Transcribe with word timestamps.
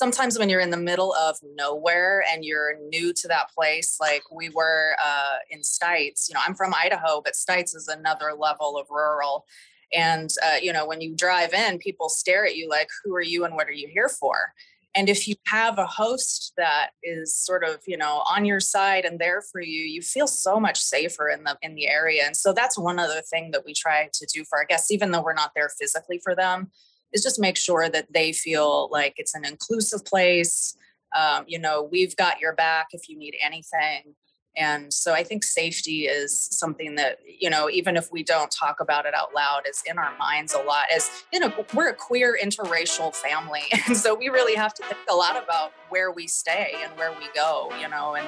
sometimes 0.00 0.38
when 0.38 0.48
you're 0.48 0.60
in 0.60 0.70
the 0.70 0.76
middle 0.76 1.12
of 1.14 1.36
nowhere 1.54 2.24
and 2.30 2.44
you're 2.44 2.78
new 2.88 3.12
to 3.12 3.28
that 3.28 3.50
place, 3.52 3.98
like 4.00 4.22
we 4.30 4.48
were 4.48 4.94
uh, 5.04 5.36
in 5.50 5.60
Stites, 5.60 6.28
you 6.28 6.34
know, 6.34 6.40
I'm 6.46 6.54
from 6.54 6.72
Idaho, 6.74 7.20
but 7.22 7.34
Stites 7.34 7.74
is 7.74 7.88
another 7.88 8.32
level 8.38 8.78
of 8.78 8.86
rural. 8.90 9.44
And, 9.92 10.30
uh, 10.44 10.56
you 10.62 10.72
know, 10.72 10.86
when 10.86 11.00
you 11.00 11.14
drive 11.16 11.52
in, 11.52 11.78
people 11.78 12.08
stare 12.08 12.46
at 12.46 12.56
you 12.56 12.68
like, 12.68 12.88
who 13.02 13.14
are 13.14 13.22
you 13.22 13.44
and 13.44 13.54
what 13.54 13.68
are 13.68 13.72
you 13.72 13.88
here 13.88 14.08
for? 14.08 14.52
And 14.94 15.08
if 15.08 15.28
you 15.28 15.34
have 15.46 15.78
a 15.78 15.86
host 15.86 16.52
that 16.56 16.90
is 17.02 17.36
sort 17.36 17.62
of, 17.62 17.78
you 17.86 17.96
know, 17.96 18.22
on 18.30 18.44
your 18.44 18.60
side 18.60 19.04
and 19.04 19.18
there 19.18 19.42
for 19.42 19.60
you, 19.60 19.82
you 19.82 20.02
feel 20.02 20.26
so 20.26 20.58
much 20.58 20.80
safer 20.80 21.28
in 21.28 21.44
the 21.44 21.56
in 21.62 21.74
the 21.74 21.86
area. 21.86 22.24
And 22.24 22.36
so 22.36 22.52
that's 22.52 22.78
one 22.78 22.98
other 22.98 23.20
thing 23.20 23.50
that 23.52 23.64
we 23.64 23.74
try 23.74 24.08
to 24.12 24.26
do 24.32 24.44
for 24.44 24.58
our 24.58 24.64
guests, 24.64 24.90
even 24.90 25.10
though 25.10 25.22
we're 25.22 25.34
not 25.34 25.52
there 25.54 25.68
physically 25.68 26.20
for 26.22 26.34
them, 26.34 26.70
is 27.12 27.22
just 27.22 27.40
make 27.40 27.56
sure 27.56 27.88
that 27.88 28.12
they 28.12 28.32
feel 28.32 28.88
like 28.90 29.14
it's 29.16 29.34
an 29.34 29.44
inclusive 29.44 30.04
place. 30.04 30.76
Um, 31.16 31.44
you 31.46 31.58
know, 31.58 31.88
we've 31.90 32.14
got 32.16 32.40
your 32.40 32.54
back 32.54 32.88
if 32.92 33.08
you 33.08 33.18
need 33.18 33.34
anything. 33.42 34.14
And 34.58 34.92
so 34.92 35.14
I 35.14 35.22
think 35.22 35.44
safety 35.44 36.06
is 36.06 36.48
something 36.50 36.96
that, 36.96 37.18
you 37.24 37.48
know, 37.48 37.70
even 37.70 37.96
if 37.96 38.10
we 38.10 38.24
don't 38.24 38.50
talk 38.50 38.80
about 38.80 39.06
it 39.06 39.14
out 39.14 39.32
loud, 39.32 39.62
is 39.68 39.82
in 39.88 39.98
our 39.98 40.16
minds 40.18 40.52
a 40.52 40.58
lot. 40.58 40.86
As, 40.94 41.08
you 41.32 41.38
know, 41.38 41.52
we're 41.74 41.90
a 41.90 41.94
queer 41.94 42.36
interracial 42.42 43.14
family. 43.14 43.62
And 43.86 43.96
so 43.96 44.14
we 44.14 44.28
really 44.28 44.54
have 44.54 44.74
to 44.74 44.82
think 44.82 44.98
a 45.10 45.14
lot 45.14 45.42
about 45.42 45.72
where 45.88 46.10
we 46.10 46.26
stay 46.26 46.74
and 46.82 46.92
where 46.98 47.12
we 47.12 47.28
go, 47.34 47.70
you 47.80 47.88
know, 47.88 48.16
and 48.16 48.26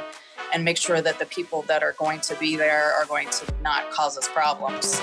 and 0.55 0.65
make 0.65 0.79
sure 0.79 1.03
that 1.03 1.19
the 1.19 1.27
people 1.27 1.63
that 1.63 1.83
are 1.83 1.95
going 1.99 2.21
to 2.21 2.35
be 2.37 2.57
there 2.57 2.93
are 2.95 3.05
going 3.05 3.29
to 3.29 3.55
not 3.63 3.91
cause 3.91 4.17
us 4.17 4.29
problems. 4.29 5.01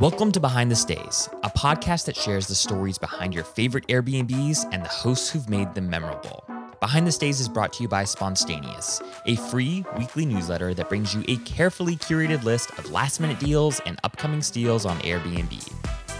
Welcome 0.00 0.32
to 0.32 0.40
Behind 0.40 0.70
the 0.70 0.76
Stays, 0.76 1.28
a 1.42 1.50
podcast 1.50 2.06
that 2.06 2.16
shares 2.16 2.46
the 2.46 2.54
stories 2.54 2.96
behind 2.96 3.34
your 3.34 3.44
favorite 3.44 3.86
Airbnbs 3.88 4.66
and 4.72 4.82
the 4.82 4.88
hosts 4.88 5.28
who've 5.28 5.50
made 5.50 5.74
them 5.74 5.90
memorable. 5.90 6.42
Behind 6.80 7.06
the 7.06 7.12
Stays 7.12 7.38
is 7.38 7.50
brought 7.50 7.74
to 7.74 7.82
you 7.82 7.88
by 7.88 8.04
Spontaneous, 8.04 9.02
a 9.26 9.36
free 9.36 9.84
weekly 9.98 10.24
newsletter 10.24 10.72
that 10.72 10.88
brings 10.88 11.14
you 11.14 11.22
a 11.28 11.36
carefully 11.44 11.96
curated 11.96 12.44
list 12.44 12.70
of 12.78 12.90
last 12.90 13.20
minute 13.20 13.38
deals 13.40 13.80
and 13.80 13.98
upcoming 14.02 14.40
steals 14.40 14.86
on 14.86 14.98
Airbnb. 15.00 15.70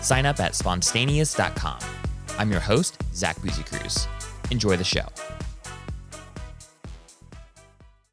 Sign 0.04 0.26
up 0.26 0.38
at 0.41 0.54
spontaneous.com. 0.54 1.80
I'm 2.36 2.50
your 2.50 2.60
host, 2.60 2.98
Zach 3.14 3.38
Buzy 3.38 4.06
Enjoy 4.50 4.76
the 4.76 4.84
show. 4.84 5.06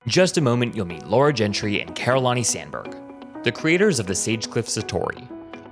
In 0.05 0.11
just 0.11 0.37
a 0.37 0.41
moment, 0.41 0.77
you'll 0.77 0.85
meet 0.85 1.05
Laura 1.07 1.33
Gentry 1.33 1.81
and 1.81 1.93
Carolani 1.93 2.45
Sandberg, 2.45 2.95
the 3.43 3.51
creators 3.51 3.99
of 3.99 4.07
the 4.07 4.13
Sagecliff 4.13 4.69
Satori, 4.69 5.27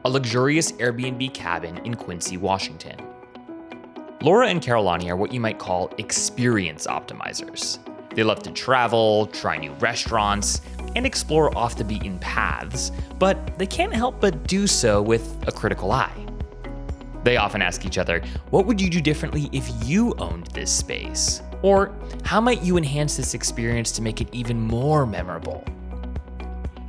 a 0.05 0.09
luxurious 0.09 0.71
Airbnb 0.73 1.33
cabin 1.33 1.79
in 1.79 1.95
Quincy, 1.95 2.37
Washington. 2.37 2.95
Laura 4.21 4.47
and 4.47 4.61
Carolani 4.61 5.09
are 5.09 5.15
what 5.15 5.33
you 5.33 5.39
might 5.39 5.57
call 5.57 5.91
experience 5.97 6.85
optimizers. 6.85 7.79
They 8.13 8.23
love 8.23 8.43
to 8.43 8.51
travel, 8.51 9.25
try 9.27 9.57
new 9.57 9.73
restaurants, 9.73 10.61
and 10.95 11.07
explore 11.07 11.57
off 11.57 11.75
the 11.75 11.83
beaten 11.83 12.19
paths, 12.19 12.91
but 13.17 13.57
they 13.57 13.65
can't 13.65 13.93
help 13.93 14.21
but 14.21 14.43
do 14.43 14.67
so 14.67 15.01
with 15.01 15.43
a 15.47 15.51
critical 15.51 15.91
eye. 15.91 16.13
They 17.23 17.37
often 17.37 17.63
ask 17.63 17.83
each 17.83 17.97
other, 17.97 18.21
What 18.51 18.67
would 18.67 18.79
you 18.79 18.91
do 18.91 19.01
differently 19.01 19.49
if 19.51 19.67
you 19.83 20.13
owned 20.19 20.47
this 20.47 20.71
space? 20.71 21.41
Or, 21.63 21.91
How 22.23 22.39
might 22.39 22.61
you 22.61 22.77
enhance 22.77 23.17
this 23.17 23.33
experience 23.33 23.91
to 23.93 24.03
make 24.03 24.21
it 24.21 24.29
even 24.31 24.61
more 24.61 25.07
memorable? 25.07 25.65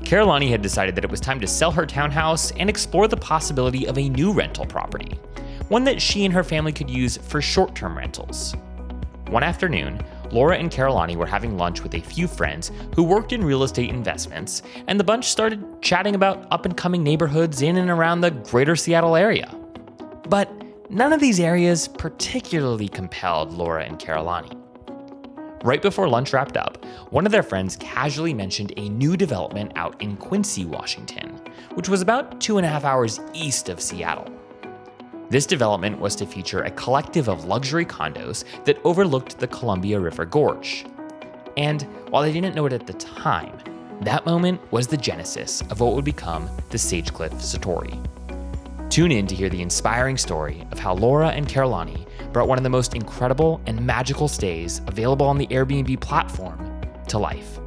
Carolani 0.07 0.49
had 0.49 0.63
decided 0.63 0.95
that 0.95 1.03
it 1.03 1.11
was 1.11 1.19
time 1.19 1.41
to 1.41 1.49
sell 1.49 1.73
her 1.73 1.85
townhouse 1.85 2.53
and 2.53 2.71
explore 2.71 3.09
the 3.09 3.17
possibility 3.17 3.89
of 3.89 3.99
a 3.99 4.09
new 4.09 4.33
rental 4.33 4.65
property, 4.65 5.19
one 5.67 5.83
that 5.83 6.01
she 6.01 6.25
and 6.25 6.33
her 6.33 6.45
family 6.45 6.73
could 6.73 6.89
use 6.89 7.17
for 7.17 7.43
short 7.43 7.75
term 7.75 7.99
rentals. 7.99 8.55
One 9.31 9.43
afternoon, 9.43 10.01
Laura 10.31 10.59
and 10.59 10.71
Carolani 10.71 11.17
were 11.17 11.27
having 11.27 11.59
lunch 11.59 11.83
with 11.83 11.97
a 11.97 12.01
few 12.01 12.29
friends 12.29 12.71
who 12.95 13.03
worked 13.03 13.33
in 13.33 13.45
real 13.45 13.65
estate 13.65 13.91
investments, 13.91 14.63
and 14.87 15.01
the 15.01 15.05
bunch 15.05 15.25
started 15.25 15.83
chatting 15.83 16.15
about 16.15 16.47
up 16.53 16.67
and 16.67 16.77
coming 16.77 17.03
neighborhoods 17.03 17.63
in 17.63 17.77
and 17.77 17.91
around 17.91 18.21
the 18.21 18.31
greater 18.31 18.77
Seattle 18.77 19.17
area. 19.17 19.53
But 20.29 20.49
none 20.89 21.13
of 21.13 21.19
these 21.19 21.41
areas 21.41 21.89
particularly 21.89 22.89
compelled 22.89 23.53
Laura 23.53 23.83
and 23.83 23.99
Carolani. 23.99 24.57
Right 25.67 25.83
before 25.83 26.09
lunch 26.09 26.33
wrapped 26.33 26.57
up, 26.57 26.85
one 27.11 27.27
of 27.27 27.33
their 27.33 27.43
friends 27.43 27.75
casually 27.75 28.33
mentioned 28.33 28.73
a 28.77 28.89
new 28.89 29.17
development 29.17 29.73
out 29.75 30.01
in 30.01 30.17
Quincy, 30.17 30.65
Washington, 30.65 31.41
which 31.75 31.89
was 31.89 32.03
about 32.03 32.41
two 32.41 32.59
and 32.59 32.65
a 32.65 32.69
half 32.69 32.85
hours 32.85 33.19
east 33.35 33.69
of 33.69 33.81
Seattle. 33.81 34.33
This 35.29 35.45
development 35.45 35.99
was 35.99 36.15
to 36.17 36.25
feature 36.25 36.63
a 36.63 36.71
collective 36.71 37.29
of 37.29 37.47
luxury 37.47 37.85
condos 37.85 38.45
that 38.65 38.79
overlooked 38.85 39.41
the 39.41 39.49
Columbia 39.49 39.99
River 39.99 40.25
Gorge. 40.25 40.87
And 41.57 41.83
while 42.11 42.23
they 42.23 42.33
didn't 42.33 42.55
know 42.55 42.67
it 42.67 42.73
at 42.73 42.87
the 42.87 42.93
time, 42.93 43.59
that 44.03 44.25
moment 44.25 44.61
was 44.71 44.87
the 44.87 44.97
genesis 44.97 45.63
of 45.63 45.81
what 45.81 45.97
would 45.97 46.05
become 46.05 46.49
the 46.71 46.79
Sagecliff 46.79 47.33
Satori. 47.41 48.01
Tune 48.89 49.11
in 49.11 49.27
to 49.27 49.35
hear 49.35 49.49
the 49.49 49.63
inspiring 49.63 50.17
story 50.17 50.65
of 50.71 50.79
how 50.79 50.95
Laura 50.95 51.31
and 51.31 51.49
Carolani 51.49 52.07
brought 52.33 52.49
one 52.49 52.59
of 52.59 52.65
the 52.65 52.71
most 52.71 52.95
incredible 52.95 53.61
and 53.67 53.85
magical 53.85 54.29
stays 54.29 54.81
available 54.87 55.27
on 55.27 55.39
the 55.39 55.47
Airbnb 55.49 56.01
platform 56.01 56.81
to 57.09 57.19
life. 57.19 57.59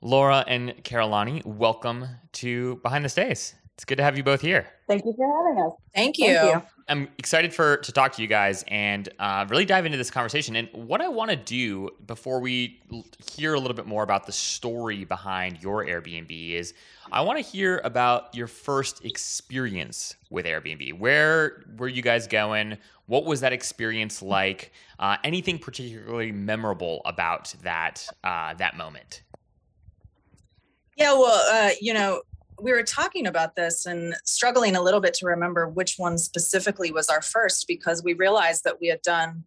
Laura 0.00 0.44
and 0.48 0.70
Carolani, 0.82 1.44
welcome 1.46 2.06
to 2.32 2.76
Behind 2.82 3.04
the 3.04 3.08
Stays. 3.08 3.54
It's 3.74 3.84
good 3.84 3.96
to 3.96 4.02
have 4.02 4.16
you 4.16 4.24
both 4.24 4.40
here. 4.40 4.66
Thank 4.88 5.04
you 5.04 5.14
for 5.16 5.26
having 5.26 5.64
us. 5.64 5.72
Thank 5.94 6.18
you. 6.18 6.34
Thank 6.34 6.54
you. 6.54 6.71
I'm 6.88 7.08
excited 7.18 7.54
for 7.54 7.78
to 7.78 7.92
talk 7.92 8.12
to 8.14 8.22
you 8.22 8.28
guys 8.28 8.64
and 8.68 9.08
uh, 9.18 9.46
really 9.48 9.64
dive 9.64 9.86
into 9.86 9.98
this 9.98 10.10
conversation. 10.10 10.56
And 10.56 10.68
what 10.72 11.00
I 11.00 11.08
want 11.08 11.30
to 11.30 11.36
do 11.36 11.90
before 12.06 12.40
we 12.40 12.80
hear 13.30 13.54
a 13.54 13.60
little 13.60 13.76
bit 13.76 13.86
more 13.86 14.02
about 14.02 14.26
the 14.26 14.32
story 14.32 15.04
behind 15.04 15.62
your 15.62 15.84
Airbnb 15.84 16.52
is 16.52 16.74
I 17.10 17.20
want 17.20 17.38
to 17.38 17.44
hear 17.44 17.80
about 17.84 18.34
your 18.34 18.46
first 18.46 19.04
experience 19.04 20.16
with 20.30 20.46
Airbnb. 20.46 20.98
Where 20.98 21.64
were 21.76 21.88
you 21.88 22.02
guys 22.02 22.26
going? 22.26 22.78
What 23.06 23.24
was 23.24 23.40
that 23.40 23.52
experience 23.52 24.22
like? 24.22 24.72
Uh, 24.98 25.16
anything 25.24 25.58
particularly 25.58 26.32
memorable 26.32 27.02
about 27.04 27.54
that 27.62 28.06
uh, 28.24 28.54
that 28.54 28.76
moment? 28.76 29.22
Yeah, 30.96 31.12
well, 31.14 31.42
uh, 31.50 31.70
you 31.80 31.94
know, 31.94 32.22
we 32.60 32.72
were 32.72 32.82
talking 32.82 33.26
about 33.26 33.56
this 33.56 33.86
and 33.86 34.14
struggling 34.24 34.76
a 34.76 34.82
little 34.82 35.00
bit 35.00 35.14
to 35.14 35.26
remember 35.26 35.68
which 35.68 35.94
one 35.96 36.18
specifically 36.18 36.92
was 36.92 37.08
our 37.08 37.22
first 37.22 37.66
because 37.66 38.02
we 38.02 38.14
realized 38.14 38.64
that 38.64 38.80
we 38.80 38.88
had 38.88 39.02
done 39.02 39.44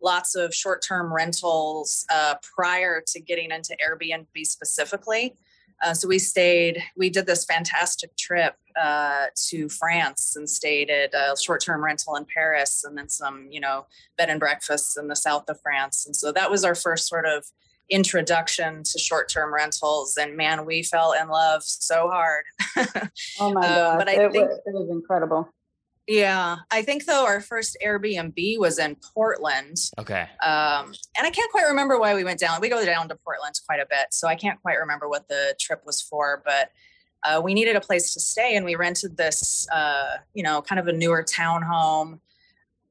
lots 0.00 0.34
of 0.34 0.54
short-term 0.54 1.12
rentals 1.12 2.04
uh, 2.10 2.34
prior 2.56 3.02
to 3.06 3.20
getting 3.20 3.50
into 3.50 3.76
Airbnb 3.84 4.44
specifically. 4.44 5.36
Uh, 5.82 5.94
so 5.94 6.06
we 6.06 6.18
stayed. 6.18 6.82
We 6.96 7.10
did 7.10 7.26
this 7.26 7.44
fantastic 7.44 8.16
trip 8.16 8.54
uh, 8.80 9.26
to 9.48 9.68
France 9.68 10.34
and 10.36 10.48
stayed 10.48 10.90
at 10.90 11.12
a 11.12 11.34
short-term 11.36 11.84
rental 11.84 12.14
in 12.14 12.24
Paris, 12.24 12.84
and 12.84 12.96
then 12.96 13.08
some, 13.08 13.48
you 13.50 13.58
know, 13.58 13.86
bed 14.16 14.30
and 14.30 14.38
breakfasts 14.38 14.96
in 14.96 15.08
the 15.08 15.16
south 15.16 15.48
of 15.48 15.60
France. 15.60 16.06
And 16.06 16.14
so 16.14 16.30
that 16.32 16.50
was 16.50 16.64
our 16.64 16.76
first 16.76 17.08
sort 17.08 17.26
of 17.26 17.46
introduction 17.92 18.82
to 18.82 18.98
short-term 18.98 19.52
rentals 19.52 20.16
and 20.16 20.36
man 20.36 20.64
we 20.64 20.82
fell 20.82 21.12
in 21.12 21.28
love 21.28 21.62
so 21.62 22.08
hard. 22.08 22.44
Oh 23.38 23.52
my 23.52 23.60
god 23.60 23.92
um, 23.92 23.98
but 23.98 24.08
I 24.08 24.12
it, 24.12 24.32
think, 24.32 24.48
was, 24.48 24.58
it 24.66 24.74
was 24.74 24.90
incredible. 24.90 25.48
Yeah 26.08 26.56
i 26.70 26.82
think 26.82 27.04
though 27.04 27.24
our 27.24 27.40
first 27.40 27.76
airbnb 27.84 28.58
was 28.58 28.78
in 28.78 28.96
portland 29.14 29.76
okay. 29.98 30.26
um, 30.42 30.92
and 31.16 31.26
i 31.26 31.30
can't 31.30 31.50
quite 31.52 31.66
remember 31.66 31.98
why 31.98 32.14
we 32.14 32.24
went 32.24 32.40
down 32.40 32.60
we 32.60 32.68
go 32.68 32.84
down 32.84 33.08
to 33.08 33.16
portland 33.24 33.54
quite 33.66 33.78
a 33.78 33.86
bit 33.88 34.06
so 34.10 34.26
i 34.26 34.34
can't 34.34 34.60
quite 34.62 34.78
remember 34.78 35.08
what 35.08 35.28
the 35.28 35.54
trip 35.60 35.82
was 35.86 36.02
for 36.02 36.42
but 36.44 36.70
uh, 37.24 37.40
we 37.40 37.54
needed 37.54 37.76
a 37.76 37.80
place 37.80 38.12
to 38.14 38.20
stay 38.20 38.56
and 38.56 38.64
we 38.64 38.74
rented 38.74 39.16
this 39.16 39.66
uh, 39.70 40.16
you 40.34 40.42
know 40.42 40.60
kind 40.60 40.80
of 40.80 40.88
a 40.88 40.92
newer 40.92 41.22
townhome 41.22 42.18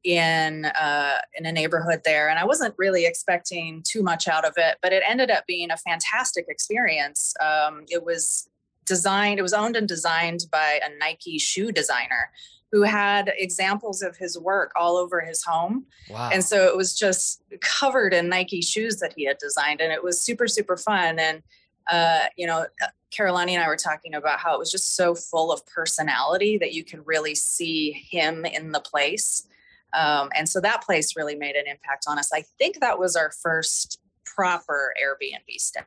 in 0.03 0.65
uh, 0.65 1.17
in 1.35 1.45
a 1.45 1.51
neighborhood 1.51 2.01
there, 2.03 2.29
and 2.29 2.39
I 2.39 2.45
wasn't 2.45 2.73
really 2.77 3.05
expecting 3.05 3.83
too 3.85 4.01
much 4.01 4.27
out 4.27 4.45
of 4.45 4.53
it, 4.57 4.77
but 4.81 4.93
it 4.93 5.03
ended 5.07 5.29
up 5.29 5.45
being 5.47 5.71
a 5.71 5.77
fantastic 5.77 6.45
experience. 6.47 7.33
Um, 7.41 7.85
it 7.87 8.03
was 8.03 8.49
designed, 8.85 9.39
it 9.39 9.43
was 9.43 9.53
owned 9.53 9.75
and 9.75 9.87
designed 9.87 10.45
by 10.51 10.79
a 10.83 10.97
Nike 10.97 11.37
shoe 11.37 11.71
designer 11.71 12.31
who 12.71 12.83
had 12.83 13.33
examples 13.37 14.01
of 14.01 14.15
his 14.15 14.39
work 14.39 14.71
all 14.75 14.95
over 14.95 15.19
his 15.19 15.43
home. 15.43 15.85
Wow. 16.09 16.29
And 16.31 16.43
so 16.43 16.67
it 16.67 16.77
was 16.77 16.97
just 16.97 17.43
covered 17.59 18.13
in 18.13 18.29
Nike 18.29 18.61
shoes 18.61 18.97
that 18.97 19.13
he 19.15 19.25
had 19.25 19.37
designed, 19.37 19.81
and 19.81 19.91
it 19.91 20.03
was 20.03 20.19
super 20.19 20.47
super 20.47 20.77
fun. 20.77 21.19
And 21.19 21.43
uh, 21.89 22.25
you 22.37 22.47
know, 22.47 22.65
Carolani 23.11 23.51
and 23.51 23.63
I 23.63 23.67
were 23.67 23.75
talking 23.75 24.13
about 24.13 24.39
how 24.39 24.55
it 24.55 24.59
was 24.59 24.71
just 24.71 24.95
so 24.95 25.13
full 25.13 25.51
of 25.51 25.65
personality 25.67 26.57
that 26.57 26.73
you 26.73 26.83
could 26.83 27.05
really 27.05 27.35
see 27.35 27.91
him 28.09 28.45
in 28.45 28.71
the 28.71 28.79
place. 28.79 29.47
Um, 29.93 30.29
and 30.35 30.47
so 30.47 30.61
that 30.61 30.83
place 30.83 31.15
really 31.15 31.35
made 31.35 31.55
an 31.55 31.67
impact 31.67 32.05
on 32.07 32.17
us. 32.17 32.31
I 32.33 32.43
think 32.57 32.79
that 32.79 32.99
was 32.99 33.15
our 33.15 33.31
first 33.41 33.99
proper 34.25 34.93
Airbnb 35.03 35.59
stay. 35.59 35.81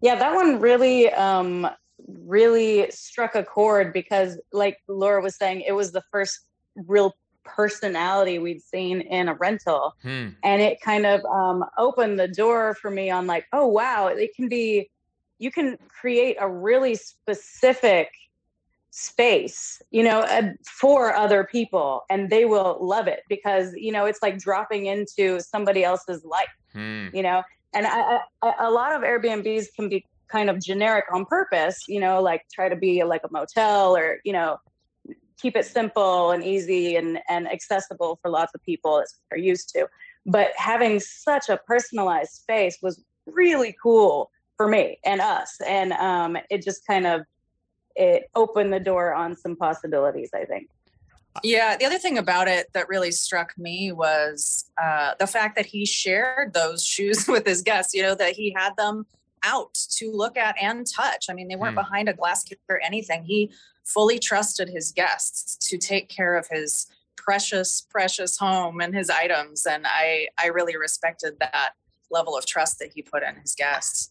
Yeah, 0.00 0.16
that 0.16 0.34
one 0.34 0.60
really, 0.60 1.10
um, 1.12 1.68
really 2.06 2.90
struck 2.90 3.34
a 3.34 3.44
chord 3.44 3.92
because, 3.92 4.40
like 4.52 4.78
Laura 4.88 5.22
was 5.22 5.36
saying, 5.36 5.62
it 5.62 5.72
was 5.72 5.92
the 5.92 6.02
first 6.10 6.40
real 6.74 7.14
personality 7.44 8.38
we'd 8.38 8.62
seen 8.62 9.00
in 9.00 9.28
a 9.28 9.34
rental, 9.34 9.94
hmm. 10.02 10.28
and 10.42 10.62
it 10.62 10.80
kind 10.80 11.06
of 11.06 11.24
um, 11.24 11.64
opened 11.78 12.18
the 12.18 12.28
door 12.28 12.74
for 12.74 12.90
me 12.90 13.10
on 13.10 13.26
like, 13.26 13.46
oh 13.52 13.66
wow, 13.66 14.08
it 14.08 14.34
can 14.34 14.48
be, 14.48 14.90
you 15.38 15.50
can 15.50 15.78
create 15.88 16.36
a 16.40 16.48
really 16.48 16.94
specific 16.94 18.08
space 18.94 19.80
you 19.90 20.02
know 20.02 20.20
uh, 20.20 20.50
for 20.66 21.14
other 21.14 21.44
people 21.44 22.02
and 22.10 22.28
they 22.28 22.44
will 22.44 22.76
love 22.80 23.06
it 23.06 23.22
because 23.28 23.72
you 23.74 23.90
know 23.90 24.04
it's 24.04 24.20
like 24.22 24.38
dropping 24.38 24.86
into 24.86 25.40
somebody 25.40 25.82
else's 25.82 26.24
life 26.24 26.54
hmm. 26.72 27.08
you 27.12 27.22
know? 27.22 27.42
And 27.74 27.86
I, 27.86 28.18
I, 28.42 28.54
a 28.60 28.70
lot 28.70 28.94
of 28.94 29.00
airbnbs 29.00 29.66
can 29.74 29.88
be 29.88 30.04
kind 30.28 30.50
of 30.50 30.60
generic 30.60 31.06
on 31.12 31.24
purpose 31.24 31.84
you 31.88 32.00
know 32.00 32.20
like 32.20 32.42
try 32.52 32.68
to 32.68 32.76
be 32.76 33.02
like 33.02 33.22
a 33.24 33.32
motel 33.32 33.96
or 33.96 34.18
you 34.24 34.32
know 34.32 34.58
keep 35.42 35.56
it 35.56 35.66
simple 35.66 36.30
and 36.30 36.44
easy 36.44 36.96
and 36.96 37.18
and 37.28 37.50
accessible 37.50 38.18
for 38.22 38.30
lots 38.30 38.54
of 38.54 38.62
people 38.62 39.00
as 39.00 39.12
they're 39.28 39.38
used 39.38 39.68
to. 39.70 39.88
But 40.24 40.52
having 40.56 41.00
such 41.00 41.48
a 41.48 41.58
personalized 41.66 42.30
space 42.30 42.78
was 42.80 43.02
really 43.26 43.74
cool 43.82 44.30
for 44.56 44.68
me 44.68 44.98
and 45.04 45.20
us. 45.20 45.60
And 45.66 45.92
um, 45.94 46.38
it 46.48 46.62
just 46.62 46.86
kind 46.86 47.06
of 47.06 47.22
it 47.96 48.30
opened 48.34 48.72
the 48.72 48.80
door 48.80 49.14
on 49.14 49.36
some 49.36 49.56
possibilities, 49.56 50.30
I 50.34 50.44
think. 50.44 50.68
Yeah, 51.42 51.76
the 51.76 51.86
other 51.86 51.98
thing 51.98 52.18
about 52.18 52.46
it 52.46 52.68
that 52.74 52.88
really 52.88 53.10
struck 53.10 53.56
me 53.56 53.90
was 53.90 54.70
uh, 54.80 55.12
the 55.18 55.26
fact 55.26 55.56
that 55.56 55.66
he 55.66 55.86
shared 55.86 56.52
those 56.52 56.84
shoes 56.86 57.26
with 57.26 57.46
his 57.46 57.62
guests, 57.62 57.94
you 57.94 58.02
know, 58.02 58.14
that 58.14 58.32
he 58.34 58.54
had 58.56 58.76
them 58.76 59.06
out 59.44 59.74
to 59.96 60.12
look 60.12 60.36
at 60.36 60.56
and 60.60 60.86
touch. 60.86 61.26
I 61.28 61.34
mean, 61.34 61.48
they 61.48 61.56
weren't 61.56 61.72
hmm. 61.72 61.80
behind 61.80 62.08
a 62.08 62.12
glass 62.12 62.44
case 62.44 62.58
or 62.68 62.80
anything. 62.82 63.24
He 63.24 63.50
fully 63.84 64.18
trusted 64.18 64.68
his 64.68 64.92
guests 64.92 65.56
to 65.68 65.78
take 65.78 66.08
care 66.08 66.36
of 66.36 66.46
his 66.50 66.86
precious, 67.16 67.86
precious 67.90 68.36
home 68.36 68.80
and 68.80 68.94
his 68.94 69.10
items. 69.10 69.66
And 69.66 69.86
I, 69.86 70.28
I 70.38 70.46
really 70.46 70.76
respected 70.76 71.38
that 71.40 71.72
level 72.10 72.36
of 72.36 72.46
trust 72.46 72.78
that 72.78 72.92
he 72.94 73.02
put 73.02 73.22
in 73.22 73.36
his 73.36 73.54
guests. 73.54 74.10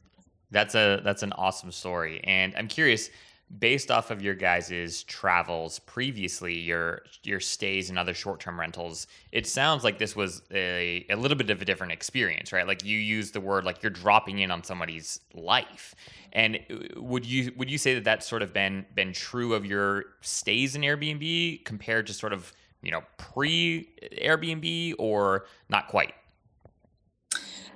That's 0.50 0.76
a 0.76 1.00
that's 1.04 1.24
an 1.24 1.32
awesome 1.34 1.72
story. 1.72 2.20
And 2.26 2.54
I'm 2.58 2.68
curious, 2.68 3.10
based 3.60 3.92
off 3.92 4.12
of 4.12 4.22
your 4.22 4.34
guys' 4.34 5.04
travels 5.04 5.80
previously, 5.80 6.58
your 6.58 7.02
your 7.24 7.40
stays 7.40 7.90
and 7.90 8.00
other 8.00 8.14
short 8.14 8.40
term 8.40 8.60
rentals, 8.60 9.08
it 9.32 9.48
sounds 9.48 9.84
like 9.84 9.98
this 9.98 10.16
was 10.16 10.42
a, 10.52 11.06
a 11.10 11.16
little 11.16 11.38
bit 11.38 11.50
of 11.50 11.62
a 11.62 11.66
different 11.66 11.92
experience, 11.92 12.52
right? 12.52 12.66
Like 12.66 12.86
you 12.86 12.98
use 12.98 13.32
the 13.32 13.42
word 13.42 13.66
like 13.66 13.84
you're 13.84 13.90
dropping 13.90 14.40
in 14.40 14.52
on 14.52 14.64
somebody's 14.64 15.20
life. 15.34 15.96
And 16.34 16.60
uh, 16.70 17.02
would 17.02 17.26
you 17.26 17.52
would 17.58 17.70
you 17.70 17.78
say 17.78 17.94
that 17.96 18.04
that's 18.04 18.28
sort 18.28 18.42
of 18.42 18.54
been 18.54 18.86
been 18.96 19.14
true 19.14 19.54
of 19.54 19.66
your 19.66 20.06
stays 20.22 20.76
in 20.76 20.82
Airbnb 20.82 21.66
compared 21.66 22.08
to 22.08 22.14
sort 22.14 22.34
of 22.34 22.54
you 22.82 22.92
know 22.92 23.02
pre 23.18 23.90
Airbnb 24.22 24.96
or 24.98 25.46
not 25.70 25.88
quite? 25.88 26.14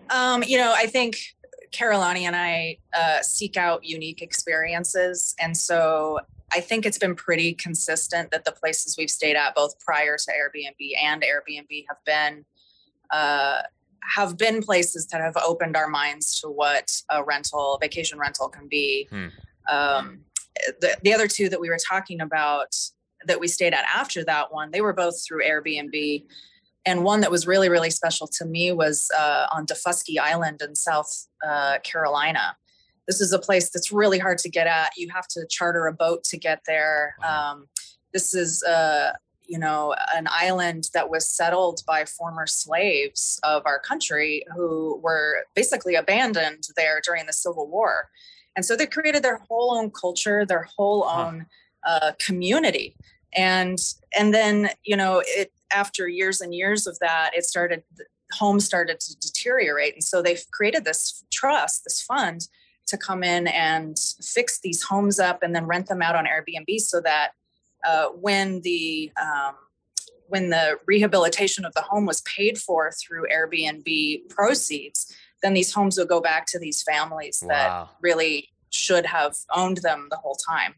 Um, 0.09 0.43
you 0.43 0.57
know, 0.57 0.71
I 0.75 0.85
think 0.85 1.17
Carolani 1.71 2.21
and 2.21 2.35
I 2.35 2.77
uh, 2.93 3.21
seek 3.21 3.57
out 3.57 3.83
unique 3.83 4.21
experiences. 4.21 5.35
And 5.39 5.55
so 5.55 6.19
I 6.53 6.61
think 6.61 6.85
it's 6.85 6.97
been 6.97 7.15
pretty 7.15 7.53
consistent 7.53 8.31
that 8.31 8.45
the 8.45 8.51
places 8.51 8.95
we've 8.97 9.09
stayed 9.09 9.35
at, 9.35 9.55
both 9.55 9.79
prior 9.79 10.17
to 10.17 10.31
Airbnb 10.31 10.91
and 11.01 11.23
Airbnb, 11.23 11.85
have 11.89 11.97
been 12.05 12.45
uh, 13.11 13.61
have 14.01 14.37
been 14.37 14.61
places 14.61 15.07
that 15.07 15.21
have 15.21 15.35
opened 15.37 15.75
our 15.75 15.87
minds 15.87 16.39
to 16.41 16.47
what 16.47 16.91
a 17.09 17.23
rental, 17.23 17.77
vacation 17.81 18.19
rental, 18.19 18.49
can 18.49 18.67
be. 18.67 19.07
Hmm. 19.09 19.27
Um, 19.69 20.19
the 20.79 20.95
the 21.03 21.13
other 21.13 21.27
two 21.27 21.49
that 21.49 21.59
we 21.59 21.69
were 21.69 21.79
talking 21.89 22.21
about 22.21 22.75
that 23.25 23.39
we 23.39 23.47
stayed 23.47 23.73
at 23.73 23.85
after 23.85 24.23
that 24.25 24.53
one, 24.53 24.71
they 24.71 24.81
were 24.81 24.93
both 24.93 25.25
through 25.25 25.43
Airbnb 25.43 26.25
and 26.85 27.03
one 27.03 27.21
that 27.21 27.31
was 27.31 27.47
really 27.47 27.69
really 27.69 27.89
special 27.89 28.27
to 28.27 28.45
me 28.45 28.71
was 28.71 29.09
uh, 29.17 29.47
on 29.51 29.65
Daufuskie 29.65 30.19
Island 30.19 30.61
in 30.61 30.75
South 30.75 31.27
uh, 31.45 31.79
Carolina. 31.83 32.55
This 33.07 33.21
is 33.21 33.33
a 33.33 33.39
place 33.39 33.69
that's 33.69 33.91
really 33.91 34.17
hard 34.17 34.39
to 34.39 34.49
get 34.49 34.65
at. 34.65 34.91
You 34.97 35.09
have 35.13 35.27
to 35.29 35.45
charter 35.47 35.85
a 35.85 35.93
boat 35.93 36.23
to 36.25 36.37
get 36.37 36.61
there. 36.65 37.15
Um, 37.23 37.67
this 38.13 38.33
is 38.33 38.63
uh, 38.63 39.13
you 39.45 39.59
know 39.59 39.95
an 40.15 40.27
island 40.29 40.89
that 40.93 41.09
was 41.09 41.29
settled 41.29 41.81
by 41.85 42.05
former 42.05 42.47
slaves 42.47 43.39
of 43.43 43.63
our 43.65 43.79
country 43.79 44.43
who 44.55 44.99
were 45.03 45.45
basically 45.55 45.95
abandoned 45.95 46.63
there 46.75 47.01
during 47.03 47.25
the 47.25 47.33
Civil 47.33 47.67
War, 47.67 48.09
and 48.55 48.65
so 48.65 48.75
they 48.75 48.87
created 48.87 49.23
their 49.23 49.37
whole 49.37 49.75
own 49.75 49.91
culture, 49.91 50.45
their 50.45 50.67
whole 50.75 51.03
own 51.05 51.45
uh, 51.85 52.13
community 52.19 52.95
and 53.35 53.77
and 54.17 54.33
then 54.33 54.69
you 54.83 54.95
know 54.95 55.21
it 55.25 55.51
after 55.75 56.07
years 56.07 56.41
and 56.41 56.53
years 56.53 56.87
of 56.87 56.97
that, 56.99 57.31
it 57.33 57.43
started, 57.43 57.83
home 58.33 58.59
started 58.59 58.99
to 58.99 59.15
deteriorate. 59.17 59.93
And 59.93 60.03
so 60.03 60.21
they've 60.21 60.43
created 60.51 60.85
this 60.85 61.23
trust, 61.31 61.83
this 61.83 62.01
fund 62.01 62.47
to 62.87 62.97
come 62.97 63.23
in 63.23 63.47
and 63.47 63.97
fix 64.21 64.59
these 64.59 64.83
homes 64.83 65.19
up 65.19 65.43
and 65.43 65.55
then 65.55 65.65
rent 65.65 65.87
them 65.87 66.01
out 66.01 66.15
on 66.15 66.25
Airbnb 66.25 66.79
so 66.79 67.01
that 67.01 67.31
uh, 67.85 68.07
when 68.09 68.61
the 68.61 69.11
um, 69.21 69.55
when 70.27 70.49
the 70.49 70.79
rehabilitation 70.87 71.65
of 71.65 71.73
the 71.73 71.81
home 71.81 72.05
was 72.05 72.21
paid 72.21 72.57
for 72.57 72.91
through 72.91 73.27
Airbnb 73.31 74.27
proceeds, 74.29 75.13
then 75.43 75.53
these 75.53 75.71
homes 75.71 75.97
would 75.97 76.07
go 76.07 76.19
back 76.19 76.47
to 76.47 76.59
these 76.59 76.81
families 76.81 77.43
wow. 77.43 77.49
that 77.49 77.87
really 78.01 78.49
should 78.71 79.05
have 79.05 79.35
owned 79.53 79.77
them 79.77 80.07
the 80.09 80.17
whole 80.17 80.35
time. 80.35 80.75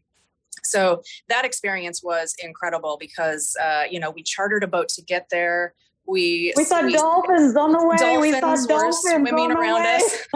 So 0.70 1.02
that 1.28 1.44
experience 1.44 2.02
was 2.02 2.34
incredible 2.42 2.96
because 2.98 3.56
uh, 3.60 3.84
you 3.90 4.00
know 4.00 4.10
we 4.10 4.22
chartered 4.22 4.64
a 4.64 4.68
boat 4.68 4.88
to 4.90 5.02
get 5.02 5.26
there. 5.30 5.74
We 6.06 6.52
we 6.56 6.64
saw 6.64 6.82
we, 6.82 6.94
dolphins 6.94 7.56
on 7.56 7.72
the 7.72 7.86
way. 7.86 7.96
Dolphins 7.96 8.20
we 8.20 8.32
saw 8.32 8.66
dolphins 8.66 8.98
swimming 8.98 9.52
around 9.52 9.86
us. 9.86 10.26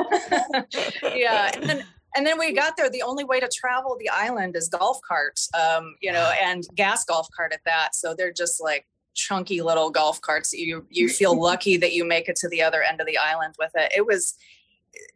yeah, 1.15 1.51
and 1.55 1.69
then 1.69 1.85
and 2.15 2.27
then 2.27 2.39
we 2.39 2.53
got 2.53 2.77
there. 2.77 2.91
The 2.91 3.03
only 3.03 3.25
way 3.25 3.41
to 3.41 3.49
travel 3.49 3.97
the 3.99 4.09
island 4.09 4.57
is 4.57 4.69
golf 4.69 5.01
cart, 5.07 5.41
um, 5.59 5.95
you 6.01 6.13
know, 6.13 6.31
and 6.43 6.65
gas 6.75 7.05
golf 7.05 7.29
cart 7.35 7.53
at 7.53 7.61
that. 7.65 7.95
So 7.95 8.15
they're 8.15 8.33
just 8.33 8.63
like 8.63 8.87
chunky 9.15 9.63
little 9.63 9.91
golf 9.91 10.21
carts. 10.21 10.53
You 10.53 10.87
you 10.91 11.09
feel 11.09 11.39
lucky 11.41 11.77
that 11.79 11.93
you 11.93 12.05
make 12.05 12.29
it 12.29 12.37
to 12.37 12.49
the 12.49 12.63
other 12.63 12.83
end 12.83 13.01
of 13.01 13.07
the 13.07 13.19
island 13.19 13.55
with 13.59 13.73
it. 13.75 13.93
It 13.97 14.07
was 14.07 14.35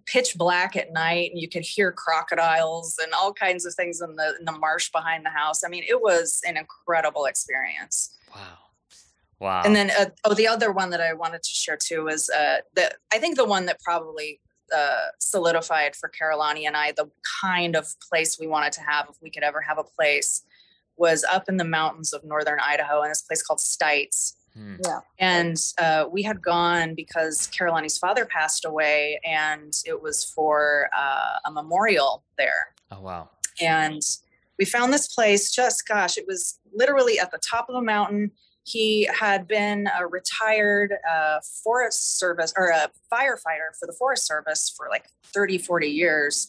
pitch 0.07 0.37
black 0.37 0.77
at 0.77 0.93
night 0.93 1.31
and 1.31 1.41
you 1.41 1.49
could 1.49 1.63
hear 1.63 1.93
crocodiles 1.93 2.99
and 3.03 3.13
all 3.13 3.33
kinds 3.33 3.67
of 3.67 3.75
things 3.75 4.01
in 4.01 4.17
the 4.17 4.35
in 4.39 4.45
the 4.45 4.53
marsh 4.53 4.91
behind 4.91 5.25
the 5.25 5.31
house. 5.31 5.63
I 5.65 5.69
mean, 5.69 5.85
it 5.89 6.01
was 6.01 6.41
an 6.47 6.57
incredible 6.57 7.27
experience. 7.27 8.17
Wow. 8.35 8.59
Wow. 9.39 9.63
And 9.65 9.77
then 9.77 9.91
uh, 9.91 10.07
oh 10.25 10.35
the 10.35 10.49
other 10.49 10.73
one 10.73 10.91
that 10.91 11.01
I 11.01 11.13
wanted 11.13 11.43
to 11.43 11.51
share 11.51 11.77
too 11.77 12.05
was 12.05 12.31
uh 12.31 12.59
the 12.75 12.95
I 13.13 13.19
think 13.19 13.37
the 13.37 13.45
one 13.45 13.67
that 13.67 13.81
probably 13.81 14.41
uh, 14.75 15.09
solidified 15.21 15.95
for 15.95 16.11
Carolani 16.11 16.67
and 16.67 16.77
I 16.77 16.93
the 16.93 17.11
kind 17.41 17.77
of 17.77 17.87
place 18.09 18.39
we 18.39 18.47
wanted 18.47 18.73
to 18.75 18.81
have 18.81 19.07
if 19.09 19.17
we 19.23 19.31
could 19.31 19.45
ever 19.45 19.61
have 19.61 19.79
a 19.79 19.85
place 19.85 20.43
was 20.97 21.25
up 21.25 21.49
in 21.49 21.57
the 21.57 21.65
mountains 21.65 22.13
of 22.13 22.25
northern 22.25 22.59
Idaho 22.61 23.03
in 23.03 23.11
this 23.11 23.23
place 23.23 23.43
called 23.43 23.61
Stites. 23.61 24.33
Hmm. 24.57 24.77
Yeah. 24.85 25.01
And 25.19 25.57
uh, 25.79 26.07
we 26.11 26.23
had 26.23 26.41
gone 26.41 26.95
because 26.95 27.47
Carolani's 27.49 27.99
father 27.99 28.25
passed 28.25 28.65
away, 28.65 29.21
and 29.25 29.73
it 29.85 30.03
was 30.03 30.25
for 30.25 30.89
uh, 30.97 31.39
a 31.45 31.51
memorial 31.51 32.25
there. 32.39 32.75
Oh, 32.91 33.01
wow. 33.01 33.29
And 33.61 34.03
we 34.59 34.65
found 34.65 34.93
this 34.93 35.09
place 35.09 35.51
just, 35.51 35.87
gosh, 35.87 36.17
it 36.17 36.27
was 36.27 36.59
literally 36.73 37.19
at 37.19 37.31
the 37.31 37.39
top 37.39 37.69
of 37.69 37.75
the 37.75 37.83
mountain. 37.83 38.31
He 38.65 39.09
had 39.19 39.47
been 39.47 39.89
a 39.99 40.07
retired 40.07 40.95
uh, 41.09 41.39
Forest 41.63 42.19
Service 42.19 42.53
or 42.57 42.69
a 42.69 42.91
firefighter 43.13 43.77
for 43.79 43.87
the 43.87 43.95
Forest 43.99 44.27
Service 44.27 44.73
for 44.77 44.89
like 44.91 45.07
30, 45.25 45.59
40 45.59 45.87
years. 45.87 46.49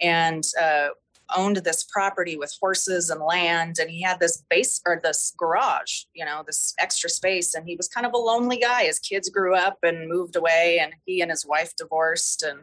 And 0.00 0.44
uh, 0.60 0.88
owned 1.36 1.56
this 1.56 1.84
property 1.84 2.36
with 2.36 2.54
horses 2.60 3.10
and 3.10 3.20
land 3.20 3.76
and 3.78 3.90
he 3.90 4.02
had 4.02 4.20
this 4.20 4.42
base 4.48 4.80
or 4.86 5.00
this 5.02 5.32
garage 5.38 6.02
you 6.14 6.24
know 6.24 6.42
this 6.46 6.74
extra 6.78 7.08
space 7.08 7.54
and 7.54 7.66
he 7.66 7.76
was 7.76 7.88
kind 7.88 8.06
of 8.06 8.12
a 8.12 8.18
lonely 8.18 8.58
guy 8.58 8.84
his 8.84 8.98
kids 8.98 9.28
grew 9.28 9.54
up 9.54 9.78
and 9.82 10.08
moved 10.08 10.36
away 10.36 10.78
and 10.80 10.94
he 11.04 11.20
and 11.20 11.30
his 11.30 11.46
wife 11.46 11.74
divorced 11.76 12.42
and 12.42 12.60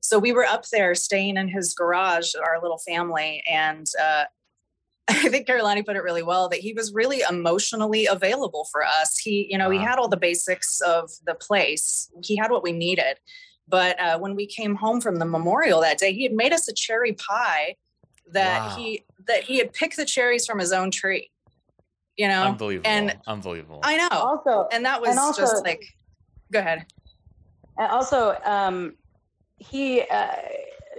so 0.00 0.18
we 0.18 0.32
were 0.32 0.44
up 0.44 0.64
there 0.70 0.94
staying 0.94 1.36
in 1.36 1.48
his 1.48 1.74
garage 1.74 2.34
our 2.34 2.60
little 2.60 2.78
family 2.78 3.42
and 3.50 3.86
uh, 4.00 4.24
I 5.08 5.28
think 5.28 5.46
Carolani 5.46 5.86
put 5.86 5.96
it 5.96 6.02
really 6.02 6.24
well 6.24 6.48
that 6.48 6.58
he 6.58 6.72
was 6.72 6.92
really 6.92 7.22
emotionally 7.30 8.06
available 8.06 8.66
for 8.72 8.84
us. 8.84 9.16
He, 9.16 9.46
you 9.48 9.56
know, 9.56 9.66
wow. 9.66 9.78
he 9.78 9.78
had 9.78 9.98
all 9.98 10.08
the 10.08 10.16
basics 10.16 10.80
of 10.80 11.10
the 11.24 11.34
place. 11.36 12.10
He 12.24 12.34
had 12.34 12.50
what 12.50 12.64
we 12.64 12.72
needed. 12.72 13.18
But 13.68 14.00
uh, 14.00 14.18
when 14.18 14.34
we 14.34 14.46
came 14.46 14.74
home 14.74 15.00
from 15.00 15.16
the 15.18 15.24
memorial 15.24 15.80
that 15.80 15.98
day, 15.98 16.12
he 16.12 16.24
had 16.24 16.32
made 16.32 16.52
us 16.52 16.68
a 16.68 16.74
cherry 16.74 17.12
pie 17.12 17.76
that 18.32 18.70
wow. 18.70 18.76
he 18.76 19.04
that 19.26 19.42
he 19.42 19.58
had 19.58 19.72
picked 19.72 19.96
the 19.96 20.04
cherries 20.04 20.46
from 20.46 20.58
his 20.58 20.72
own 20.72 20.90
tree. 20.90 21.30
You 22.16 22.28
know, 22.28 22.44
unbelievable, 22.44 22.88
and 22.88 23.18
unbelievable. 23.26 23.80
I 23.82 23.96
know. 23.96 24.08
Also, 24.10 24.68
and 24.72 24.84
that 24.86 25.00
was 25.00 25.10
and 25.10 25.18
also, 25.18 25.42
just 25.42 25.64
like, 25.64 25.82
go 26.50 26.60
ahead. 26.60 26.86
And 27.76 27.90
also, 27.90 28.38
um, 28.44 28.94
he, 29.58 30.00
uh, 30.00 30.32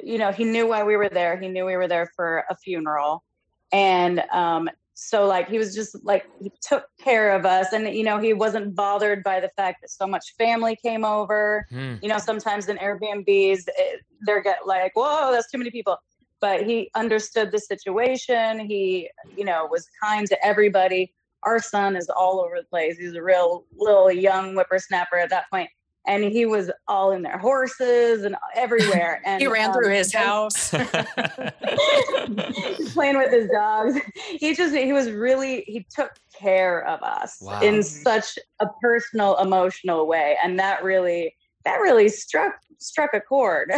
you 0.03 0.19
know, 0.19 0.31
he 0.31 0.43
knew 0.43 0.67
why 0.67 0.83
we 0.83 0.95
were 0.95 1.09
there. 1.09 1.39
He 1.39 1.47
knew 1.47 1.65
we 1.65 1.75
were 1.75 1.87
there 1.87 2.11
for 2.15 2.45
a 2.51 2.55
funeral, 2.55 3.23
and 3.71 4.19
um, 4.31 4.69
so 4.99 5.27
like 5.27 5.47
he 5.47 5.59
was 5.59 5.75
just 5.75 5.95
like 6.03 6.25
he 6.41 6.51
took 6.59 6.85
care 6.99 7.31
of 7.35 7.45
us 7.45 7.71
and 7.71 7.87
you 7.95 8.03
know 8.03 8.17
he 8.17 8.33
wasn't 8.33 8.73
bothered 8.73 9.23
by 9.23 9.39
the 9.39 9.49
fact 9.49 9.79
that 9.79 9.91
so 9.91 10.07
much 10.07 10.33
family 10.39 10.75
came 10.75 11.05
over 11.05 11.67
hmm. 11.69 11.93
you 12.01 12.09
know 12.09 12.17
sometimes 12.17 12.67
in 12.67 12.77
airbnbs 12.77 13.65
it, 13.77 14.01
they're 14.21 14.41
get 14.41 14.65
like 14.65 14.91
whoa 14.95 15.31
that's 15.31 15.51
too 15.51 15.59
many 15.59 15.69
people 15.69 15.95
but 16.41 16.63
he 16.63 16.89
understood 16.95 17.51
the 17.51 17.59
situation 17.59 18.59
he 18.59 19.09
you 19.35 19.45
know 19.45 19.67
was 19.69 19.87
kind 20.01 20.27
to 20.27 20.45
everybody 20.45 21.13
our 21.43 21.59
son 21.59 21.95
is 21.95 22.09
all 22.09 22.39
over 22.39 22.55
the 22.57 22.67
place 22.67 22.97
he's 22.97 23.13
a 23.13 23.21
real 23.21 23.65
little 23.75 24.11
young 24.11 24.53
whippersnapper 24.53 25.17
at 25.17 25.29
that 25.29 25.45
point 25.51 25.69
and 26.07 26.23
he 26.23 26.45
was 26.45 26.71
all 26.87 27.11
in 27.11 27.21
their 27.21 27.37
horses 27.37 28.23
and 28.23 28.37
everywhere. 28.55 29.21
And 29.25 29.41
he 29.41 29.47
ran 29.47 29.69
um, 29.69 29.73
through 29.73 29.89
his 29.89 30.13
house, 30.13 30.69
playing 32.93 33.17
with 33.17 33.31
his 33.31 33.49
dogs. 33.49 33.99
He 34.15 34.55
just 34.55 34.73
he 34.73 34.93
was 34.93 35.11
really 35.11 35.65
he 35.67 35.85
took 35.93 36.11
care 36.33 36.87
of 36.87 37.03
us 37.03 37.39
wow. 37.41 37.59
in 37.59 37.83
such 37.83 38.39
a 38.61 38.67
personal, 38.81 39.37
emotional 39.37 40.07
way, 40.07 40.37
and 40.41 40.57
that 40.59 40.81
really 40.83 41.35
that 41.65 41.77
really 41.77 42.07
struck 42.07 42.53
struck 42.77 43.13
a 43.13 43.19
chord. 43.19 43.73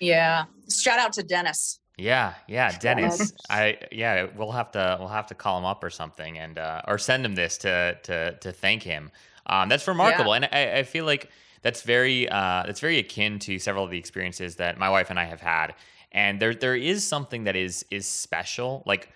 Yeah, 0.00 0.44
shout 0.70 0.98
out 0.98 1.12
to 1.14 1.22
Dennis. 1.22 1.80
Yeah, 1.96 2.34
yeah, 2.46 2.76
Dennis. 2.78 3.32
I 3.50 3.78
yeah, 3.90 4.28
we'll 4.36 4.52
have 4.52 4.70
to 4.72 4.96
we'll 4.98 5.08
have 5.08 5.26
to 5.28 5.34
call 5.34 5.58
him 5.58 5.64
up 5.64 5.82
or 5.82 5.90
something 5.90 6.38
and 6.38 6.58
uh, 6.58 6.82
or 6.86 6.98
send 6.98 7.24
him 7.24 7.34
this 7.34 7.58
to 7.58 7.98
to 8.04 8.38
to 8.40 8.52
thank 8.52 8.82
him 8.82 9.10
um, 9.48 9.68
that's 9.68 9.88
remarkable, 9.88 10.32
yeah. 10.32 10.36
and 10.36 10.44
I, 10.52 10.78
I, 10.80 10.82
feel 10.82 11.06
like 11.06 11.30
that's 11.62 11.82
very 11.82 12.28
uh, 12.28 12.64
that's 12.66 12.80
very 12.80 12.98
akin 12.98 13.38
to 13.40 13.58
several 13.58 13.84
of 13.84 13.90
the 13.90 13.98
experiences 13.98 14.56
that 14.56 14.78
my 14.78 14.90
wife 14.90 15.10
and 15.10 15.18
I 15.18 15.24
have 15.24 15.40
had. 15.40 15.74
And 16.12 16.40
there 16.40 16.54
there 16.54 16.76
is 16.76 17.06
something 17.06 17.44
that 17.44 17.56
is 17.56 17.84
is 17.90 18.06
special. 18.06 18.82
Like, 18.84 19.10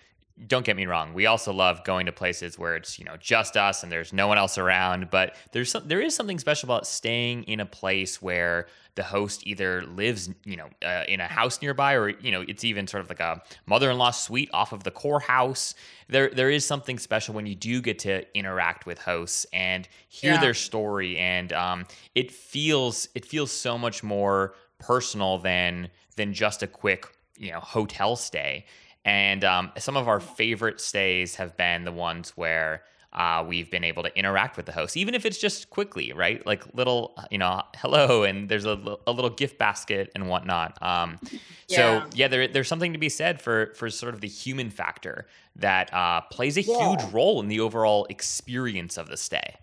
don't 0.47 0.65
get 0.65 0.75
me 0.75 0.87
wrong, 0.87 1.13
we 1.13 1.27
also 1.27 1.53
love 1.53 1.83
going 1.83 2.07
to 2.07 2.11
places 2.11 2.57
where 2.57 2.75
it's 2.75 2.97
you 2.97 3.05
know 3.05 3.15
just 3.17 3.55
us 3.55 3.83
and 3.83 3.91
there's 3.91 4.11
no 4.11 4.27
one 4.27 4.39
else 4.39 4.57
around. 4.57 5.11
But 5.11 5.35
there's 5.51 5.69
some, 5.69 5.87
there 5.87 6.01
is 6.01 6.15
something 6.15 6.39
special 6.39 6.67
about 6.67 6.87
staying 6.87 7.43
in 7.43 7.59
a 7.59 7.65
place 7.65 8.21
where 8.21 8.67
the 8.95 9.03
host 9.03 9.45
either 9.47 9.83
lives, 9.83 10.29
you 10.45 10.55
know, 10.55 10.69
uh, 10.85 11.03
in 11.07 11.19
a 11.19 11.27
house 11.27 11.61
nearby, 11.61 11.93
or 11.93 12.09
you 12.09 12.31
know, 12.31 12.43
it's 12.47 12.63
even 12.63 12.87
sort 12.87 13.01
of 13.01 13.09
like 13.09 13.19
a 13.19 13.41
mother-in-law 13.65 14.11
suite 14.11 14.49
off 14.53 14.71
of 14.71 14.83
the 14.83 14.91
core 14.91 15.19
house. 15.19 15.75
There, 16.09 16.29
there 16.29 16.49
is 16.49 16.65
something 16.65 16.99
special 16.99 17.33
when 17.33 17.45
you 17.45 17.55
do 17.55 17.81
get 17.81 17.99
to 17.99 18.25
interact 18.37 18.85
with 18.85 18.99
hosts 18.99 19.45
and 19.51 19.87
hear 20.09 20.33
yeah. 20.33 20.41
their 20.41 20.53
story, 20.53 21.17
and 21.17 21.51
um, 21.53 21.85
it 22.13 22.31
feels 22.31 23.09
it 23.15 23.25
feels 23.25 23.51
so 23.51 23.77
much 23.77 24.03
more 24.03 24.53
personal 24.79 25.39
than 25.39 25.89
than 26.15 26.33
just 26.33 26.61
a 26.61 26.67
quick, 26.67 27.07
you 27.37 27.51
know, 27.51 27.59
hotel 27.59 28.15
stay. 28.15 28.65
And 29.05 29.43
um, 29.43 29.71
some 29.77 29.97
of 29.97 30.07
our 30.07 30.19
favorite 30.19 30.79
stays 30.79 31.35
have 31.35 31.57
been 31.57 31.83
the 31.83 31.91
ones 31.91 32.31
where 32.37 32.83
uh, 33.13 33.43
we've 33.47 33.69
been 33.69 33.83
able 33.83 34.01
to 34.03 34.17
interact 34.17 34.57
with 34.57 34.65
the 34.65 34.71
host, 34.71 34.97
even 34.97 35.13
if 35.13 35.25
it's 35.25 35.37
just 35.37 35.69
quickly, 35.69 36.11
right? 36.13 36.45
Like 36.45 36.63
little, 36.73 37.15
you 37.29 37.37
know, 37.37 37.61
hello, 37.75 38.23
and 38.23 38.49
there's 38.49 38.65
a, 38.65 38.97
a 39.05 39.11
little 39.11 39.29
gift 39.29 39.57
basket 39.57 40.11
and 40.15 40.27
whatnot. 40.27 40.81
Um, 40.81 41.19
yeah. 41.67 41.77
So 41.77 42.09
yeah, 42.15 42.27
there, 42.27 42.47
there's 42.47 42.67
something 42.67 42.93
to 42.93 42.99
be 42.99 43.09
said 43.09 43.41
for 43.41 43.73
for 43.75 43.89
sort 43.89 44.13
of 44.13 44.21
the 44.21 44.27
human 44.27 44.69
factor 44.69 45.27
that 45.55 45.93
uh, 45.93 46.21
plays 46.31 46.57
a 46.57 46.63
yeah. 46.63 46.89
huge 46.89 47.13
role 47.13 47.39
in 47.39 47.47
the 47.47 47.59
overall 47.59 48.05
experience 48.09 48.97
of 48.97 49.07
the 49.09 49.17
stay. 49.17 49.55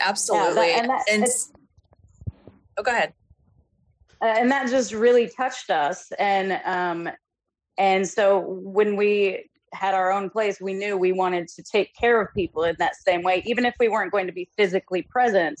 Absolutely, 0.00 0.68
yeah, 0.68 0.86
that, 0.86 1.04
and, 1.10 1.24
that, 1.24 1.30
and 2.28 2.32
oh, 2.76 2.82
go 2.82 2.92
ahead. 2.92 3.12
Uh, 4.22 4.26
and 4.26 4.50
that 4.50 4.68
just 4.68 4.92
really 4.92 5.28
touched 5.36 5.70
us, 5.70 6.12
and 6.18 6.60
um, 6.64 7.10
and 7.76 8.06
so 8.06 8.38
when 8.38 8.94
we 8.94 9.49
had 9.72 9.94
our 9.94 10.12
own 10.12 10.30
place, 10.30 10.60
we 10.60 10.74
knew 10.74 10.96
we 10.96 11.12
wanted 11.12 11.48
to 11.48 11.62
take 11.62 11.94
care 11.94 12.20
of 12.20 12.32
people 12.34 12.64
in 12.64 12.76
that 12.78 12.96
same 12.96 13.22
way, 13.22 13.42
even 13.46 13.64
if 13.64 13.74
we 13.78 13.88
weren't 13.88 14.12
going 14.12 14.26
to 14.26 14.32
be 14.32 14.48
physically 14.56 15.02
present. 15.02 15.60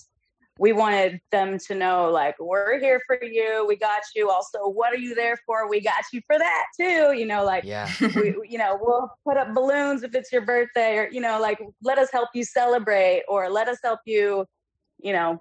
We 0.58 0.72
wanted 0.72 1.20
them 1.32 1.58
to 1.68 1.74
know, 1.74 2.10
like, 2.10 2.36
we're 2.38 2.78
here 2.78 3.00
for 3.06 3.18
you. 3.22 3.64
We 3.66 3.76
got 3.76 4.02
you. 4.14 4.30
Also, 4.30 4.68
what 4.68 4.92
are 4.92 4.98
you 4.98 5.14
there 5.14 5.38
for? 5.46 5.70
We 5.70 5.80
got 5.80 6.04
you 6.12 6.20
for 6.26 6.38
that 6.38 6.64
too. 6.78 7.14
You 7.16 7.24
know, 7.24 7.44
like, 7.44 7.64
yeah. 7.64 7.90
we, 8.14 8.36
you 8.46 8.58
know, 8.58 8.78
we'll 8.78 9.10
put 9.26 9.38
up 9.38 9.54
balloons 9.54 10.02
if 10.02 10.14
it's 10.14 10.30
your 10.30 10.42
birthday, 10.42 10.98
or 10.98 11.08
you 11.10 11.22
know, 11.22 11.40
like, 11.40 11.60
let 11.82 11.96
us 11.96 12.10
help 12.12 12.28
you 12.34 12.44
celebrate, 12.44 13.22
or 13.26 13.48
let 13.48 13.68
us 13.68 13.78
help 13.82 14.00
you, 14.04 14.44
you 14.98 15.14
know, 15.14 15.40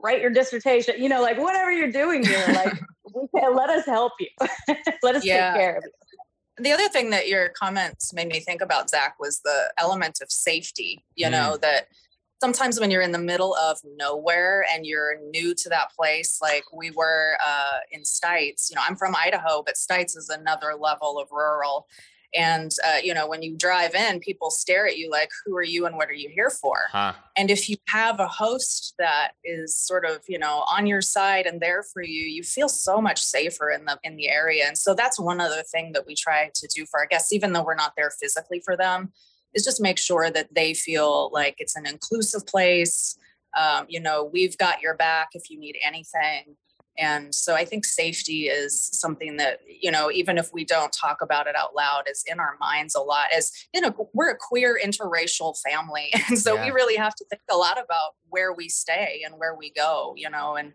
write 0.00 0.20
your 0.20 0.30
dissertation. 0.30 1.00
You 1.00 1.08
know, 1.08 1.22
like 1.22 1.38
whatever 1.38 1.70
you're 1.70 1.92
doing 1.92 2.24
here, 2.24 2.44
like, 2.48 2.80
we 3.14 3.28
can, 3.36 3.54
let 3.54 3.70
us 3.70 3.86
help 3.86 4.14
you. 4.18 4.28
let 5.04 5.14
us 5.14 5.24
yeah. 5.24 5.52
take 5.52 5.60
care 5.60 5.76
of 5.76 5.84
you 5.84 6.07
the 6.60 6.72
other 6.72 6.88
thing 6.88 7.10
that 7.10 7.28
your 7.28 7.48
comments 7.50 8.12
made 8.12 8.28
me 8.28 8.40
think 8.40 8.60
about 8.60 8.90
zach 8.90 9.16
was 9.18 9.40
the 9.40 9.72
element 9.78 10.18
of 10.22 10.30
safety 10.30 11.04
you 11.14 11.26
mm. 11.26 11.32
know 11.32 11.56
that 11.60 11.86
sometimes 12.40 12.78
when 12.78 12.90
you're 12.90 13.02
in 13.02 13.12
the 13.12 13.18
middle 13.18 13.54
of 13.54 13.78
nowhere 13.96 14.64
and 14.72 14.86
you're 14.86 15.18
new 15.30 15.54
to 15.54 15.68
that 15.68 15.90
place 15.96 16.38
like 16.40 16.64
we 16.72 16.90
were 16.90 17.36
uh, 17.44 17.78
in 17.90 18.02
stites 18.02 18.70
you 18.70 18.76
know 18.76 18.82
i'm 18.88 18.96
from 18.96 19.14
idaho 19.16 19.62
but 19.64 19.74
stites 19.74 20.16
is 20.16 20.30
another 20.30 20.74
level 20.78 21.18
of 21.18 21.28
rural 21.30 21.86
and 22.34 22.72
uh, 22.86 22.98
you 23.02 23.14
know 23.14 23.26
when 23.26 23.42
you 23.42 23.56
drive 23.56 23.94
in 23.94 24.20
people 24.20 24.50
stare 24.50 24.86
at 24.86 24.98
you 24.98 25.10
like 25.10 25.30
who 25.44 25.56
are 25.56 25.64
you 25.64 25.86
and 25.86 25.96
what 25.96 26.08
are 26.08 26.14
you 26.14 26.28
here 26.28 26.50
for? 26.50 26.76
Huh. 26.90 27.14
and 27.36 27.50
if 27.50 27.68
you 27.68 27.76
have 27.88 28.20
a 28.20 28.28
host 28.28 28.94
that 28.98 29.32
is 29.44 29.76
sort 29.76 30.04
of 30.04 30.18
you 30.28 30.38
know 30.38 30.64
on 30.70 30.86
your 30.86 31.00
side 31.00 31.46
and 31.46 31.60
there 31.60 31.82
for 31.82 32.02
you 32.02 32.22
you 32.22 32.42
feel 32.42 32.68
so 32.68 33.00
much 33.00 33.20
safer 33.20 33.70
in 33.70 33.84
the 33.84 33.98
in 34.04 34.16
the 34.16 34.28
area. 34.28 34.64
And 34.66 34.76
so 34.76 34.94
that's 34.94 35.18
one 35.18 35.40
other 35.40 35.62
thing 35.62 35.92
that 35.92 36.06
we 36.06 36.14
try 36.14 36.50
to 36.54 36.68
do 36.74 36.86
for 36.86 37.00
our 37.00 37.06
guests 37.06 37.32
even 37.32 37.52
though 37.52 37.64
we're 37.64 37.74
not 37.74 37.94
there 37.96 38.10
physically 38.10 38.60
for 38.64 38.76
them 38.76 39.12
is 39.54 39.64
just 39.64 39.80
make 39.80 39.98
sure 39.98 40.30
that 40.30 40.54
they 40.54 40.74
feel 40.74 41.30
like 41.32 41.56
it's 41.58 41.76
an 41.76 41.86
inclusive 41.86 42.46
place. 42.46 43.16
Um, 43.56 43.86
you 43.88 44.00
know 44.00 44.28
we've 44.30 44.58
got 44.58 44.82
your 44.82 44.94
back 44.94 45.28
if 45.32 45.48
you 45.48 45.58
need 45.58 45.76
anything 45.82 46.56
and 46.98 47.32
so 47.32 47.54
I 47.54 47.64
think 47.64 47.84
safety 47.84 48.48
is 48.48 48.90
something 48.92 49.36
that, 49.36 49.60
you 49.68 49.90
know, 49.90 50.10
even 50.10 50.36
if 50.36 50.52
we 50.52 50.64
don't 50.64 50.92
talk 50.92 51.18
about 51.22 51.46
it 51.46 51.54
out 51.56 51.74
loud, 51.76 52.04
is 52.10 52.24
in 52.26 52.40
our 52.40 52.56
minds 52.60 52.96
a 52.96 53.00
lot. 53.00 53.28
As, 53.34 53.52
you 53.72 53.80
know, 53.80 54.08
we're 54.12 54.30
a 54.30 54.36
queer 54.36 54.78
interracial 54.84 55.54
family. 55.68 56.12
And 56.28 56.38
so 56.38 56.56
yeah. 56.56 56.64
we 56.64 56.70
really 56.72 56.96
have 56.96 57.14
to 57.14 57.24
think 57.30 57.40
a 57.50 57.56
lot 57.56 57.78
about 57.82 58.10
where 58.28 58.52
we 58.52 58.68
stay 58.68 59.22
and 59.24 59.36
where 59.38 59.54
we 59.54 59.70
go, 59.70 60.12
you 60.16 60.28
know, 60.28 60.56
and 60.56 60.72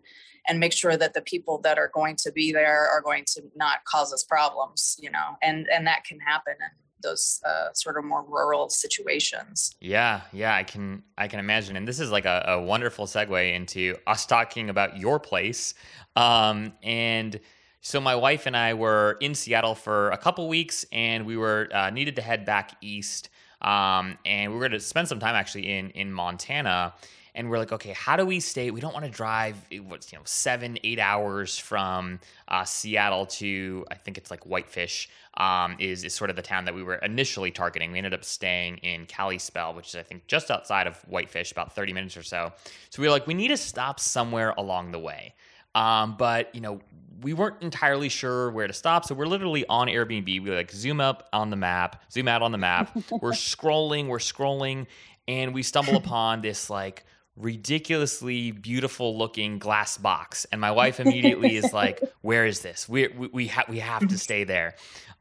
and 0.48 0.58
make 0.58 0.72
sure 0.72 0.96
that 0.96 1.14
the 1.14 1.22
people 1.22 1.60
that 1.62 1.78
are 1.78 1.90
going 1.94 2.16
to 2.16 2.32
be 2.32 2.50
there 2.50 2.88
are 2.88 3.00
going 3.00 3.24
to 3.26 3.42
not 3.54 3.84
cause 3.84 4.12
us 4.12 4.24
problems, 4.24 4.96
you 4.98 5.10
know, 5.10 5.36
and 5.42 5.68
and 5.72 5.86
that 5.86 6.04
can 6.04 6.18
happen. 6.18 6.54
And 6.60 6.72
those 7.04 7.40
uh, 7.46 7.72
sort 7.72 7.96
of 7.96 8.04
more 8.04 8.24
rural 8.26 8.68
situations. 8.68 9.76
Yeah, 9.80 10.22
yeah, 10.32 10.54
I 10.54 10.64
can 10.64 11.04
I 11.16 11.28
can 11.28 11.38
imagine, 11.38 11.76
and 11.76 11.86
this 11.86 12.00
is 12.00 12.10
like 12.10 12.24
a, 12.24 12.44
a 12.48 12.60
wonderful 12.60 13.06
segue 13.06 13.54
into 13.54 13.96
us 14.06 14.26
talking 14.26 14.70
about 14.70 14.98
your 14.98 15.20
place, 15.20 15.74
um, 16.16 16.72
and. 16.82 17.38
So 17.86 18.00
my 18.00 18.14
wife 18.14 18.46
and 18.46 18.56
I 18.56 18.72
were 18.72 19.18
in 19.20 19.34
Seattle 19.34 19.74
for 19.74 20.08
a 20.08 20.16
couple 20.16 20.48
weeks, 20.48 20.86
and 20.90 21.26
we 21.26 21.36
were 21.36 21.68
uh, 21.70 21.90
needed 21.90 22.16
to 22.16 22.22
head 22.22 22.46
back 22.46 22.78
east, 22.80 23.28
um, 23.60 24.16
and 24.24 24.50
we 24.50 24.56
were 24.56 24.62
going 24.62 24.72
to 24.72 24.80
spend 24.80 25.06
some 25.06 25.20
time 25.20 25.34
actually 25.34 25.70
in 25.70 25.90
in 25.90 26.10
Montana 26.10 26.94
and 27.34 27.50
we're 27.50 27.58
like, 27.58 27.72
okay, 27.72 27.92
how 27.92 28.16
do 28.16 28.24
we 28.24 28.38
stay? 28.38 28.70
We 28.70 28.80
don't 28.80 28.92
want 28.92 29.04
to 29.04 29.10
drive 29.10 29.56
eh, 29.72 29.78
what's 29.78 30.12
you 30.12 30.18
know 30.18 30.24
seven, 30.24 30.78
eight 30.84 30.98
hours 30.98 31.58
from 31.58 32.20
uh, 32.48 32.64
Seattle 32.64 33.26
to 33.26 33.84
I 33.90 33.94
think 33.96 34.18
it's 34.18 34.30
like 34.30 34.44
Whitefish 34.44 35.08
um, 35.36 35.76
is 35.78 36.04
is 36.04 36.14
sort 36.14 36.30
of 36.30 36.36
the 36.36 36.42
town 36.42 36.64
that 36.66 36.74
we 36.74 36.82
were 36.82 36.96
initially 36.96 37.50
targeting. 37.50 37.92
We 37.92 37.98
ended 37.98 38.14
up 38.14 38.24
staying 38.24 38.78
in 38.78 39.06
Kalispell, 39.06 39.74
which 39.74 39.88
is 39.88 39.96
I 39.96 40.02
think 40.02 40.26
just 40.26 40.50
outside 40.50 40.86
of 40.86 40.96
Whitefish, 41.08 41.50
about 41.52 41.74
thirty 41.74 41.92
minutes 41.92 42.16
or 42.16 42.22
so. 42.22 42.52
So 42.90 43.02
we 43.02 43.08
were 43.08 43.12
like, 43.12 43.26
we 43.26 43.34
need 43.34 43.48
to 43.48 43.56
stop 43.56 43.98
somewhere 43.98 44.54
along 44.56 44.92
the 44.92 45.00
way. 45.00 45.34
Um, 45.74 46.16
but 46.16 46.54
you 46.54 46.60
know, 46.60 46.80
we 47.20 47.32
weren't 47.32 47.62
entirely 47.62 48.08
sure 48.08 48.50
where 48.52 48.68
to 48.68 48.72
stop, 48.72 49.04
so 49.04 49.14
we're 49.14 49.26
literally 49.26 49.66
on 49.66 49.88
Airbnb. 49.88 50.26
We 50.26 50.50
like 50.50 50.70
zoom 50.70 51.00
up 51.00 51.28
on 51.32 51.50
the 51.50 51.56
map, 51.56 52.04
zoom 52.12 52.28
out 52.28 52.42
on 52.42 52.52
the 52.52 52.58
map. 52.58 52.94
we're 53.10 53.32
scrolling, 53.32 54.06
we're 54.06 54.18
scrolling, 54.18 54.86
and 55.26 55.52
we 55.52 55.64
stumble 55.64 55.96
upon 55.96 56.42
this 56.42 56.70
like 56.70 57.04
ridiculously 57.36 58.52
beautiful 58.52 59.16
looking 59.16 59.58
glass 59.58 59.98
box. 59.98 60.46
And 60.52 60.60
my 60.60 60.70
wife 60.70 61.00
immediately 61.00 61.56
is 61.56 61.72
like 61.72 62.00
where 62.20 62.46
is 62.46 62.60
this? 62.60 62.88
We 62.88 63.08
we 63.08 63.28
we, 63.28 63.46
ha- 63.48 63.64
we 63.68 63.80
have 63.80 64.06
to 64.08 64.18
stay 64.18 64.44
there. 64.44 64.74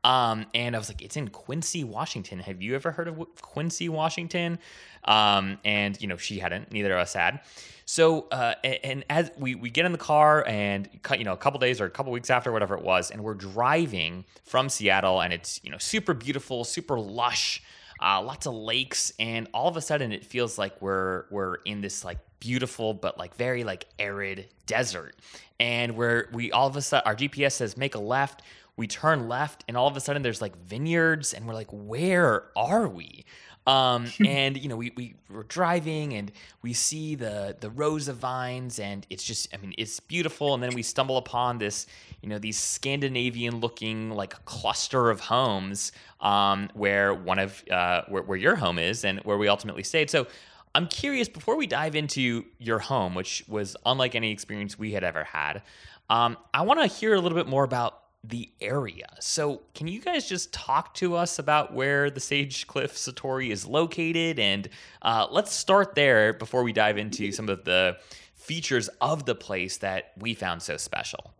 Um, 0.05 0.48
and 0.53 0.75
i 0.75 0.79
was 0.79 0.89
like 0.89 1.01
it's 1.01 1.15
in 1.15 1.29
quincy 1.29 1.84
washington. 1.84 2.39
Have 2.39 2.62
you 2.62 2.75
ever 2.75 2.91
heard 2.91 3.08
of 3.08 3.17
quincy 3.41 3.89
washington? 3.89 4.60
Um, 5.05 5.60
and 5.63 6.00
you 6.01 6.08
know 6.08 6.17
she 6.17 6.39
hadn't 6.39 6.72
neither 6.72 6.93
of 6.93 7.00
us 7.00 7.13
had. 7.13 7.41
So 7.86 8.27
uh, 8.32 8.55
and, 8.63 8.79
and, 8.84 9.05
as 9.10 9.32
we, 9.38 9.55
we 9.55 9.70
get 9.70 9.86
in 9.86 9.91
the 9.91 9.98
car 9.98 10.46
and 10.48 10.89
you 11.17 11.24
know 11.24 11.34
a 11.34 11.38
couple 11.38 11.60
days 11.60 11.82
or 11.82 11.86
a 11.86 11.89
couple 11.89 12.12
weeks 12.12 12.29
after 12.29 12.51
whatever 12.51 12.75
it 12.75 12.84
was 12.84 13.12
and 13.12 13.24
we're 13.24 13.34
driving 13.34 14.24
from 14.43 14.70
seattle 14.70 15.22
and 15.22 15.34
it's 15.34 15.60
you 15.63 15.72
know 15.72 15.77
super 15.77 16.13
beautiful 16.13 16.63
super 16.63 17.00
lush 17.00 17.62
uh, 18.03 18.22
lots 18.22 18.45
of 18.45 18.53
lakes, 18.53 19.13
and 19.17 19.48
all 19.53 19.69
of 19.69 19.77
a 19.77 19.81
sudden 19.81 20.12
it 20.12 20.25
feels 20.25 20.57
like 20.57 20.81
we're 20.81 21.25
we're 21.31 21.55
in 21.65 21.81
this 21.81 22.03
like 22.03 22.19
beautiful 22.39 22.93
but 22.93 23.17
like 23.17 23.36
very 23.36 23.63
like 23.63 23.86
arid 23.98 24.50
desert. 24.65 25.15
And 25.60 25.95
where 25.95 26.29
we 26.33 26.51
all 26.51 26.67
of 26.67 26.75
a 26.75 26.81
sudden 26.81 27.07
our 27.07 27.15
GPS 27.15 27.53
says 27.53 27.77
make 27.77 27.95
a 27.95 28.00
left, 28.00 28.41
we 28.75 28.88
turn 28.88 29.29
left, 29.29 29.63
and 29.67 29.77
all 29.77 29.88
of 29.88 29.95
a 29.95 30.01
sudden 30.01 30.22
there's 30.22 30.41
like 30.41 30.57
vineyards, 30.57 31.33
and 31.33 31.48
we're 31.48 31.53
like, 31.53 31.69
where 31.72 32.50
are 32.55 32.88
we? 32.88 33.24
Um, 33.65 34.08
and 34.25 34.58
you 34.58 34.70
know, 34.70 34.75
we, 34.75 34.91
we 34.96 35.15
were 35.29 35.43
driving 35.43 36.13
and 36.13 36.32
we 36.62 36.74
see 36.74 37.15
the 37.15 37.55
the 37.60 37.70
rows 37.70 38.08
of 38.08 38.17
vines, 38.17 38.79
and 38.79 39.05
it's 39.10 39.24
just, 39.24 39.53
I 39.53 39.58
mean, 39.58 39.74
it's 39.77 40.00
beautiful. 40.00 40.53
And 40.53 40.62
then 40.62 40.74
we 40.74 40.84
stumble 40.84 41.17
upon 41.17 41.58
this, 41.58 41.88
you 42.22 42.29
know, 42.29 42.39
these 42.39 42.58
Scandinavian 42.58 43.60
looking 43.60 44.12
like 44.12 44.46
cluster 44.46 45.10
of 45.10 45.20
homes, 45.20 45.91
um, 46.22 46.70
where 46.74 47.13
one 47.13 47.39
of 47.39 47.63
uh, 47.70 48.03
where, 48.08 48.24
where 48.24 48.38
your 48.38 48.55
home 48.55 48.79
is, 48.79 49.03
and 49.05 49.20
where 49.20 49.38
we 49.38 49.48
ultimately 49.48 49.84
stayed. 49.84 50.10
So. 50.10 50.27
I'm 50.75 50.88
curious 50.88 51.29
before 51.29 51.55
we 51.55 51.67
dive 51.67 51.96
into 51.96 52.46
your 52.58 52.79
home, 52.79 53.13
which 53.13 53.43
was 53.48 53.77
unlike 53.86 54.15
any 54.15 54.32
experience 54.32 54.75
we 54.75 54.91
had 54.91 55.03
ever 55.03 55.24
had. 55.24 55.62
Um, 56.10 56.36
I 56.51 56.63
want 56.63 56.79
to 56.79 56.88
hear 56.88 57.13
a 57.13 57.20
little 57.20 57.38
bit 57.38 57.48
more 57.48 57.63
about 57.63 58.02
the 58.24 58.50
area. 58.62 59.08
So, 59.20 59.62
can 59.75 59.88
you 59.88 60.00
guys 60.00 60.27
just 60.27 60.53
talk 60.53 60.94
to 60.96 61.15
us 61.15 61.39
about 61.39 61.74
where 61.74 62.10
the 62.10 62.20
Sage 62.20 62.68
Cliff 62.68 62.96
Satori 62.96 63.50
is 63.50 63.65
located? 63.65 64.39
And 64.39 64.70
uh, 65.01 65.27
let's 65.30 65.53
start 65.53 65.96
there 65.96 66.34
before 66.34 66.63
we 66.63 66.72
dive 66.72 66.98
into 66.98 67.32
some 67.32 67.50
of 67.50 67.65
the 67.65 67.98
features 68.36 68.89
of 69.01 69.25
the 69.25 69.36
place 69.36 69.77
that 69.77 70.13
we 70.18 70.34
found 70.34 70.62
so 70.62 70.77
special. 70.77 71.34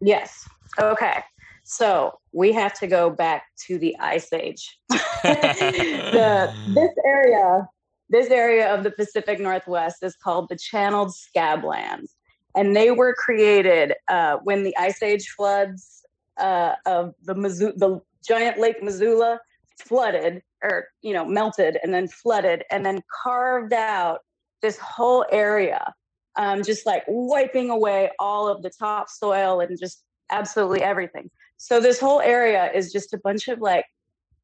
Yes. 0.00 0.48
Okay. 0.78 1.22
So 1.64 2.18
we 2.32 2.52
have 2.52 2.74
to 2.80 2.86
go 2.88 3.10
back 3.10 3.44
to 3.66 3.78
the 3.78 3.96
Ice 4.00 4.32
Age. 4.32 4.78
the, 4.88 6.52
this 6.74 6.90
area, 7.04 7.68
this 8.08 8.28
area 8.30 8.74
of 8.74 8.82
the 8.82 8.90
Pacific 8.90 9.38
Northwest 9.38 10.02
is 10.02 10.16
called 10.16 10.48
the 10.48 10.56
Channeled 10.56 11.12
Scablands 11.12 12.10
and 12.54 12.74
they 12.74 12.90
were 12.90 13.14
created 13.14 13.94
uh, 14.08 14.38
when 14.42 14.62
the 14.62 14.76
Ice 14.76 15.02
Age 15.02 15.28
floods 15.36 16.02
uh, 16.38 16.74
of 16.86 17.14
the 17.22 17.34
the 17.34 18.00
giant 18.26 18.58
Lake 18.58 18.82
Missoula 18.82 19.40
flooded 19.78 20.42
or 20.62 20.88
you 21.02 21.12
know 21.12 21.24
melted 21.24 21.78
and 21.82 21.92
then 21.94 22.08
flooded 22.08 22.64
and 22.70 22.84
then 22.84 23.02
carved 23.22 23.72
out 23.72 24.20
this 24.62 24.78
whole 24.78 25.24
area, 25.30 25.94
um, 26.36 26.62
just 26.62 26.86
like 26.86 27.02
wiping 27.06 27.70
away 27.70 28.10
all 28.18 28.48
of 28.48 28.62
the 28.62 28.70
topsoil 28.70 29.60
and 29.60 29.78
just 29.78 30.02
absolutely 30.30 30.82
everything. 30.82 31.30
So 31.56 31.80
this 31.80 32.00
whole 32.00 32.20
area 32.20 32.70
is 32.74 32.92
just 32.92 33.12
a 33.12 33.18
bunch 33.18 33.48
of 33.48 33.60
like 33.60 33.84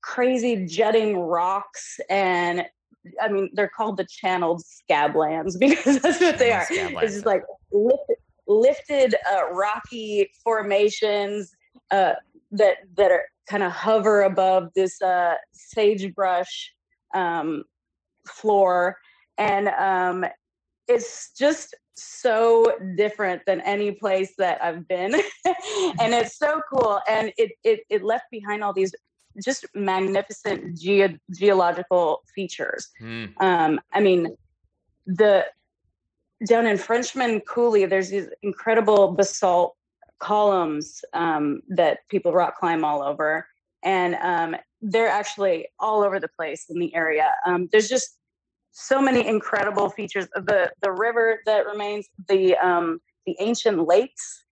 crazy 0.00 0.66
jutting 0.66 1.18
rocks 1.18 1.98
and 2.08 2.64
I 3.20 3.28
mean, 3.28 3.50
they're 3.52 3.70
called 3.74 3.96
the 3.96 4.06
channeled 4.08 4.62
scablands 4.62 5.56
because 5.58 6.00
that's 6.00 6.20
what 6.20 6.38
they 6.38 6.52
are. 6.52 6.66
It's 6.70 7.14
just 7.14 7.26
like 7.26 7.42
lifted, 7.72 8.16
lifted 8.46 9.14
uh, 9.32 9.50
rocky 9.52 10.30
formations 10.42 11.52
uh, 11.90 12.14
that 12.52 12.76
that 12.96 13.10
are 13.10 13.24
kind 13.48 13.62
of 13.62 13.72
hover 13.72 14.22
above 14.22 14.70
this 14.74 15.00
uh, 15.02 15.34
sagebrush 15.52 16.72
um, 17.14 17.64
floor, 18.26 18.96
and 19.38 19.68
um, 19.68 20.24
it's 20.88 21.32
just 21.32 21.74
so 21.98 22.76
different 22.96 23.42
than 23.46 23.60
any 23.62 23.90
place 23.90 24.34
that 24.38 24.62
I've 24.62 24.86
been, 24.86 25.14
and 25.44 26.14
it's 26.14 26.38
so 26.38 26.60
cool. 26.70 27.00
And 27.08 27.32
it 27.36 27.52
it 27.64 27.80
it 27.90 28.02
left 28.02 28.24
behind 28.30 28.62
all 28.62 28.72
these 28.72 28.94
just 29.42 29.66
magnificent 29.74 30.78
ge- 30.78 31.18
geological 31.30 32.22
features. 32.34 32.88
Mm. 33.00 33.32
Um, 33.40 33.80
I 33.92 34.00
mean, 34.00 34.36
the 35.06 35.46
down 36.46 36.66
in 36.66 36.76
Frenchman 36.76 37.40
Coulee, 37.40 37.86
there's 37.86 38.10
these 38.10 38.28
incredible 38.42 39.12
basalt 39.12 39.74
columns 40.18 41.04
um, 41.12 41.62
that 41.68 42.00
people 42.08 42.32
rock 42.32 42.58
climb 42.58 42.84
all 42.84 43.02
over, 43.02 43.46
and 43.82 44.16
um, 44.16 44.56
they're 44.82 45.08
actually 45.08 45.68
all 45.78 46.02
over 46.02 46.20
the 46.20 46.28
place 46.28 46.66
in 46.68 46.78
the 46.78 46.94
area. 46.94 47.30
Um, 47.46 47.68
there's 47.72 47.88
just 47.88 48.18
so 48.72 49.00
many 49.00 49.26
incredible 49.26 49.88
features. 49.88 50.28
The 50.34 50.70
the 50.82 50.92
river 50.92 51.40
that 51.46 51.66
remains, 51.66 52.08
the 52.28 52.56
um, 52.56 53.00
the 53.24 53.36
ancient 53.40 53.86
lakes, 53.86 54.44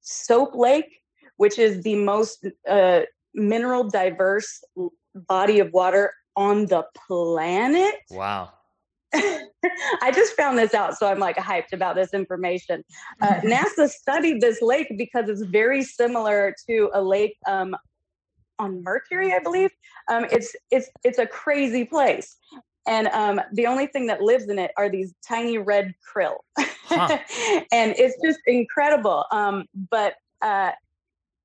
Soap 0.00 0.54
Lake, 0.54 0.90
which 1.36 1.58
is 1.58 1.82
the 1.82 1.96
most 1.96 2.46
uh, 2.68 3.00
mineral 3.34 3.84
diverse 3.84 4.62
body 5.14 5.58
of 5.60 5.72
water 5.72 6.12
on 6.36 6.66
the 6.66 6.84
planet. 7.06 7.94
Wow. 8.10 8.50
I 9.14 10.10
just 10.14 10.34
found 10.34 10.58
this 10.58 10.74
out, 10.74 10.96
so 10.96 11.06
I'm 11.06 11.18
like 11.18 11.36
hyped 11.36 11.72
about 11.72 11.96
this 11.96 12.14
information. 12.14 12.82
Uh, 13.20 13.34
NASA 13.44 13.88
studied 13.88 14.40
this 14.40 14.62
lake 14.62 14.92
because 14.96 15.28
it's 15.28 15.42
very 15.42 15.82
similar 15.82 16.54
to 16.68 16.90
a 16.94 17.02
lake 17.02 17.36
um, 17.46 17.76
on 18.58 18.82
Mercury, 18.82 19.32
I 19.32 19.38
believe. 19.38 19.70
Um, 20.10 20.26
it's 20.30 20.56
it's 20.70 20.88
it's 21.04 21.18
a 21.18 21.26
crazy 21.26 21.84
place, 21.84 22.36
and 22.86 23.08
um, 23.08 23.40
the 23.52 23.66
only 23.66 23.86
thing 23.86 24.06
that 24.06 24.22
lives 24.22 24.48
in 24.48 24.58
it 24.58 24.72
are 24.78 24.88
these 24.88 25.14
tiny 25.26 25.58
red 25.58 25.94
krill, 26.14 26.36
huh. 26.58 27.18
and 27.72 27.94
it's 27.98 28.16
just 28.24 28.40
incredible. 28.46 29.26
Um, 29.30 29.66
but 29.90 30.14
uh, 30.40 30.72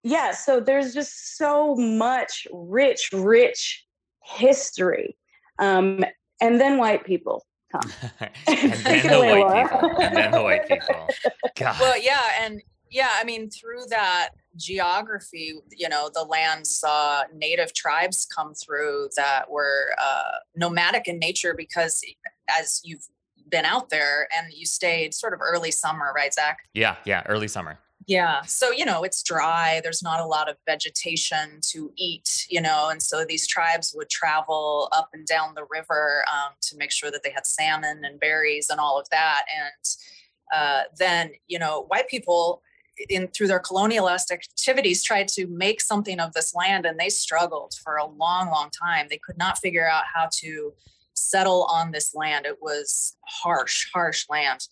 yeah, 0.04 0.32
so 0.32 0.60
there's 0.60 0.94
just 0.94 1.38
so 1.38 1.76
much 1.76 2.48
rich, 2.54 3.10
rich 3.14 3.86
history. 4.24 5.18
Um, 5.60 6.04
and 6.42 6.60
then 6.60 6.78
white 6.78 7.06
people 7.06 7.46
come. 7.72 7.92
and 8.48 8.74
then 8.74 9.08
the 9.08 9.20
white 9.20 9.70
people. 9.70 10.02
And 10.02 10.16
then 10.16 10.32
the 10.32 10.42
white 10.42 10.68
people. 10.68 11.08
God. 11.56 11.78
Well, 11.80 12.02
yeah, 12.02 12.22
and 12.42 12.62
yeah, 12.90 13.10
I 13.16 13.24
mean, 13.24 13.50
through 13.50 13.86
that 13.90 14.30
geography, 14.56 15.56
you 15.76 15.90
know, 15.90 16.10
the 16.14 16.24
land 16.24 16.66
saw 16.66 17.24
native 17.36 17.74
tribes 17.74 18.26
come 18.34 18.54
through 18.54 19.10
that 19.18 19.50
were 19.50 19.94
uh, 20.02 20.38
nomadic 20.56 21.08
in 21.08 21.20
nature 21.20 21.54
because 21.54 22.02
as 22.50 22.82
you've 22.84 23.06
been 23.50 23.66
out 23.66 23.90
there 23.90 24.28
and 24.36 24.52
you 24.54 24.66
stayed 24.66 25.14
sort 25.14 25.34
of 25.34 25.40
early 25.42 25.72
summer, 25.72 26.12
right, 26.16 26.34
Zach? 26.34 26.60
Yeah, 26.74 26.96
yeah, 27.06 27.24
early 27.28 27.48
summer. 27.48 27.80
Yeah. 28.08 28.44
So, 28.44 28.72
you 28.72 28.86
know, 28.86 29.04
it's 29.04 29.22
dry. 29.22 29.82
There's 29.84 30.02
not 30.02 30.22
a 30.22 30.26
lot 30.26 30.50
of 30.50 30.56
vegetation 30.66 31.60
to 31.72 31.92
eat, 31.98 32.48
you 32.50 32.62
know, 32.62 32.88
and 32.90 33.04
so 33.04 33.26
these 33.26 33.46
tribes 33.46 33.94
would 33.96 34.10
travel 34.10 34.88
up 34.94 35.10
and 35.12 35.28
down 35.28 35.56
the 35.56 35.66
river 35.70 36.24
um, 36.32 36.54
to 36.62 36.78
make 36.78 36.92
sure 36.92 37.12
that 37.12 37.22
they 37.24 37.32
had 37.32 37.46
salmon 37.46 38.04
and 38.06 38.18
berries 38.18 38.70
and 38.70 38.80
all 38.80 38.98
of 38.98 39.10
that. 39.12 39.44
And 39.54 40.56
uh, 40.56 40.84
then, 40.98 41.32
you 41.48 41.60
know, 41.60 41.84
white 41.90 42.08
people 42.08 42.62
in 43.10 43.28
through 43.28 43.48
their 43.48 43.60
colonialist 43.60 44.32
activities 44.32 45.04
tried 45.04 45.28
to 45.28 45.46
make 45.48 45.82
something 45.82 46.22
of 46.22 46.32
this 46.32 46.56
land 46.56 46.86
and 46.86 46.98
they 46.98 47.10
struggled 47.10 47.74
for 47.84 47.98
a 47.98 48.08
long, 48.08 48.50
long 48.50 48.70
time. 48.70 49.08
They 49.10 49.20
could 49.22 49.38
not 49.38 49.58
figure 49.58 49.88
out 49.88 50.04
how 50.16 50.30
to 50.40 50.74
settle 51.14 51.64
on 51.66 51.92
this 51.92 52.16
land. 52.16 52.46
It 52.46 52.58
was 52.62 53.18
harsh, 53.26 53.88
harsh 53.94 54.26
land. 54.30 54.68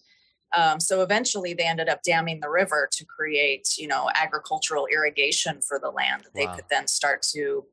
Um, 0.53 0.79
so 0.79 1.01
eventually 1.01 1.53
they 1.53 1.65
ended 1.65 1.89
up 1.89 2.01
damming 2.03 2.39
the 2.39 2.49
river 2.49 2.88
to 2.91 3.05
create, 3.05 3.69
you 3.77 3.88
know, 3.88 4.10
agricultural 4.15 4.88
irrigation 4.88 5.60
for 5.62 5.79
the 5.79 5.89
land. 5.89 6.23
That 6.23 6.34
they 6.34 6.45
wow. 6.45 6.55
could 6.55 6.65
then 6.69 6.88
start 6.88 7.21
to, 7.34 7.65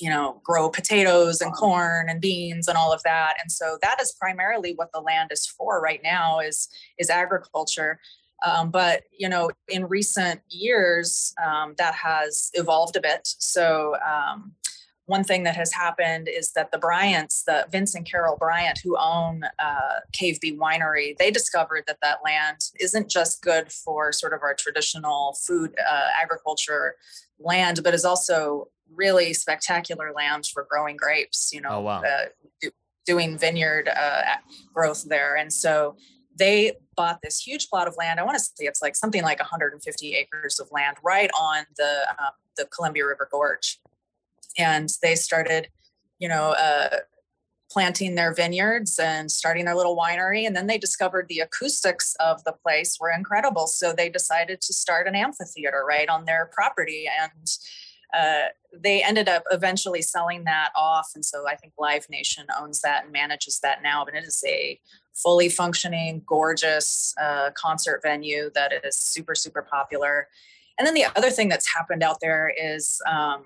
you 0.00 0.10
know, 0.10 0.40
grow 0.44 0.68
potatoes 0.68 1.40
and 1.40 1.52
corn 1.54 2.08
and 2.08 2.20
beans 2.20 2.68
and 2.68 2.76
all 2.76 2.92
of 2.92 3.02
that. 3.04 3.34
And 3.42 3.50
so 3.50 3.78
that 3.82 4.00
is 4.00 4.12
primarily 4.12 4.74
what 4.74 4.92
the 4.92 5.00
land 5.00 5.30
is 5.32 5.46
for 5.46 5.80
right 5.80 6.00
now 6.02 6.40
is 6.40 6.68
is 6.98 7.10
agriculture. 7.10 8.00
Um, 8.44 8.70
but 8.70 9.04
you 9.16 9.28
know, 9.28 9.50
in 9.68 9.86
recent 9.86 10.40
years, 10.48 11.34
um, 11.44 11.74
that 11.78 11.94
has 11.94 12.50
evolved 12.54 12.96
a 12.96 13.00
bit. 13.00 13.20
So 13.24 13.96
um, 14.06 14.52
one 15.06 15.22
thing 15.22 15.42
that 15.42 15.54
has 15.54 15.72
happened 15.72 16.28
is 16.28 16.52
that 16.52 16.70
the 16.72 16.78
Bryants, 16.78 17.42
the 17.44 17.66
Vince 17.70 17.94
and 17.94 18.06
Carol 18.06 18.36
Bryant, 18.38 18.80
who 18.82 18.96
own 18.98 19.42
uh, 19.58 20.00
Cave 20.12 20.40
B 20.40 20.56
Winery, 20.56 21.16
they 21.18 21.30
discovered 21.30 21.84
that 21.86 21.98
that 22.02 22.18
land 22.24 22.58
isn't 22.80 23.10
just 23.10 23.42
good 23.42 23.70
for 23.70 24.12
sort 24.12 24.32
of 24.32 24.40
our 24.42 24.54
traditional 24.54 25.36
food 25.46 25.74
uh, 25.78 26.08
agriculture 26.20 26.96
land, 27.38 27.80
but 27.84 27.92
is 27.92 28.04
also 28.04 28.68
really 28.94 29.34
spectacular 29.34 30.12
land 30.14 30.46
for 30.46 30.66
growing 30.70 30.96
grapes. 30.96 31.50
You 31.52 31.60
know, 31.60 31.70
oh, 31.70 31.80
wow. 31.80 32.02
uh, 32.02 32.26
do, 32.62 32.70
doing 33.04 33.36
vineyard 33.36 33.88
uh, 33.88 34.22
growth 34.72 35.04
there, 35.04 35.36
and 35.36 35.52
so 35.52 35.96
they 36.36 36.72
bought 36.96 37.20
this 37.22 37.38
huge 37.38 37.68
plot 37.68 37.86
of 37.86 37.94
land. 37.98 38.18
I 38.18 38.22
want 38.22 38.38
to 38.38 38.44
say 38.44 38.64
it's 38.64 38.80
like 38.80 38.96
something 38.96 39.22
like 39.22 39.38
150 39.38 40.14
acres 40.14 40.58
of 40.58 40.68
land 40.72 40.96
right 41.04 41.30
on 41.38 41.66
the 41.76 42.06
um, 42.18 42.30
the 42.56 42.64
Columbia 42.66 43.06
River 43.06 43.28
Gorge 43.30 43.80
and 44.58 44.90
they 45.02 45.14
started 45.14 45.68
you 46.18 46.28
know 46.28 46.52
uh, 46.52 46.96
planting 47.70 48.14
their 48.14 48.32
vineyards 48.32 48.98
and 48.98 49.30
starting 49.30 49.64
their 49.64 49.74
little 49.74 49.96
winery 49.96 50.46
and 50.46 50.54
then 50.54 50.66
they 50.66 50.78
discovered 50.78 51.26
the 51.28 51.40
acoustics 51.40 52.14
of 52.20 52.42
the 52.44 52.52
place 52.52 52.98
were 53.00 53.10
incredible 53.10 53.66
so 53.66 53.92
they 53.92 54.08
decided 54.08 54.60
to 54.60 54.72
start 54.72 55.06
an 55.06 55.14
amphitheater 55.14 55.84
right 55.86 56.08
on 56.08 56.24
their 56.24 56.50
property 56.52 57.06
and 57.20 57.48
uh, 58.16 58.48
they 58.72 59.02
ended 59.02 59.28
up 59.28 59.42
eventually 59.50 60.00
selling 60.00 60.44
that 60.44 60.70
off 60.76 61.10
and 61.14 61.24
so 61.24 61.48
i 61.48 61.56
think 61.56 61.72
live 61.78 62.06
nation 62.08 62.46
owns 62.60 62.80
that 62.80 63.04
and 63.04 63.12
manages 63.12 63.58
that 63.60 63.82
now 63.82 64.04
but 64.04 64.14
it 64.14 64.24
is 64.24 64.42
a 64.46 64.78
fully 65.14 65.48
functioning, 65.48 66.22
gorgeous 66.26 67.14
uh, 67.20 67.50
concert 67.54 68.00
venue 68.02 68.50
that 68.54 68.72
is 68.84 68.96
super, 68.96 69.34
super 69.34 69.62
popular. 69.62 70.28
And 70.78 70.86
then 70.86 70.94
the 70.94 71.06
other 71.16 71.30
thing 71.30 71.48
that's 71.48 71.72
happened 71.72 72.02
out 72.02 72.18
there 72.20 72.52
is 72.60 73.00
um, 73.08 73.44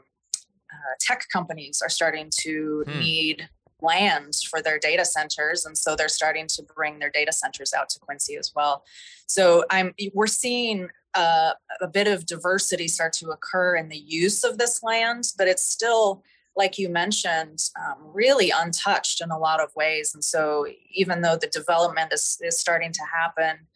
uh, 0.79 0.95
tech 1.01 1.25
companies 1.33 1.81
are 1.83 1.89
starting 1.89 2.31
to 2.41 2.85
hmm. 2.87 2.99
need 3.01 3.49
land 3.81 4.35
for 4.51 4.61
their 4.61 4.79
data 4.79 5.05
centers 5.05 5.65
and 5.65 5.79
so 5.79 5.95
they're 5.95 6.09
starting 6.09 6.49
to 6.49 6.65
bring 6.75 6.99
their 6.99 7.11
data 7.11 7.33
centers 7.33 7.73
out 7.73 7.89
to 7.89 8.01
quincy 8.01 8.37
as 8.37 8.51
well 8.57 8.85
so 9.27 9.65
i'm 9.71 9.95
we're 10.15 10.27
seeing 10.27 10.89
uh, 11.15 11.53
a 11.81 11.87
bit 11.87 12.07
of 12.07 12.27
diversity 12.27 12.87
start 12.87 13.13
to 13.13 13.31
occur 13.31 13.77
in 13.77 13.89
the 13.89 13.97
use 13.97 14.43
of 14.43 14.59
this 14.59 14.83
land 14.83 15.25
but 15.39 15.47
it's 15.47 15.65
still 15.65 16.25
like 16.59 16.77
you 16.77 16.89
mentioned, 16.89 17.61
um, 17.79 18.11
really 18.13 18.51
untouched 18.51 19.23
in 19.23 19.31
a 19.31 19.39
lot 19.39 19.61
of 19.61 19.75
ways. 19.77 20.13
And 20.13 20.25
so, 20.25 20.67
even 20.93 21.23
though 21.23 21.37
the 21.37 21.47
development 21.47 22.13
is, 22.13 22.37
is 22.43 22.59
starting 22.59 22.91
to 22.93 23.03
happen, 23.11 23.69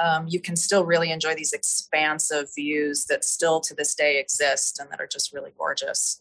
um, 0.00 0.26
you 0.28 0.38
can 0.38 0.54
still 0.54 0.84
really 0.84 1.10
enjoy 1.10 1.34
these 1.34 1.54
expansive 1.54 2.48
views 2.54 3.06
that 3.06 3.24
still 3.24 3.60
to 3.62 3.74
this 3.74 3.94
day 3.94 4.20
exist 4.20 4.78
and 4.78 4.90
that 4.90 5.00
are 5.00 5.08
just 5.10 5.32
really 5.32 5.52
gorgeous. 5.56 6.20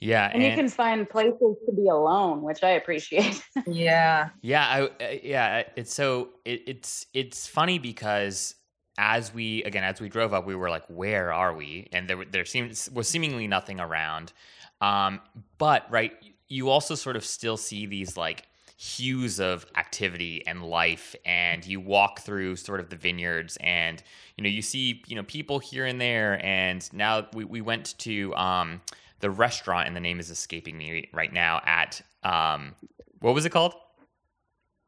Yeah, 0.00 0.30
and, 0.32 0.42
and 0.42 0.52
you 0.52 0.56
can 0.56 0.68
find 0.68 1.08
places 1.08 1.56
to 1.66 1.72
be 1.72 1.88
alone, 1.88 2.42
which 2.42 2.62
I 2.62 2.70
appreciate. 2.70 3.42
yeah, 3.66 4.28
yeah, 4.42 4.66
I, 4.66 4.82
uh, 5.04 5.16
yeah. 5.22 5.64
It's 5.74 5.92
so 5.92 6.30
it, 6.44 6.62
it's 6.66 7.06
it's 7.12 7.48
funny 7.48 7.78
because 7.78 8.54
as 8.96 9.34
we 9.34 9.64
again 9.64 9.82
as 9.82 10.00
we 10.00 10.08
drove 10.08 10.32
up, 10.32 10.46
we 10.46 10.54
were 10.54 10.70
like, 10.70 10.84
"Where 10.86 11.32
are 11.32 11.54
we?" 11.54 11.88
And 11.92 12.08
there 12.08 12.24
there 12.24 12.44
seemed 12.44 12.70
was 12.92 13.08
seemingly 13.08 13.48
nothing 13.48 13.80
around. 13.80 14.32
Um, 14.80 15.20
but 15.58 15.90
right, 15.90 16.12
you 16.46 16.70
also 16.70 16.94
sort 16.94 17.16
of 17.16 17.24
still 17.24 17.56
see 17.56 17.86
these 17.86 18.16
like 18.16 18.46
hues 18.76 19.40
of 19.40 19.66
activity 19.76 20.46
and 20.46 20.62
life 20.62 21.16
and 21.24 21.66
you 21.66 21.80
walk 21.80 22.20
through 22.20 22.54
sort 22.54 22.78
of 22.78 22.88
the 22.90 22.94
vineyards 22.94 23.58
and 23.60 24.04
you 24.36 24.44
know 24.44 24.48
you 24.48 24.62
see 24.62 25.02
you 25.08 25.16
know 25.16 25.24
people 25.24 25.58
here 25.58 25.84
and 25.84 26.00
there 26.00 26.40
and 26.46 26.88
now 26.92 27.26
we, 27.32 27.44
we 27.44 27.60
went 27.60 27.98
to 27.98 28.32
um, 28.36 28.80
the 29.20 29.30
restaurant 29.30 29.86
and 29.86 29.96
the 29.96 30.00
name 30.00 30.20
is 30.20 30.30
escaping 30.30 30.76
me 30.76 31.08
right 31.12 31.32
now 31.32 31.60
at 31.64 32.00
um, 32.22 32.74
what 33.20 33.34
was 33.34 33.44
it 33.44 33.50
called? 33.50 33.74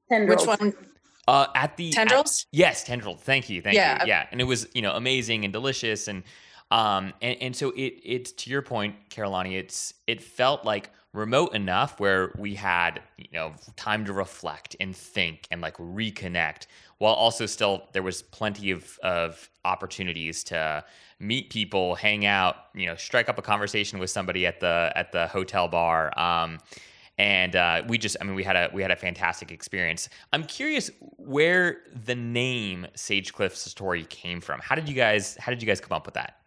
Tendrils. 0.08 0.46
which 0.46 0.60
one? 0.60 0.74
Uh, 1.28 1.46
at 1.54 1.76
the 1.76 1.90
tendrils? 1.90 2.46
At, 2.52 2.58
yes 2.58 2.84
tendrils. 2.84 3.20
Thank 3.20 3.48
you 3.48 3.62
thank 3.62 3.76
yeah. 3.76 4.02
you. 4.02 4.08
Yeah 4.08 4.26
and 4.32 4.40
it 4.40 4.44
was 4.44 4.66
you 4.74 4.82
know 4.82 4.92
amazing 4.92 5.44
and 5.44 5.52
delicious 5.52 6.08
and 6.08 6.22
um, 6.70 7.12
and, 7.20 7.36
and 7.40 7.56
so 7.56 7.70
it 7.70 8.00
it's 8.04 8.32
to 8.32 8.50
your 8.50 8.62
point, 8.62 8.94
Carolani, 9.10 9.58
it's 9.58 9.94
it 10.06 10.22
felt 10.22 10.64
like 10.64 10.90
remote 11.12 11.54
enough 11.54 11.98
where 11.98 12.32
we 12.38 12.54
had 12.54 13.02
you 13.18 13.28
know 13.32 13.52
time 13.76 14.04
to 14.04 14.12
reflect 14.12 14.76
and 14.78 14.94
think 14.94 15.48
and 15.50 15.60
like 15.60 15.76
reconnect 15.78 16.66
while 16.98 17.14
also 17.14 17.46
still 17.46 17.88
there 17.92 18.02
was 18.02 18.22
plenty 18.22 18.70
of 18.70 18.96
of 19.02 19.50
opportunities 19.64 20.44
to 20.44 20.84
meet 21.20 21.50
people 21.50 21.94
hang 21.94 22.24
out 22.24 22.56
you 22.74 22.86
know 22.86 22.96
strike 22.96 23.28
up 23.28 23.38
a 23.38 23.42
conversation 23.42 23.98
with 23.98 24.10
somebody 24.10 24.46
at 24.46 24.58
the 24.60 24.92
at 24.96 25.12
the 25.12 25.26
hotel 25.28 25.68
bar 25.68 26.18
um, 26.18 26.58
and 27.18 27.54
uh, 27.54 27.82
we 27.86 27.98
just 27.98 28.16
i 28.20 28.24
mean 28.24 28.34
we 28.34 28.42
had 28.42 28.56
a 28.56 28.70
we 28.72 28.82
had 28.82 28.90
a 28.90 28.96
fantastic 28.96 29.52
experience 29.52 30.08
i'm 30.32 30.44
curious 30.44 30.90
where 31.18 31.82
the 32.06 32.14
name 32.14 32.86
sage 32.94 33.32
cliff 33.32 33.54
satori 33.54 34.08
came 34.08 34.40
from 34.40 34.58
how 34.60 34.74
did 34.74 34.88
you 34.88 34.94
guys 34.94 35.36
how 35.38 35.50
did 35.50 35.62
you 35.62 35.66
guys 35.66 35.80
come 35.80 35.94
up 35.94 36.06
with 36.06 36.14
that 36.14 36.40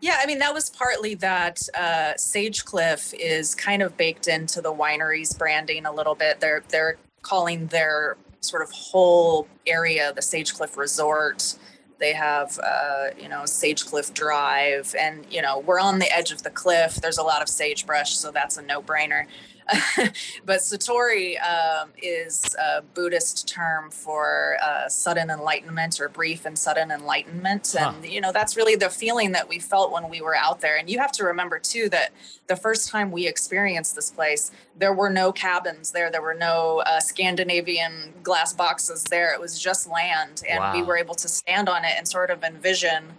yeah, 0.00 0.18
I 0.20 0.26
mean, 0.26 0.38
that 0.40 0.52
was 0.52 0.68
partly 0.68 1.14
that 1.14 1.66
uh, 1.74 2.12
Sagecliff 2.18 3.14
is 3.18 3.54
kind 3.54 3.80
of 3.80 3.96
baked 3.96 4.28
into 4.28 4.60
the 4.60 4.70
winery's 4.70 5.32
branding 5.32 5.86
a 5.86 5.92
little 5.92 6.14
bit. 6.14 6.40
They're 6.40 6.62
they're 6.68 6.98
calling 7.22 7.68
their 7.68 8.18
sort 8.40 8.62
of 8.62 8.70
whole 8.70 9.48
area 9.66 10.12
the 10.12 10.20
Sagecliff 10.20 10.76
Resort. 10.76 11.56
They 12.04 12.12
have, 12.12 12.58
uh, 12.62 13.06
you 13.18 13.30
know, 13.30 13.44
Sagecliff 13.44 14.12
Drive, 14.12 14.94
and 15.00 15.24
you 15.30 15.40
know, 15.40 15.60
we're 15.60 15.80
on 15.80 16.00
the 16.00 16.14
edge 16.14 16.32
of 16.32 16.42
the 16.42 16.50
cliff. 16.50 16.96
There's 16.96 17.16
a 17.16 17.22
lot 17.22 17.40
of 17.40 17.48
sagebrush, 17.48 18.14
so 18.14 18.30
that's 18.30 18.58
a 18.58 18.62
no-brainer. 18.62 19.24
but 20.44 20.60
Satori 20.60 21.40
um, 21.42 21.90
is 22.02 22.54
a 22.56 22.82
Buddhist 22.82 23.48
term 23.48 23.90
for 23.90 24.56
uh, 24.62 24.88
sudden 24.88 25.30
enlightenment 25.30 26.00
or 26.00 26.08
brief 26.08 26.44
and 26.44 26.58
sudden 26.58 26.90
enlightenment. 26.90 27.74
Huh. 27.78 27.92
And, 27.94 28.04
you 28.04 28.20
know, 28.20 28.32
that's 28.32 28.56
really 28.56 28.76
the 28.76 28.90
feeling 28.90 29.32
that 29.32 29.48
we 29.48 29.58
felt 29.58 29.90
when 29.92 30.10
we 30.10 30.20
were 30.20 30.36
out 30.36 30.60
there. 30.60 30.76
And 30.76 30.90
you 30.90 30.98
have 30.98 31.12
to 31.12 31.24
remember, 31.24 31.58
too, 31.58 31.88
that 31.90 32.12
the 32.46 32.56
first 32.56 32.88
time 32.88 33.10
we 33.10 33.26
experienced 33.26 33.94
this 33.94 34.10
place, 34.10 34.50
there 34.78 34.92
were 34.92 35.10
no 35.10 35.32
cabins 35.32 35.92
there, 35.92 36.10
there 36.10 36.22
were 36.22 36.34
no 36.34 36.82
uh, 36.86 37.00
Scandinavian 37.00 38.12
glass 38.22 38.52
boxes 38.52 39.04
there. 39.04 39.32
It 39.32 39.40
was 39.40 39.58
just 39.58 39.88
land. 39.88 40.42
And 40.48 40.58
wow. 40.58 40.74
we 40.74 40.82
were 40.82 40.96
able 40.96 41.14
to 41.14 41.28
stand 41.28 41.68
on 41.68 41.84
it 41.84 41.92
and 41.96 42.06
sort 42.06 42.30
of 42.30 42.44
envision 42.44 43.14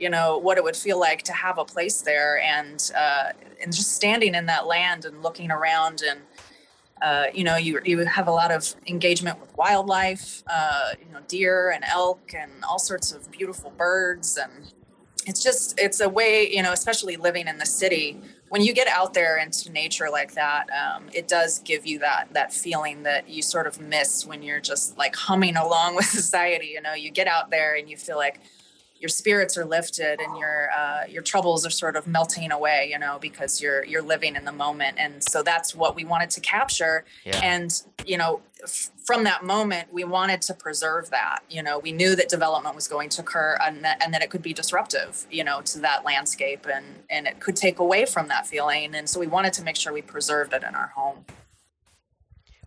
you 0.00 0.10
know 0.10 0.38
what 0.38 0.58
it 0.58 0.64
would 0.64 0.76
feel 0.76 0.98
like 0.98 1.22
to 1.22 1.32
have 1.32 1.58
a 1.58 1.64
place 1.64 2.02
there 2.02 2.40
and 2.40 2.90
uh, 2.96 3.30
and 3.62 3.72
just 3.72 3.92
standing 3.92 4.34
in 4.34 4.46
that 4.46 4.66
land 4.66 5.04
and 5.04 5.22
looking 5.22 5.50
around 5.50 6.02
and 6.02 6.20
uh, 7.02 7.26
you 7.34 7.44
know 7.44 7.56
you 7.56 7.80
you 7.84 7.98
have 7.98 8.28
a 8.28 8.30
lot 8.30 8.50
of 8.50 8.74
engagement 8.86 9.40
with 9.40 9.56
wildlife 9.56 10.42
uh, 10.46 10.90
you 11.00 11.12
know 11.12 11.20
deer 11.28 11.70
and 11.70 11.84
elk 11.84 12.32
and 12.36 12.52
all 12.68 12.78
sorts 12.78 13.12
of 13.12 13.30
beautiful 13.30 13.70
birds 13.70 14.36
and 14.36 14.72
it's 15.26 15.42
just 15.42 15.78
it's 15.78 16.00
a 16.00 16.08
way 16.08 16.48
you 16.50 16.62
know 16.62 16.72
especially 16.72 17.16
living 17.16 17.46
in 17.46 17.58
the 17.58 17.66
city 17.66 18.20
when 18.48 18.60
you 18.60 18.74
get 18.74 18.88
out 18.88 19.14
there 19.14 19.38
into 19.38 19.70
nature 19.70 20.10
like 20.10 20.34
that 20.34 20.66
um, 20.70 21.04
it 21.12 21.26
does 21.26 21.60
give 21.60 21.86
you 21.86 21.98
that 21.98 22.28
that 22.32 22.52
feeling 22.52 23.02
that 23.02 23.28
you 23.28 23.42
sort 23.42 23.66
of 23.66 23.80
miss 23.80 24.26
when 24.26 24.42
you're 24.42 24.60
just 24.60 24.98
like 24.98 25.14
humming 25.14 25.56
along 25.56 25.94
with 25.96 26.06
society 26.06 26.66
you 26.66 26.80
know 26.80 26.94
you 26.94 27.10
get 27.10 27.26
out 27.26 27.50
there 27.50 27.74
and 27.74 27.88
you 27.88 27.96
feel 27.96 28.16
like 28.16 28.40
your 29.02 29.08
spirits 29.08 29.58
are 29.58 29.64
lifted 29.64 30.20
and 30.20 30.38
your 30.38 30.70
uh, 30.70 31.02
your 31.08 31.22
troubles 31.22 31.66
are 31.66 31.70
sort 31.70 31.96
of 31.96 32.06
melting 32.06 32.52
away 32.52 32.88
you 32.90 32.98
know 32.98 33.18
because 33.20 33.60
you're 33.60 33.84
you're 33.84 34.00
living 34.00 34.36
in 34.36 34.44
the 34.44 34.52
moment. 34.52 34.96
And 34.98 35.22
so 35.22 35.42
that's 35.42 35.74
what 35.74 35.96
we 35.96 36.04
wanted 36.04 36.30
to 36.30 36.40
capture. 36.40 37.04
Yeah. 37.24 37.40
and 37.42 37.82
you 38.06 38.16
know 38.16 38.40
f- 38.62 38.90
from 39.04 39.24
that 39.24 39.44
moment 39.44 39.92
we 39.92 40.04
wanted 40.04 40.40
to 40.42 40.54
preserve 40.54 41.10
that. 41.10 41.40
You 41.50 41.62
know 41.64 41.80
we 41.80 41.90
knew 41.90 42.14
that 42.14 42.28
development 42.28 42.76
was 42.76 42.86
going 42.86 43.08
to 43.10 43.22
occur 43.22 43.58
and 43.60 43.84
that, 43.84 44.00
and 44.02 44.14
that 44.14 44.22
it 44.22 44.30
could 44.30 44.42
be 44.42 44.54
disruptive 44.54 45.26
you 45.30 45.42
know 45.42 45.60
to 45.62 45.80
that 45.80 46.04
landscape 46.04 46.64
and 46.72 46.86
and 47.10 47.26
it 47.26 47.40
could 47.40 47.56
take 47.56 47.80
away 47.80 48.06
from 48.06 48.28
that 48.28 48.46
feeling. 48.46 48.94
And 48.94 49.08
so 49.08 49.18
we 49.18 49.26
wanted 49.26 49.52
to 49.54 49.64
make 49.64 49.76
sure 49.76 49.92
we 49.92 50.02
preserved 50.02 50.52
it 50.54 50.62
in 50.62 50.76
our 50.76 50.92
home 50.94 51.24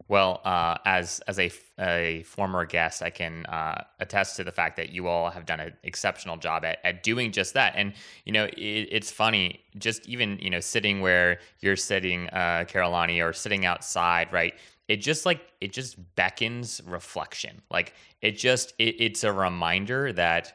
well, 0.08 0.42
uh, 0.46 0.78
as 0.86 1.20
as 1.28 1.40
a, 1.40 1.52
a 1.80 2.24
former 2.24 2.66
guest, 2.66 3.02
I 3.02 3.10
can 3.10 3.46
uh, 3.48 3.84
attest 4.00 4.36
to 4.36 4.44
the 4.44 4.52
fact 4.52 4.78
that 4.78 4.90
you 4.90 5.08
all 5.08 5.32
have 5.32 5.46
done 5.46 5.60
an 5.60 5.74
exceptional 5.84 6.38
job 6.38 6.64
at, 6.64 6.78
at 6.84 7.02
doing 7.02 7.32
just 7.32 7.56
that. 7.56 7.74
And 7.76 7.94
you 8.24 8.32
know, 8.32 8.46
it, 8.46 8.88
it's 8.92 9.10
funny, 9.10 9.62
just 9.78 10.08
even 10.08 10.38
you 10.40 10.52
know, 10.52 10.60
sitting 10.60 11.02
where 11.02 11.40
you're 11.60 11.76
sitting, 11.76 12.30
uh, 12.30 12.66
Carolani, 12.68 13.24
or 13.24 13.34
sitting 13.34 13.66
outside, 13.66 14.32
right? 14.32 14.54
It 14.88 14.98
just 14.98 15.26
like 15.26 15.42
it 15.60 15.74
just 15.74 15.98
beckons 16.16 16.82
reflection. 16.86 17.64
Like 17.72 17.94
it 18.22 18.38
just 18.38 18.76
it, 18.78 18.96
it's 19.00 19.24
a 19.24 19.34
reminder 19.34 20.14
that 20.14 20.54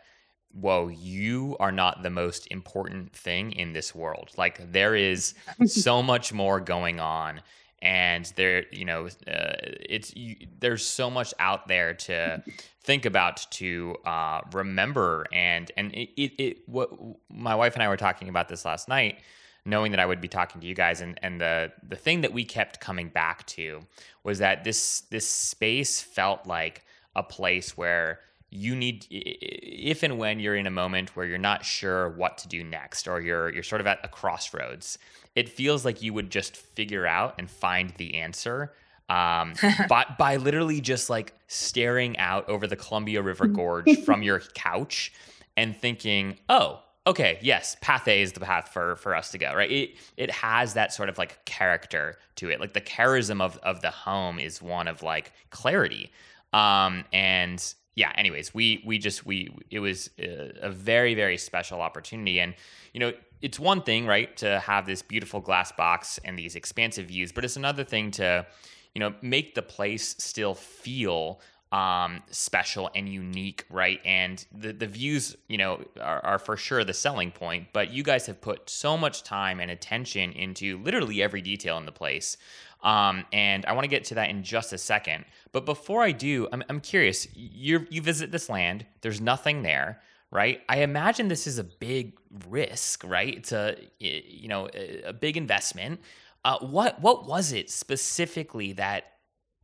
whoa, 0.53 0.89
you 0.89 1.57
are 1.61 1.71
not 1.71 2.03
the 2.03 2.11
most 2.11 2.49
important 2.51 3.13
thing 3.13 3.53
in 3.53 3.73
this 3.73 3.95
world. 3.95 4.31
Like 4.37 4.73
there 4.73 4.95
is 4.95 5.35
so 5.67 6.03
much 6.03 6.33
more 6.33 6.61
going 6.61 7.01
on 7.01 7.41
and 7.83 8.33
there 8.37 8.65
you 8.73 8.85
know 8.85 9.07
uh, 9.07 9.55
it's 9.89 10.15
you, 10.15 10.37
there's 10.59 10.85
so 10.85 11.11
much 11.11 11.33
out 11.39 11.67
there 11.69 11.95
to 11.95 12.43
think 12.83 13.07
about 13.07 13.47
to 13.51 13.97
uh, 14.05 14.41
remember 14.53 15.27
and 15.33 15.71
and 15.77 15.93
it, 15.95 16.11
it, 16.17 16.33
it, 16.43 16.69
what 16.69 16.91
my 17.31 17.55
wife 17.55 17.75
and 17.75 17.83
I 17.83 17.89
were 17.89 17.97
talking 17.97 18.29
about 18.29 18.49
this 18.49 18.65
last 18.65 18.89
night 18.89 19.21
knowing 19.65 19.93
that 19.93 20.01
I 20.01 20.07
would 20.07 20.21
be 20.21 20.29
talking 20.29 20.61
to 20.61 20.67
you 20.67 20.75
guys 20.75 21.01
and 21.01 21.19
and 21.23 21.41
the 21.41 21.73
the 21.87 21.97
thing 21.97 22.21
that 22.23 22.33
we 22.33 22.45
kept 22.45 22.81
coming 22.81 23.09
back 23.09 23.47
to 23.49 23.81
was 24.25 24.39
that 24.39 24.65
this 24.65 25.03
this 25.11 25.29
space 25.29 26.01
felt 26.01 26.47
like 26.47 26.85
a 27.17 27.23
place 27.23 27.77
where 27.77 28.21
you 28.51 28.75
need 28.75 29.07
if 29.11 30.03
and 30.03 30.19
when 30.19 30.41
you're 30.41 30.57
in 30.57 30.67
a 30.67 30.71
moment 30.71 31.15
where 31.15 31.25
you're 31.25 31.39
not 31.39 31.65
sure 31.65 32.09
what 32.11 32.37
to 32.39 32.49
do 32.49 32.65
next 32.65 33.07
or 33.07 33.21
you're 33.21 33.53
you're 33.53 33.63
sort 33.63 33.81
of 33.81 33.87
at 33.87 34.01
a 34.03 34.09
crossroads 34.09 34.99
it 35.35 35.49
feels 35.49 35.85
like 35.85 36.03
you 36.03 36.13
would 36.13 36.31
just 36.31 36.57
figure 36.57 37.07
out 37.07 37.35
and 37.39 37.51
find 37.51 37.93
the 37.97 38.15
answer 38.17 38.73
um, 39.09 39.55
by, 39.89 40.07
by 40.19 40.37
literally 40.37 40.81
just 40.81 41.11
like 41.11 41.35
staring 41.49 42.17
out 42.19 42.49
over 42.49 42.67
the 42.67 42.77
Columbia 42.77 43.23
River 43.23 43.47
Gorge 43.49 43.99
from 44.05 44.23
your 44.23 44.41
couch 44.55 45.13
and 45.57 45.77
thinking, 45.77 46.39
oh, 46.49 46.81
okay, 47.07 47.39
yes, 47.43 47.77
path 47.81 48.07
A 48.09 48.23
is 48.23 48.33
the 48.33 48.41
path 48.41 48.71
for 48.73 48.97
for 48.97 49.15
us 49.15 49.31
to 49.33 49.39
go, 49.39 49.55
right? 49.55 49.71
It 49.71 49.97
it 50.17 50.31
has 50.31 50.75
that 50.75 50.93
sort 50.93 51.09
of 51.09 51.19
like 51.19 51.45
character 51.45 52.19
to 52.37 52.51
it. 52.51 52.61
Like 52.61 52.73
the 52.73 52.81
charism 52.81 53.43
of 53.43 53.59
of 53.59 53.83
the 53.83 53.91
home 53.91 54.39
is 54.39 54.63
one 54.63 54.89
of 54.89 55.03
like 55.03 55.33
clarity. 55.51 56.11
Um, 56.53 57.05
and 57.13 57.63
yeah, 58.01 58.13
anyways, 58.17 58.55
we 58.55 58.83
we 58.87 58.97
just 58.97 59.27
we 59.27 59.55
it 59.71 59.81
was 59.81 60.09
a, 60.19 60.71
very 60.71 61.15
very 61.15 61.37
special 61.37 61.83
opportunity 61.83 62.41
and 62.41 62.55
you 62.95 63.01
know 63.01 63.13
it's 63.43 63.61
one 63.61 63.83
thing, 63.83 64.07
right, 64.07 64.35
to 64.39 64.59
have 64.61 64.87
this 64.87 65.03
beautiful 65.03 65.41
glass 65.41 65.71
box 65.73 66.19
and 66.25 66.39
these 66.39 66.57
expansive 66.57 67.07
views, 67.09 67.31
but 67.31 67.45
it's 67.45 67.57
another 67.57 67.85
thing 67.85 68.11
to, 68.13 68.47
you 68.95 69.01
know 69.01 69.15
make 69.21 69.55
the 69.55 69.61
place 69.61 70.17
still 70.19 70.55
feel 70.55 71.41
um, 71.73 72.23
special 72.31 72.91
and 72.95 73.07
unique, 73.07 73.67
right? 73.69 74.01
And 74.07 74.43
the 74.51 74.73
the 74.73 74.87
views, 74.87 75.37
you 75.49 75.59
know, 75.59 75.85
are, 76.01 76.25
are 76.25 76.39
for 76.39 76.57
sure 76.57 76.83
the 76.85 76.95
selling 76.95 77.31
point. 77.31 77.69
But 77.75 77.93
you 77.93 78.03
guys 78.03 78.25
have 78.27 78.41
put 78.41 78.71
so 78.71 78.97
much 78.97 79.25
time 79.25 79.61
and 79.61 79.71
attention 79.71 80.33
into 80.33 80.79
literally 80.79 81.23
every 81.23 81.43
detail 81.43 81.77
in 81.77 81.85
the 81.85 81.93
place. 81.93 82.39
Um, 82.83 83.25
and 83.33 83.67
I 83.67 83.73
want 83.73 83.85
to 83.85 83.89
get 83.89 84.05
to 84.05 84.15
that 84.17 84.31
in 84.31 84.43
just 84.43 84.73
a 84.73 84.79
second. 84.79 85.25
But 85.53 85.67
before 85.67 86.03
I 86.03 86.13
do, 86.13 86.49
I'm, 86.53 86.63
I'm 86.69 86.81
curious. 86.81 87.29
You 87.35 87.87
you 87.91 88.03
visit 88.03 88.31
this 88.31 88.49
land. 88.49 88.87
There's 89.03 89.21
nothing 89.21 89.63
there, 89.63 90.01
right? 90.31 90.61
I 90.69 90.79
imagine 90.79 91.29
this 91.29 91.47
is 91.47 91.59
a 91.59 91.65
big 91.65 92.19
risk, 92.49 93.05
right? 93.05 93.37
It's 93.37 93.53
a 93.53 93.77
you 93.99 94.49
know 94.49 94.69
a 95.05 95.13
big 95.13 95.37
investment. 95.37 96.01
Uh, 96.45 96.59
what 96.61 97.01
what 97.01 97.27
was 97.27 97.53
it 97.53 97.71
specifically 97.71 98.73
that 98.75 99.05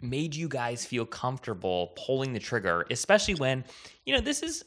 made 0.01 0.35
you 0.35 0.49
guys 0.49 0.85
feel 0.85 1.07
comfortable 1.07 1.93
pulling 1.97 2.33
the 2.33 2.39
trigger, 2.39 2.85
especially 2.91 3.35
when, 3.35 3.65
you 4.05 4.15
know, 4.15 4.21
this 4.21 4.43
is 4.43 4.65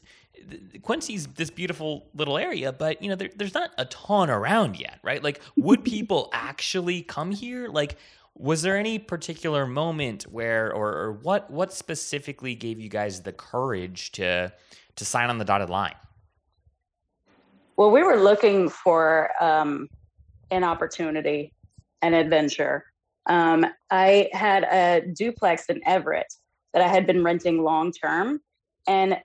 Quincy's 0.81 1.27
this 1.27 1.49
beautiful 1.49 2.09
little 2.13 2.37
area, 2.37 2.71
but 2.71 3.01
you 3.01 3.09
know, 3.09 3.15
there, 3.15 3.29
there's 3.35 3.53
not 3.53 3.71
a 3.77 3.85
ton 3.85 4.29
around 4.29 4.79
yet, 4.79 4.99
right? 5.03 5.23
Like, 5.23 5.41
would 5.55 5.83
people 5.85 6.29
actually 6.33 7.01
come 7.01 7.31
here? 7.31 7.67
Like, 7.67 7.97
was 8.35 8.61
there 8.61 8.77
any 8.77 8.99
particular 8.99 9.65
moment 9.65 10.23
where, 10.23 10.73
or, 10.73 10.93
or 10.95 11.11
what, 11.13 11.49
what 11.51 11.73
specifically 11.73 12.55
gave 12.55 12.79
you 12.79 12.89
guys 12.89 13.21
the 13.21 13.33
courage 13.33 14.11
to 14.13 14.53
to 14.95 15.05
sign 15.05 15.29
on 15.29 15.37
the 15.37 15.45
dotted 15.45 15.69
line? 15.69 15.95
Well, 17.77 17.91
we 17.91 18.03
were 18.03 18.17
looking 18.17 18.67
for 18.67 19.31
um, 19.41 19.87
an 20.51 20.65
opportunity, 20.65 21.53
an 22.01 22.13
adventure, 22.13 22.83
um, 23.29 23.65
I 23.91 24.29
had 24.33 24.63
a 24.63 25.07
duplex 25.13 25.65
in 25.69 25.79
Everett 25.85 26.33
that 26.73 26.81
I 26.81 26.87
had 26.87 27.05
been 27.05 27.23
renting 27.23 27.63
long 27.63 27.91
term. 27.91 28.41
And 28.87 29.17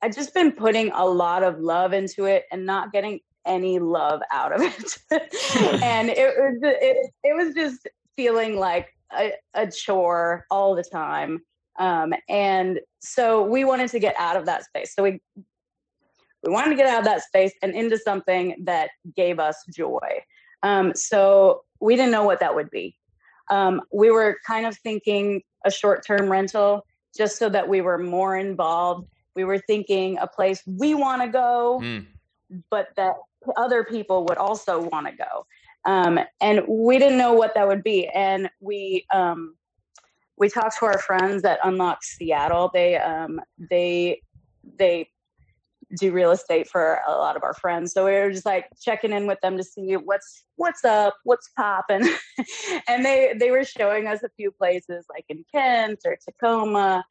I'd 0.00 0.14
just 0.14 0.32
been 0.32 0.52
putting 0.52 0.92
a 0.92 1.04
lot 1.04 1.42
of 1.42 1.58
love 1.58 1.92
into 1.92 2.24
it 2.24 2.44
and 2.52 2.64
not 2.64 2.92
getting 2.92 3.18
any 3.44 3.80
love 3.80 4.20
out 4.32 4.52
of 4.52 4.62
it. 4.62 4.98
and 5.82 6.08
it 6.08 6.34
was 6.38 6.58
it, 6.62 7.10
it 7.24 7.34
was 7.34 7.54
just 7.54 7.88
feeling 8.18 8.56
like 8.56 8.88
a, 9.16 9.32
a 9.54 9.70
chore 9.70 10.44
all 10.50 10.74
the 10.74 10.82
time. 10.82 11.40
Um, 11.78 12.12
and 12.28 12.80
so 12.98 13.44
we 13.44 13.64
wanted 13.64 13.90
to 13.90 14.00
get 14.00 14.16
out 14.18 14.36
of 14.36 14.44
that 14.46 14.64
space. 14.64 14.92
So 14.92 15.04
we 15.04 15.20
we 16.42 16.52
wanted 16.52 16.70
to 16.70 16.76
get 16.76 16.86
out 16.86 16.98
of 16.98 17.04
that 17.04 17.22
space 17.22 17.52
and 17.62 17.74
into 17.74 17.96
something 17.96 18.56
that 18.64 18.90
gave 19.16 19.38
us 19.38 19.56
joy. 19.72 20.22
Um, 20.62 20.94
so 20.94 21.62
we 21.80 21.94
didn't 21.94 22.10
know 22.10 22.24
what 22.24 22.40
that 22.40 22.54
would 22.54 22.70
be. 22.70 22.96
Um, 23.50 23.80
we 23.92 24.10
were 24.10 24.36
kind 24.46 24.66
of 24.66 24.76
thinking 24.78 25.42
a 25.64 25.70
short 25.70 26.04
term 26.04 26.28
rental 26.28 26.84
just 27.16 27.38
so 27.38 27.48
that 27.48 27.68
we 27.68 27.80
were 27.80 27.98
more 27.98 28.36
involved. 28.36 29.06
We 29.36 29.44
were 29.44 29.58
thinking 29.58 30.18
a 30.18 30.26
place 30.26 30.62
we 30.66 30.94
want 30.94 31.22
to 31.22 31.28
go, 31.28 31.80
mm. 31.82 32.04
but 32.70 32.88
that 32.96 33.14
other 33.56 33.84
people 33.84 34.24
would 34.26 34.38
also 34.38 34.88
want 34.88 35.06
to 35.06 35.12
go. 35.12 35.46
Um, 35.88 36.20
and 36.42 36.62
we 36.68 36.98
didn't 36.98 37.16
know 37.16 37.32
what 37.32 37.54
that 37.54 37.66
would 37.66 37.82
be. 37.82 38.06
And 38.08 38.50
we, 38.60 39.06
um, 39.10 39.54
we 40.36 40.50
talked 40.50 40.78
to 40.78 40.84
our 40.84 40.98
friends 40.98 41.44
at 41.44 41.60
Unlock 41.64 42.04
Seattle. 42.04 42.70
They, 42.74 42.96
um, 42.98 43.40
they, 43.70 44.20
they 44.78 45.08
do 45.98 46.12
real 46.12 46.30
estate 46.30 46.68
for 46.68 47.00
a 47.08 47.12
lot 47.12 47.36
of 47.36 47.42
our 47.42 47.54
friends. 47.54 47.94
So 47.94 48.04
we 48.04 48.12
were 48.12 48.30
just 48.30 48.44
like 48.44 48.66
checking 48.78 49.12
in 49.12 49.26
with 49.26 49.40
them 49.40 49.56
to 49.56 49.64
see 49.64 49.94
what's 49.94 50.44
what's 50.56 50.84
up, 50.84 51.16
what's 51.24 51.48
popping. 51.56 52.06
and 52.88 53.02
they 53.02 53.32
they 53.38 53.50
were 53.50 53.64
showing 53.64 54.06
us 54.06 54.22
a 54.22 54.28
few 54.36 54.50
places 54.50 55.06
like 55.08 55.24
in 55.30 55.42
Kent 55.50 56.00
or 56.04 56.18
Tacoma. 56.22 57.02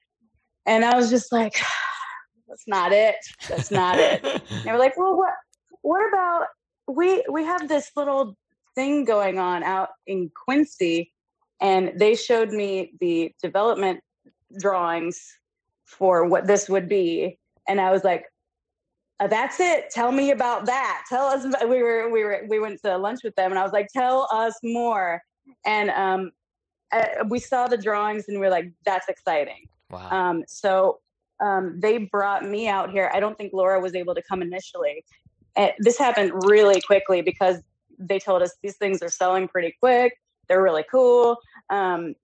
And 0.68 0.86
I 0.86 0.96
was 0.96 1.10
just 1.10 1.32
like, 1.32 1.56
that's 2.48 2.68
not 2.68 2.92
it. 2.92 3.16
That's 3.50 3.72
not 3.72 3.98
it. 3.98 4.24
And 4.24 4.42
they 4.64 4.72
were 4.72 4.78
like, 4.78 4.98
well 4.98 5.18
what 5.18 5.34
what 5.82 6.08
about 6.08 6.46
we 6.88 7.24
we 7.32 7.44
have 7.44 7.68
this 7.68 7.90
little 7.96 8.38
thing 8.78 9.04
going 9.04 9.40
on 9.40 9.64
out 9.64 9.90
in 10.06 10.30
Quincy 10.46 11.12
and 11.60 11.92
they 11.98 12.14
showed 12.16 12.52
me 12.52 12.94
the 13.00 13.34
development 13.42 14.00
drawings 14.60 15.20
for 15.86 16.26
what 16.28 16.46
this 16.46 16.70
would 16.70 16.88
be 16.88 17.38
and 17.68 17.82
I 17.82 17.92
was 17.92 18.04
like, 18.04 18.26
uh, 19.20 19.28
that's 19.28 19.60
it. 19.60 19.90
Tell 19.90 20.12
me 20.12 20.32
about 20.32 20.66
that. 20.66 21.04
Tell 21.10 21.26
us. 21.26 21.46
We 21.68 21.82
were 21.82 22.10
we 22.10 22.24
were 22.24 22.46
we 22.48 22.60
went 22.60 22.80
to 22.84 22.98
lunch 22.98 23.22
with 23.24 23.36
them, 23.36 23.52
and 23.52 23.60
I 23.60 23.64
was 23.64 23.72
like, 23.72 23.88
tell 23.92 24.28
us 24.32 24.54
more. 24.64 25.22
And 25.66 25.90
um, 25.90 26.32
uh, 26.92 27.26
we 27.28 27.40
saw 27.40 27.68
the 27.68 27.78
drawings, 27.78 28.26
and 28.28 28.40
we 28.40 28.46
are 28.46 28.52
like, 28.52 28.72
that's 28.86 29.08
exciting. 29.08 29.68
Wow. 29.90 30.10
Um, 30.12 30.44
so 30.48 31.00
um, 31.44 31.80
they 31.80 31.98
brought 31.98 32.46
me 32.46 32.68
out 32.68 32.92
here. 32.92 33.10
I 33.14 33.20
don't 33.20 33.38
think 33.38 33.54
Laura 33.54 33.80
was 33.80 33.96
able 33.96 34.14
to 34.14 34.22
come 34.22 34.42
initially. 34.42 35.04
This 35.80 35.98
happened 35.98 36.32
really 36.46 36.80
quickly 36.82 37.24
because 37.24 37.64
they 37.98 38.20
told 38.20 38.42
us 38.42 38.56
these 38.62 38.78
things 38.78 39.02
are 39.02 39.10
selling 39.10 39.48
pretty 39.48 39.76
quick. 39.80 40.14
They're 40.48 40.64
really 40.64 40.86
cool. 40.90 41.38
Um, 41.70 42.16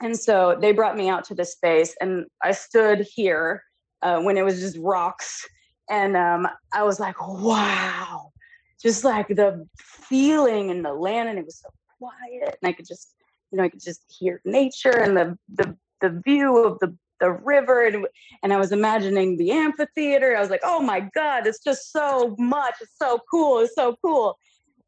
and 0.00 0.18
so 0.18 0.58
they 0.60 0.72
brought 0.72 0.96
me 0.96 1.08
out 1.08 1.24
to 1.26 1.34
this 1.34 1.52
space, 1.52 1.94
and 2.00 2.26
I 2.42 2.52
stood 2.52 3.06
here 3.14 3.62
uh, 4.02 4.20
when 4.20 4.36
it 4.36 4.42
was 4.42 4.60
just 4.60 4.76
rocks 4.78 5.46
and 5.90 6.16
um, 6.16 6.48
I 6.72 6.82
was 6.84 6.98
like, 6.98 7.20
wow, 7.20 8.32
just 8.80 9.04
like 9.04 9.28
the 9.28 9.66
feeling 9.78 10.70
in 10.70 10.82
the 10.82 10.92
land, 10.92 11.28
and 11.28 11.38
it 11.38 11.44
was 11.44 11.60
so 11.60 11.68
quiet, 11.98 12.56
and 12.62 12.68
I 12.68 12.72
could 12.72 12.86
just, 12.86 13.14
you 13.50 13.58
know, 13.58 13.64
I 13.64 13.68
could 13.68 13.82
just 13.82 14.02
hear 14.08 14.40
nature 14.44 15.00
and 15.02 15.16
the 15.16 15.38
the 15.54 15.76
the 16.00 16.20
view 16.24 16.64
of 16.64 16.78
the 16.80 16.96
the 17.20 17.32
river, 17.32 17.86
and 17.86 18.06
and 18.42 18.52
I 18.52 18.56
was 18.56 18.72
imagining 18.72 19.36
the 19.36 19.52
amphitheater. 19.52 20.36
I 20.36 20.40
was 20.40 20.50
like, 20.50 20.62
oh 20.64 20.80
my 20.80 21.08
god, 21.14 21.46
it's 21.46 21.62
just 21.62 21.92
so 21.92 22.34
much, 22.38 22.74
it's 22.80 22.96
so 22.96 23.20
cool, 23.30 23.60
it's 23.60 23.74
so 23.74 23.96
cool 24.02 24.36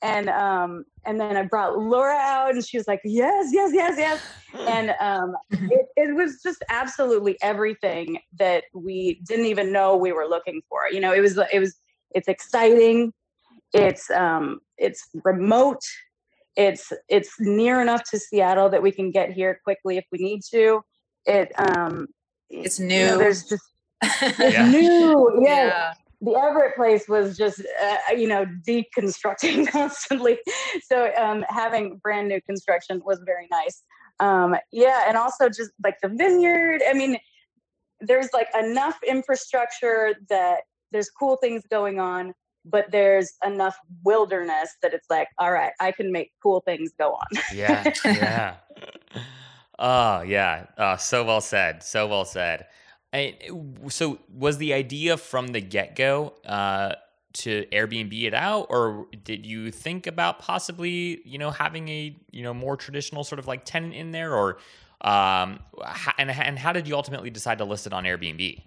and 0.05 0.29
um 0.29 0.85
and 1.07 1.19
then 1.19 1.37
I 1.37 1.43
brought 1.43 1.79
Laura 1.79 2.15
out 2.15 2.51
and 2.51 2.65
she 2.65 2.77
was 2.77 2.87
like 2.87 3.01
yes 3.05 3.49
yes 3.53 3.71
yes 3.73 3.95
yes. 3.99 4.21
And 4.69 4.95
um 5.01 5.35
it, 5.51 5.87
it 5.97 6.15
was 6.15 6.41
just 6.41 6.65
absolutely 6.71 7.37
everything 7.43 8.19
that 8.39 8.65
we 8.73 9.21
didn't 9.27 9.47
even 9.47 9.73
know 9.73 9.97
we 9.97 10.13
were 10.13 10.27
looking 10.27 10.63
for. 10.69 10.83
You 10.91 11.01
know 11.01 11.13
it 11.13 11.21
was 11.21 11.37
it 11.53 11.59
was 11.59 11.75
it's 12.15 12.29
exciting. 12.29 13.13
It's 13.73 14.11
um 14.11 14.61
it's 14.79 15.09
remote. 15.25 15.83
It's 16.57 16.93
it's 17.09 17.33
near 17.41 17.81
enough 17.83 18.05
to 18.11 18.19
Seattle 18.19 18.69
that 18.69 18.83
we 18.83 18.93
can 18.93 19.11
get 19.11 19.33
here 19.33 19.61
quickly 19.65 19.97
if 19.97 20.05
we 20.13 20.19
need 20.19 20.43
to. 20.53 20.83
It 21.27 21.53
um 21.59 22.07
it's 22.49 22.79
new 22.79 22.95
you 22.95 23.07
know, 23.07 23.19
there's 23.19 23.45
just 23.45 23.65
it's 24.03 24.39
yeah. 24.39 24.69
new. 24.69 25.41
Yes. 25.43 25.73
yeah 25.73 26.04
the 26.25 26.33
Everett 26.33 26.77
place 26.77 27.09
was 27.09 27.37
just, 27.37 27.61
uh, 27.83 28.13
you 28.13 28.27
know, 28.27 28.47
deconstructing 28.67 29.69
constantly. 29.71 30.39
So 30.83 31.13
um, 31.17 31.45
having 31.49 31.97
brand 31.99 32.29
new 32.29 32.41
construction 32.43 33.03
was 33.05 33.21
very 33.25 33.49
nice. 33.51 33.83
Um, 34.21 34.57
yeah, 34.73 35.05
and 35.09 35.17
also 35.17 35.49
just 35.49 35.73
like 35.83 35.97
the 36.03 36.09
vineyard. 36.09 36.83
I 36.89 36.95
mean, 36.95 37.19
there's 38.01 38.29
like 38.33 38.49
enough 38.59 38.99
infrastructure 39.07 40.15
that 40.29 40.61
there's 40.93 41.11
cool 41.11 41.37
things 41.37 41.63
going 41.71 41.99
on, 41.99 42.33
but 42.65 42.91
there's 42.91 43.33
enough 43.45 43.77
wilderness 44.05 44.71
that 44.83 44.95
it's 44.95 45.11
like, 45.11 45.29
all 45.39 45.53
right, 45.53 45.73
I 45.81 45.93
can 45.93 46.13
make 46.13 46.33
cool 46.43 46.61
things 46.61 46.93
go 46.99 47.13
on. 47.13 47.27
yeah, 47.53 47.93
yeah. 48.05 48.57
Oh, 49.79 50.23
yeah. 50.23 50.67
Oh, 50.79 50.97
so 50.97 51.25
well 51.25 51.41
said. 51.41 51.83
So 51.83 52.07
well 52.07 52.25
said. 52.25 52.67
So 53.89 54.19
was 54.33 54.59
the 54.59 54.75
idea 54.75 55.17
from 55.17 55.49
the 55.49 55.61
get 55.61 55.95
go 55.97 56.35
uh, 56.45 56.95
to 57.35 57.67
Airbnb 57.67 58.23
it 58.25 58.35
out, 58.35 58.67
or 58.71 59.07
did 59.25 59.47
you 59.47 59.71
think 59.71 60.07
about 60.07 60.39
possibly 60.39 61.21
you 61.25 61.39
know 61.39 61.51
having 61.51 61.89
a 61.89 62.17
you 62.31 62.43
know 62.43 62.55
more 62.55 62.77
traditional 62.77 63.25
sort 63.25 63.39
of 63.39 63.47
like 63.47 63.65
tenant 63.65 63.95
in 63.95 64.11
there, 64.11 64.35
or 64.35 64.59
um, 65.01 65.61
and 66.19 66.31
and 66.31 66.59
how 66.59 66.73
did 66.73 66.89
you 66.89 66.97
ultimately 66.97 67.31
decide 67.31 67.59
to 67.59 67.65
list 67.65 67.87
it 67.87 67.93
on 67.93 68.05
Airbnb? 68.05 68.63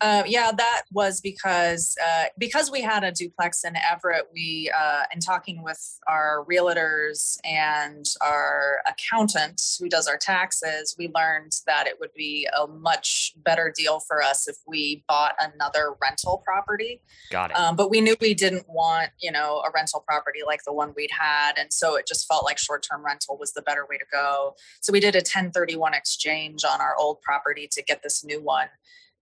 Uh, 0.00 0.22
yeah, 0.26 0.52
that 0.56 0.82
was 0.92 1.20
because 1.20 1.96
uh, 2.04 2.24
because 2.38 2.70
we 2.70 2.82
had 2.82 3.04
a 3.04 3.12
duplex 3.12 3.64
in 3.64 3.74
Everett. 3.76 4.28
We, 4.32 4.70
uh, 4.76 5.02
in 5.12 5.20
talking 5.20 5.62
with 5.62 5.98
our 6.08 6.44
realtors 6.50 7.38
and 7.44 8.04
our 8.20 8.80
accountant 8.86 9.60
who 9.78 9.88
does 9.88 10.06
our 10.06 10.16
taxes, 10.16 10.94
we 10.98 11.10
learned 11.14 11.52
that 11.66 11.86
it 11.86 11.98
would 12.00 12.12
be 12.14 12.48
a 12.56 12.66
much 12.66 13.34
better 13.36 13.72
deal 13.76 14.00
for 14.00 14.22
us 14.22 14.48
if 14.48 14.56
we 14.66 15.04
bought 15.08 15.34
another 15.40 15.94
rental 16.00 16.42
property. 16.44 17.00
Got 17.30 17.50
it. 17.50 17.56
Um, 17.56 17.76
but 17.76 17.90
we 17.90 18.00
knew 18.00 18.16
we 18.20 18.34
didn't 18.34 18.68
want, 18.68 19.10
you 19.20 19.32
know, 19.32 19.62
a 19.66 19.70
rental 19.74 20.04
property 20.06 20.40
like 20.46 20.60
the 20.64 20.72
one 20.72 20.92
we'd 20.96 21.10
had, 21.10 21.52
and 21.58 21.72
so 21.72 21.96
it 21.96 22.06
just 22.06 22.26
felt 22.26 22.44
like 22.44 22.58
short-term 22.58 23.04
rental 23.04 23.36
was 23.38 23.52
the 23.52 23.62
better 23.62 23.86
way 23.88 23.98
to 23.98 24.04
go. 24.12 24.54
So 24.80 24.92
we 24.92 25.00
did 25.00 25.14
a 25.14 25.18
1031 25.18 25.94
exchange 25.94 26.64
on 26.64 26.80
our 26.80 26.96
old 26.96 27.20
property 27.22 27.68
to 27.72 27.82
get 27.82 28.02
this 28.02 28.24
new 28.24 28.42
one 28.42 28.68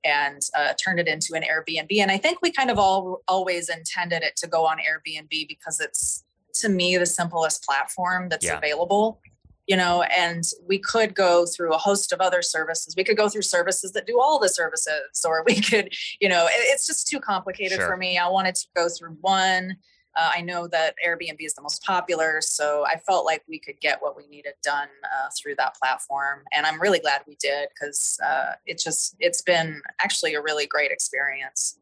and 0.07 0.41
uh, 0.57 0.73
turned 0.83 1.01
it 1.01 1.09
into 1.09 1.35
an 1.35 1.43
Airbnb. 1.43 1.99
And 1.99 2.11
I 2.11 2.19
think 2.19 2.39
we 2.43 2.53
kind 2.53 2.71
of 2.71 2.79
all 2.79 3.23
always 3.27 3.69
intended 3.69 4.23
it 4.23 4.37
to 4.37 4.47
go 4.47 4.65
on 4.65 4.79
Airbnb 4.79 5.49
because 5.49 5.81
it's 5.81 6.25
to 6.61 6.69
me 6.69 6.97
the 6.97 7.07
simplest 7.07 7.65
platform 7.65 8.29
that's 8.29 8.47
yeah. 8.47 8.57
available. 8.57 9.21
you 9.67 9.77
know, 9.77 10.03
and 10.03 10.45
we 10.67 10.79
could 10.79 11.15
go 11.15 11.45
through 11.45 11.75
a 11.75 11.79
host 11.79 12.13
of 12.13 12.21
other 12.21 12.41
services. 12.41 12.95
We 12.97 13.05
could 13.05 13.17
go 13.17 13.29
through 13.29 13.43
services 13.43 13.93
that 13.93 14.07
do 14.07 14.21
all 14.21 14.39
the 14.39 14.49
services, 14.49 15.25
or 15.25 15.43
we 15.47 15.61
could, 15.61 15.93
you 16.21 16.29
know, 16.29 16.47
it's 16.49 16.87
just 16.87 17.09
too 17.09 17.21
complicated 17.21 17.79
sure. 17.79 17.87
for 17.87 17.97
me. 17.97 18.17
I 18.17 18.29
wanted 18.29 18.55
to 18.55 18.67
go 18.77 18.89
through 18.89 19.17
one. 19.21 19.77
Uh, 20.17 20.31
I 20.35 20.41
know 20.41 20.67
that 20.69 20.95
Airbnb 21.07 21.41
is 21.41 21.55
the 21.55 21.63
most 21.63 21.85
popular, 21.85 22.41
so 22.41 22.87
I 22.87 22.97
felt 22.97 23.27
like 23.27 23.43
we 23.49 23.59
could 23.59 23.79
get 23.81 24.01
what 24.01 24.17
we 24.17 24.27
needed 24.29 24.55
done 24.63 24.89
uh, 25.05 25.29
through 25.39 25.57
that 25.57 25.75
platform, 25.75 26.45
and 26.53 26.65
I'm 26.65 26.81
really 26.81 26.99
glad 26.99 27.21
we 27.27 27.37
did 27.37 27.69
because 27.75 28.19
uh, 28.25 28.53
it 28.65 28.79
just 28.79 29.17
it's 29.21 29.43
been 29.43 29.83
actually 30.01 30.35
a 30.35 30.41
really 30.41 30.67
great 30.67 30.91
experience. 30.91 31.79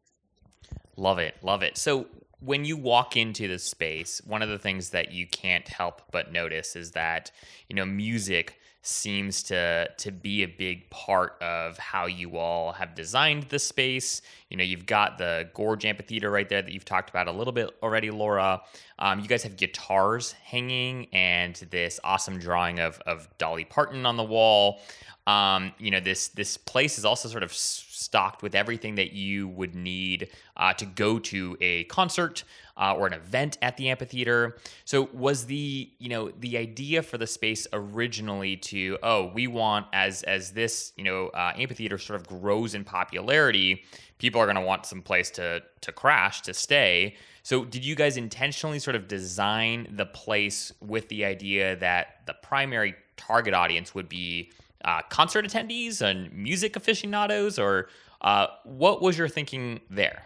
Love 0.97 1.18
it, 1.18 1.37
love 1.42 1.62
it. 1.62 1.79
So 1.79 2.07
when 2.40 2.64
you 2.64 2.77
walk 2.77 3.16
into 3.16 3.49
the 3.49 3.59
space, 3.59 4.20
one 4.27 4.42
of 4.42 4.49
the 4.49 4.59
things 4.59 4.90
that 4.90 5.12
you 5.12 5.27
can't 5.27 5.66
help 5.66 6.03
but 6.11 6.33
notice 6.33 6.77
is 6.77 6.90
that, 6.92 7.31
you 7.68 7.77
know, 7.77 7.87
music 7.87 8.61
seems 8.87 9.42
to 9.44 9.88
to 9.97 10.12
be 10.12 10.42
a 10.42 10.47
big 10.47 10.88
part 10.90 11.40
of 11.42 11.79
how 11.79 12.07
you 12.07 12.37
all 12.37 12.73
have 12.73 12.94
designed 12.94 13.44
the 13.44 13.59
space. 13.59 14.20
You 14.51 14.57
know, 14.57 14.64
you've 14.64 14.87
got 14.87 15.18
the 15.18 15.49
Gorge 15.55 15.85
Amphitheater 15.85 16.31
right 16.31 16.49
there 16.49 16.62
that 16.62 16.70
you've 16.70 16.85
talked 16.85 17.11
about 17.11 17.27
a 17.27 17.33
little 17.33 17.53
bit 17.53 17.70
already, 17.83 18.11
Laura. 18.11 18.61
Um, 18.99 19.20
you 19.20 19.27
guys 19.27 19.42
have 19.42 19.57
guitars 19.57 20.33
hanging 20.33 21.09
and 21.12 21.57
this 21.70 21.99
awesome 22.05 22.38
drawing 22.38 22.79
of 22.79 23.01
of 23.07 23.29
Dolly 23.38 23.64
Parton 23.64 24.07
on 24.07 24.16
the 24.16 24.25
wall. 24.25 24.81
Um, 25.27 25.73
you 25.79 25.91
know, 25.91 26.01
this 26.01 26.29
this 26.29 26.57
place 26.57 26.99
is 26.99 27.05
also 27.05 27.29
sort 27.29 27.43
of 27.43 27.53
stocked 27.53 28.43
with 28.43 28.55
everything 28.55 28.97
that 28.97 29.13
you 29.13 29.49
would 29.49 29.75
need 29.75 30.29
uh, 30.57 30.75
to 30.75 30.85
go 30.85 31.19
to 31.19 31.57
a 31.61 31.85
concert 31.85 32.45
uh, 32.77 32.95
or 32.95 33.07
an 33.07 33.15
event 33.15 33.57
at 33.63 33.77
the 33.77 33.89
amphitheater. 33.89 34.59
So 34.85 35.09
was 35.13 35.47
the 35.47 35.91
you 35.99 36.09
know 36.09 36.31
the 36.39 36.59
idea 36.59 37.03
for 37.03 37.17
the 37.17 37.27
space 37.27 37.67
originally 37.73 38.57
to 38.59 38.99
oh 39.03 39.31
we 39.35 39.47
want 39.47 39.87
as 39.93 40.23
as 40.25 40.53
this 40.53 40.93
you 40.97 41.05
know 41.05 41.29
uh, 41.29 41.53
amphitheater 41.57 41.99
sort 41.99 42.21
of 42.21 42.27
grows 42.27 42.75
in 42.75 42.85
popularity, 42.85 43.83
people 44.19 44.41
are 44.41 44.47
going 44.47 44.57
to 44.57 44.63
want 44.63 44.85
some 44.85 45.01
place 45.01 45.31
to 45.33 45.63
to 45.81 45.93
crash 45.93 46.43
to 46.43 46.53
stay. 46.55 47.17
So 47.43 47.65
did 47.65 47.85
you 47.85 47.95
guys 47.95 48.17
intentionally 48.17 48.79
sort 48.79 48.97
of 48.97 49.07
design 49.07 49.87
the 49.97 50.07
place 50.07 50.73
with 50.81 51.09
the 51.09 51.25
idea 51.25 51.77
that 51.77 52.21
the 52.27 52.35
primary 52.35 52.95
target 53.17 53.55
audience 53.55 53.95
would 53.95 54.09
be 54.09 54.51
uh, 54.85 55.03
concert 55.09 55.47
attendees 55.47 56.01
and 56.01 56.33
music 56.33 56.77
aficionados, 56.77 57.59
or 57.59 57.88
uh, 58.20 58.47
what 58.64 59.03
was 59.03 59.18
your 59.18 59.29
thinking 59.29 59.81
there? 59.90 60.25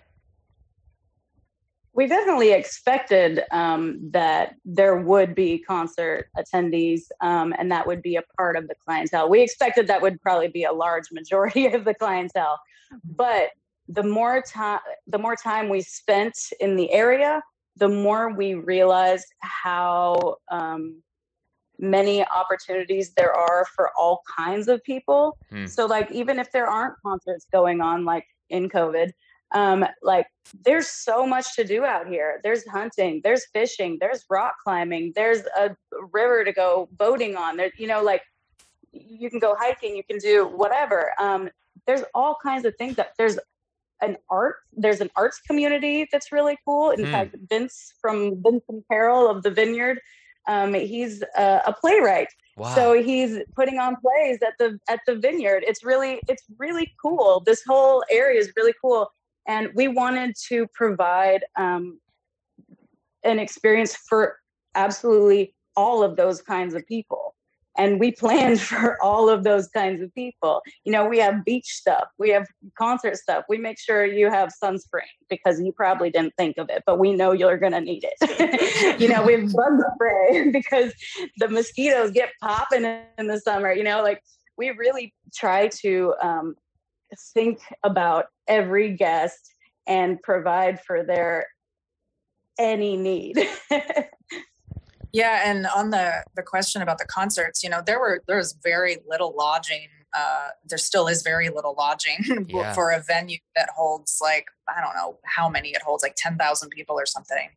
We 1.95 2.07
definitely 2.07 2.53
expected 2.53 3.43
um, 3.51 3.99
that 4.13 4.55
there 4.65 4.99
would 4.99 5.35
be 5.35 5.59
concert 5.59 6.29
attendees, 6.37 7.03
um, 7.21 7.53
and 7.59 7.73
that 7.73 7.87
would 7.87 8.03
be 8.03 8.17
a 8.17 8.23
part 8.37 8.57
of 8.57 8.69
the 8.69 8.75
clientele. 8.85 9.29
We 9.29 9.43
expected 9.43 9.89
that 9.89 10.01
would 10.01 10.21
probably 10.21 10.49
be 10.49 10.65
a 10.65 10.73
large 10.73 11.11
majority 11.11 11.67
of 11.75 11.85
the 11.85 11.95
clientele, 11.95 12.61
but 13.05 13.51
the 13.89 14.03
more 14.03 14.43
time, 14.43 14.81
the 15.07 15.19
more 15.19 15.35
time 15.35 15.69
we 15.69 15.81
spent 15.81 16.39
in 16.61 16.77
the 16.77 16.93
area, 16.93 17.43
the 17.77 17.89
more 17.89 18.33
we 18.33 18.55
realized 18.55 19.27
how 19.41 20.37
um, 20.51 21.03
many 21.79 22.25
opportunities 22.27 23.13
there 23.15 23.33
are 23.33 23.65
for 23.65 23.91
all 23.97 24.23
kinds 24.37 24.69
of 24.69 24.83
people. 24.83 25.39
Mm. 25.53 25.69
So 25.69 25.87
like 25.87 26.11
even 26.11 26.39
if 26.39 26.51
there 26.53 26.67
aren't 26.67 26.95
concerts 27.05 27.47
going 27.53 27.81
on 27.81 28.05
like 28.05 28.27
in 28.51 28.69
COVID, 28.69 29.13
um, 29.53 29.87
like 30.03 30.27
there's 30.65 30.89
so 30.89 31.27
much 31.27 31.55
to 31.57 31.65
do 31.65 31.85
out 31.85 32.07
here. 32.07 32.41
There's 32.43 32.67
hunting, 32.67 33.21
there's 33.25 33.47
fishing, 33.47 33.99
there's 34.01 34.25
rock 34.29 34.57
climbing, 34.63 35.13
there's 35.15 35.43
a 35.57 35.75
river 36.13 36.45
to 36.45 36.53
go 36.53 36.89
boating 36.93 37.37
on. 37.37 37.57
There, 37.57 37.71
you 37.77 37.87
know, 37.87 38.03
like 38.03 38.23
you 38.93 39.31
can 39.31 39.39
go 39.39 39.55
hiking, 39.59 39.97
you 39.97 40.05
can 40.05 40.19
do 40.19 40.47
whatever. 40.47 41.13
Um, 41.19 41.49
there's 41.87 42.03
all 42.15 42.37
kinds 42.43 42.65
of 42.65 42.77
things 42.77 42.97
that 42.97 43.13
there's 43.17 43.39
an 44.01 44.17
art 44.31 44.57
there's 44.77 45.01
an 45.01 45.11
arts 45.17 45.41
community 45.41 46.07
that's 46.13 46.31
really 46.31 46.57
cool 46.65 46.91
in 46.91 47.01
mm. 47.01 47.11
fact 47.11 47.35
vince 47.49 47.93
from 48.01 48.41
vincent 48.43 48.85
carroll 48.89 49.29
of 49.29 49.43
the 49.43 49.51
vineyard 49.51 49.99
um, 50.49 50.75
he's 50.75 51.23
a, 51.37 51.61
a 51.67 51.75
playwright. 51.81 52.29
Wow. 52.57 52.75
So 52.75 53.01
he's 53.01 53.39
putting 53.55 53.79
on 53.79 53.97
plays 54.01 54.39
at 54.43 54.55
the 54.59 54.81
at 54.89 55.01
the 55.07 55.15
vineyard. 55.15 55.63
It's 55.67 55.85
really 55.85 56.21
it's 56.29 56.43
really 56.59 56.93
cool. 57.01 57.43
This 57.47 57.63
whole 57.65 58.03
area 58.11 58.41
is 58.41 58.53
really 58.57 58.75
cool, 58.83 59.09
and 59.47 59.69
we 59.75 59.87
wanted 59.87 60.35
to 60.49 60.67
provide 60.75 61.45
um, 61.57 62.01
an 63.23 63.39
experience 63.39 63.95
for 63.95 64.39
absolutely 64.75 65.55
all 65.77 66.03
of 66.03 66.17
those 66.17 66.43
kinds 66.43 66.75
of 66.75 66.85
people 66.87 67.35
and 67.79 68.01
we 68.01 68.11
planned 68.13 68.61
for 68.71 69.01
all 69.03 69.31
of 69.31 69.45
those 69.45 69.69
kinds 69.69 70.03
of 70.03 70.15
people. 70.15 70.61
You 70.85 70.93
know 70.93 71.07
we 71.07 71.19
have 71.19 71.45
beach 71.45 71.67
stuff 71.67 72.09
we 72.19 72.31
have 72.31 72.47
concert 72.77 73.17
stuff 73.17 73.45
we 73.49 73.59
make 73.59 73.79
sure 73.79 74.05
you 74.05 74.31
have 74.31 74.51
sunscreen 74.63 75.03
because 75.31 75.61
you 75.61 75.73
probably 75.73 76.11
didn't 76.11 76.35
think 76.37 76.59
of 76.59 76.69
it 76.69 76.83
but 76.87 76.99
we 76.99 77.15
know 77.15 77.33
you're 77.33 77.59
going 77.59 77.73
to 77.73 77.81
need 77.81 78.05
it. 78.05 78.99
You 78.99 79.09
know 79.09 79.23
we 79.23 79.33
have 79.35 79.53
bug 79.53 79.81
spray 79.95 80.51
because 80.53 80.93
the 81.39 81.49
mosquitoes 81.49 82.11
get 82.11 82.31
popping 82.43 82.85
in 82.85 83.27
the 83.27 83.41
summer 83.41 83.73
you 83.73 83.85
know 83.85 84.03
like 84.03 84.23
we 84.57 84.71
really 84.71 85.15
try 85.35 85.69
to 85.83 86.15
um, 86.21 86.55
think 87.33 87.61
about 87.85 88.27
every 88.49 88.93
guest 88.97 89.53
and 89.87 90.21
provide 90.23 90.81
for 90.81 91.05
their 91.05 91.47
any 92.59 92.97
need 92.97 93.37
Yeah, 95.13 95.43
and 95.45 95.67
on 95.67 95.91
the 95.91 96.25
the 96.37 96.43
question 96.43 96.83
about 96.83 96.99
the 96.99 97.07
concerts, 97.07 97.63
you 97.63 97.71
know, 97.71 97.83
there 97.85 97.99
were 97.99 98.23
there 98.27 98.37
was 98.37 98.57
very 98.63 98.99
little 99.09 99.35
lodging. 99.37 99.89
Uh, 100.17 100.49
there 100.67 100.79
still 100.79 101.07
is 101.07 101.23
very 101.23 101.51
little 101.51 101.75
lodging 101.79 102.47
yeah. 102.49 102.73
for 102.73 102.91
a 102.91 103.03
venue 103.03 103.39
that 103.55 103.69
holds 103.77 104.19
like 104.23 104.47
I 104.69 104.81
don't 104.81 104.95
know 104.95 105.19
how 105.25 105.49
many 105.49 105.71
it 105.71 105.83
holds, 105.83 106.03
like 106.03 106.15
ten 106.17 106.37
thousand 106.37 106.71
people 106.71 106.99
or 106.99 107.07
something. 107.07 107.51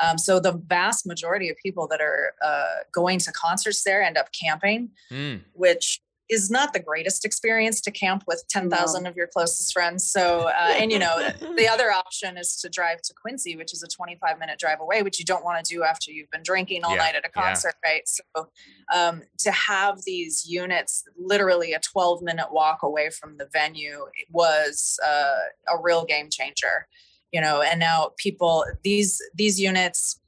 Um, 0.00 0.16
so 0.16 0.38
the 0.38 0.52
vast 0.52 1.06
majority 1.06 1.48
of 1.48 1.56
people 1.56 1.88
that 1.88 2.00
are 2.00 2.34
uh, 2.42 2.84
going 2.92 3.18
to 3.20 3.32
concerts 3.32 3.82
there 3.82 4.00
end 4.02 4.16
up 4.16 4.28
camping, 4.32 4.90
mm. 5.10 5.40
which 5.54 6.00
is 6.28 6.50
not 6.50 6.72
the 6.72 6.80
greatest 6.80 7.24
experience 7.24 7.80
to 7.80 7.90
camp 7.90 8.24
with 8.26 8.44
10,000 8.48 9.02
no. 9.02 9.10
of 9.10 9.16
your 9.16 9.26
closest 9.26 9.72
friends. 9.72 10.10
So, 10.10 10.48
uh, 10.48 10.74
and 10.76 10.92
you 10.92 10.98
know, 10.98 11.30
the 11.56 11.68
other 11.72 11.90
option 11.90 12.36
is 12.36 12.56
to 12.60 12.68
drive 12.68 13.00
to 13.02 13.14
Quincy, 13.14 13.56
which 13.56 13.72
is 13.72 13.82
a 13.82 13.88
25 13.88 14.38
minute 14.38 14.58
drive 14.58 14.80
away, 14.80 15.02
which 15.02 15.18
you 15.18 15.24
don't 15.24 15.44
want 15.44 15.64
to 15.64 15.74
do 15.74 15.82
after 15.82 16.10
you've 16.10 16.30
been 16.30 16.42
drinking 16.42 16.84
all 16.84 16.92
yeah. 16.92 17.02
night 17.02 17.14
at 17.14 17.24
a 17.24 17.30
concert, 17.30 17.74
yeah. 17.84 17.90
right? 17.90 18.02
So, 18.06 18.48
um, 18.94 19.22
to 19.38 19.50
have 19.50 20.02
these 20.04 20.44
units 20.46 21.04
literally 21.18 21.72
a 21.72 21.80
12 21.80 22.22
minute 22.22 22.52
walk 22.52 22.82
away 22.82 23.10
from 23.10 23.38
the 23.38 23.48
venue 23.52 24.06
was 24.30 24.98
uh, 25.06 25.72
a 25.72 25.80
real 25.82 26.04
game 26.04 26.28
changer, 26.30 26.86
you 27.32 27.40
know, 27.40 27.62
and 27.62 27.80
now 27.80 28.10
people, 28.18 28.64
these, 28.84 29.20
these 29.34 29.60
units, 29.60 30.20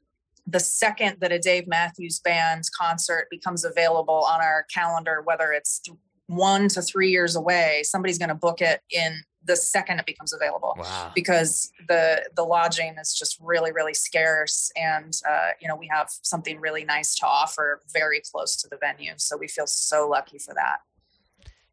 the 0.46 0.60
second 0.60 1.18
that 1.20 1.32
a 1.32 1.38
Dave 1.38 1.66
Matthews 1.66 2.20
Band 2.20 2.64
concert 2.78 3.28
becomes 3.30 3.64
available 3.64 4.24
on 4.24 4.40
our 4.40 4.66
calendar, 4.72 5.22
whether 5.24 5.52
it's 5.52 5.80
th- 5.80 5.96
one 6.26 6.68
to 6.68 6.82
three 6.82 7.10
years 7.10 7.36
away, 7.36 7.82
somebody's 7.84 8.18
going 8.18 8.28
to 8.28 8.34
book 8.34 8.60
it 8.60 8.80
in 8.90 9.22
the 9.44 9.56
second 9.56 9.98
it 9.98 10.04
becomes 10.04 10.34
available 10.34 10.74
wow. 10.78 11.10
because 11.14 11.72
the 11.88 12.22
the 12.36 12.42
lodging 12.42 12.94
is 13.00 13.14
just 13.14 13.38
really 13.40 13.72
really 13.72 13.94
scarce 13.94 14.70
and 14.76 15.18
uh, 15.26 15.48
you 15.62 15.66
know 15.66 15.74
we 15.74 15.88
have 15.90 16.08
something 16.10 16.60
really 16.60 16.84
nice 16.84 17.14
to 17.14 17.26
offer 17.26 17.80
very 17.90 18.20
close 18.30 18.54
to 18.54 18.68
the 18.68 18.76
venue 18.76 19.12
so 19.16 19.38
we 19.38 19.48
feel 19.48 19.66
so 19.66 20.06
lucky 20.06 20.38
for 20.38 20.52
that 20.52 20.80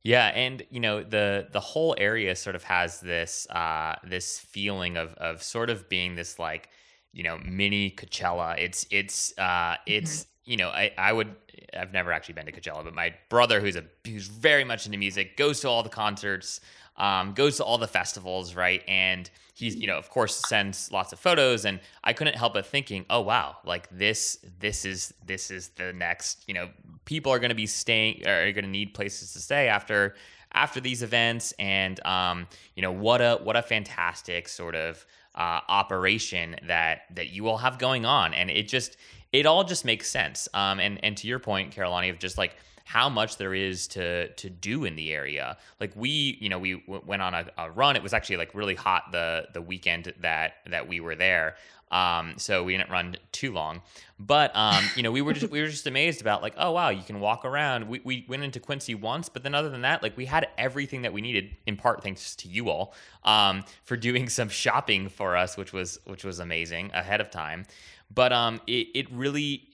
yeah, 0.07 0.27
and 0.27 0.63
you 0.69 0.79
know 0.79 1.03
the 1.03 1.49
the 1.51 1.59
whole 1.59 1.93
area 1.97 2.33
sort 2.37 2.55
of 2.55 2.63
has 2.63 3.01
this 3.01 3.45
uh, 3.49 3.95
this 4.05 4.39
feeling 4.39 4.95
of 4.95 5.13
of 5.15 5.43
sort 5.43 5.69
of 5.69 5.89
being 5.89 6.15
this 6.15 6.39
like 6.39 6.69
you 7.17 7.23
know 7.23 7.39
mini 7.43 7.89
Coachella. 7.89 8.57
It's 8.59 8.85
it's 8.91 9.37
uh 9.39 9.75
it's 9.87 10.21
mm-hmm. 10.21 10.51
you 10.51 10.57
know 10.57 10.69
I 10.69 10.91
I 10.97 11.11
would 11.11 11.35
I've 11.75 11.91
never 11.91 12.11
actually 12.11 12.35
been 12.35 12.45
to 12.45 12.51
Coachella, 12.51 12.83
but 12.83 12.93
my 12.93 13.13
brother 13.29 13.59
who's 13.59 13.75
a 13.75 13.83
who's 14.05 14.27
very 14.27 14.63
much 14.63 14.85
into 14.85 14.99
music 14.99 15.35
goes 15.35 15.59
to 15.61 15.67
all 15.67 15.81
the 15.81 15.89
concerts, 15.89 16.61
um, 16.95 17.33
goes 17.33 17.57
to 17.57 17.63
all 17.63 17.79
the 17.79 17.87
festivals, 17.87 18.53
right? 18.53 18.83
And 18.87 19.29
he's 19.55 19.75
you 19.75 19.87
know 19.87 19.97
of 19.97 20.11
course 20.11 20.35
sends 20.47 20.91
lots 20.91 21.11
of 21.11 21.19
photos, 21.19 21.65
and 21.65 21.79
I 22.03 22.13
couldn't 22.13 22.35
help 22.35 22.53
but 22.53 22.67
thinking, 22.67 23.03
oh 23.09 23.21
wow, 23.21 23.57
like 23.65 23.89
this 23.89 24.37
this 24.59 24.85
is 24.85 25.11
this 25.25 25.49
is 25.49 25.69
the 25.69 25.93
next 25.93 26.43
you 26.47 26.53
know 26.53 26.69
people 27.05 27.33
are 27.33 27.39
going 27.39 27.49
to 27.49 27.55
be 27.55 27.65
staying 27.65 28.27
are 28.27 28.51
going 28.51 28.63
to 28.63 28.69
need 28.69 28.93
places 28.93 29.33
to 29.33 29.39
stay 29.39 29.67
after 29.67 30.13
after 30.53 30.79
these 30.79 31.01
events, 31.01 31.51
and 31.57 31.99
um 32.05 32.47
you 32.75 32.83
know 32.83 32.91
what 32.91 33.21
a 33.21 33.39
what 33.41 33.55
a 33.55 33.63
fantastic 33.63 34.47
sort 34.47 34.75
of 34.75 35.03
uh, 35.37 35.61
operation 35.69 36.55
that 36.67 37.01
that 37.15 37.29
you 37.29 37.47
all 37.47 37.59
have 37.59 37.77
going 37.77 38.05
on, 38.05 38.33
and 38.33 38.49
it 38.49 38.67
just 38.67 38.97
it 39.31 39.45
all 39.45 39.63
just 39.63 39.85
makes 39.85 40.09
sense. 40.09 40.49
Um, 40.53 40.79
and 40.79 41.03
and 41.03 41.15
to 41.17 41.27
your 41.27 41.39
point, 41.39 41.73
Carolani, 41.73 42.09
of 42.09 42.19
just 42.19 42.37
like 42.37 42.55
how 42.87 43.09
much 43.09 43.35
there 43.35 43.53
is 43.53 43.87
to 43.89 44.29
to 44.29 44.49
do 44.49 44.85
in 44.85 44.95
the 44.95 45.11
area. 45.13 45.57
Like 45.79 45.91
we, 45.95 46.37
you 46.39 46.49
know, 46.49 46.57
we 46.57 46.79
w- 46.79 47.03
went 47.05 47.21
on 47.21 47.33
a, 47.33 47.45
a, 47.57 47.69
run. 47.69 47.97
It 47.97 48.03
was 48.03 48.13
actually 48.13 48.37
like 48.37 48.55
really 48.55 48.75
hot 48.75 49.11
the 49.11 49.47
the 49.53 49.61
weekend 49.61 50.13
that 50.21 50.53
that 50.65 50.87
we 50.87 50.99
were 50.99 51.15
there. 51.15 51.55
Um, 51.89 52.33
so 52.37 52.63
we 52.63 52.75
didn't 52.75 52.89
run 52.89 53.15
too 53.31 53.53
long, 53.53 53.81
but 54.19 54.53
um, 54.55 54.83
you 54.95 55.03
know, 55.03 55.11
we 55.11 55.21
were 55.21 55.33
just 55.33 55.51
we 55.51 55.61
were 55.61 55.67
just 55.67 55.87
amazed 55.87 56.19
about 56.19 56.41
like, 56.41 56.53
oh 56.57 56.71
wow, 56.71 56.89
you 56.89 57.03
can 57.03 57.19
walk 57.19 57.45
around. 57.45 57.87
We 57.87 58.01
we 58.03 58.25
went 58.27 58.43
into 58.43 58.59
Quincy 58.59 58.93
once, 58.93 59.29
but 59.29 59.43
then 59.43 59.55
other 59.55 59.69
than 59.69 59.81
that, 59.81 60.03
like 60.03 60.17
we 60.17 60.25
had 60.25 60.49
everything 60.57 61.03
that 61.03 61.13
we 61.13 61.21
needed 61.21 61.55
in 61.65 61.77
part 61.77 62.03
thanks 62.03 62.35
to 62.37 62.49
you 62.49 62.69
all 62.69 62.93
um, 63.23 63.63
for 63.83 63.95
doing 63.95 64.27
some 64.39 64.49
shopping 64.49 65.07
for 65.07 65.37
us, 65.37 65.55
which 65.55 65.71
was 65.71 65.99
which 66.05 66.23
was 66.25 66.39
amazing 66.39 66.91
ahead 66.93 67.21
of 67.21 67.31
time 67.31 67.65
but 68.13 68.31
um, 68.31 68.61
it, 68.67 68.87
it 68.95 69.11
really 69.11 69.67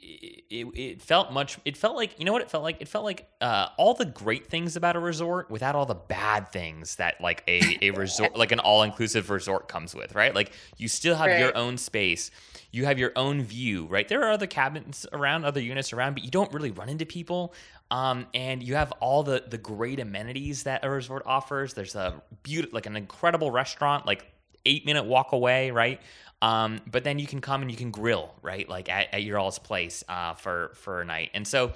it, 0.49 0.67
it 0.75 1.01
felt 1.01 1.31
much. 1.31 1.59
It 1.65 1.77
felt 1.77 1.95
like 1.95 2.17
you 2.17 2.25
know 2.25 2.33
what 2.33 2.41
it 2.41 2.49
felt 2.49 2.63
like. 2.63 2.77
It 2.81 2.87
felt 2.87 3.05
like 3.05 3.29
uh, 3.41 3.67
all 3.77 3.93
the 3.93 4.05
great 4.05 4.47
things 4.47 4.75
about 4.75 4.95
a 4.95 4.99
resort 4.99 5.51
without 5.51 5.75
all 5.75 5.85
the 5.85 5.95
bad 5.95 6.51
things 6.51 6.95
that 6.95 7.21
like 7.21 7.43
a 7.47 7.77
a 7.81 7.91
resort 7.97 8.35
like 8.35 8.51
an 8.51 8.59
all 8.59 8.83
inclusive 8.83 9.29
resort 9.29 9.67
comes 9.67 9.93
with, 9.93 10.15
right? 10.15 10.33
Like 10.33 10.51
you 10.77 10.87
still 10.87 11.15
have 11.15 11.27
right. 11.27 11.39
your 11.39 11.55
own 11.55 11.77
space. 11.77 12.31
You 12.71 12.85
have 12.85 12.97
your 12.97 13.11
own 13.15 13.43
view, 13.43 13.85
right? 13.85 14.07
There 14.07 14.23
are 14.23 14.31
other 14.31 14.47
cabins 14.47 15.05
around, 15.13 15.45
other 15.45 15.61
units 15.61 15.93
around, 15.93 16.15
but 16.15 16.23
you 16.23 16.31
don't 16.31 16.51
really 16.51 16.71
run 16.71 16.89
into 16.89 17.05
people. 17.05 17.53
Um, 17.91 18.25
and 18.33 18.63
you 18.63 18.73
have 18.73 18.91
all 18.93 19.21
the 19.21 19.43
the 19.47 19.59
great 19.59 19.99
amenities 19.99 20.63
that 20.63 20.83
a 20.83 20.89
resort 20.89 21.21
offers. 21.27 21.75
There's 21.75 21.93
a 21.93 22.21
beautiful, 22.41 22.75
like 22.75 22.87
an 22.87 22.95
incredible 22.95 23.51
restaurant, 23.51 24.07
like 24.07 24.25
eight 24.65 24.85
minute 24.85 25.05
walk 25.05 25.33
away, 25.33 25.71
right? 25.71 26.01
Um, 26.43 26.81
but 26.91 27.05
then 27.05 27.19
you 27.19 27.25
can 27.25 27.39
come 27.39 27.61
and 27.61 27.71
you 27.71 27.77
can 27.77 27.89
grill, 27.89 28.35
right? 28.41 28.67
Like 28.67 28.89
at, 28.89 29.13
at 29.13 29.23
your 29.23 29.39
all's 29.39 29.59
place 29.59 30.03
uh, 30.09 30.33
for 30.33 30.73
for 30.75 30.99
a 30.99 31.05
night. 31.05 31.31
And 31.33 31.47
so 31.47 31.71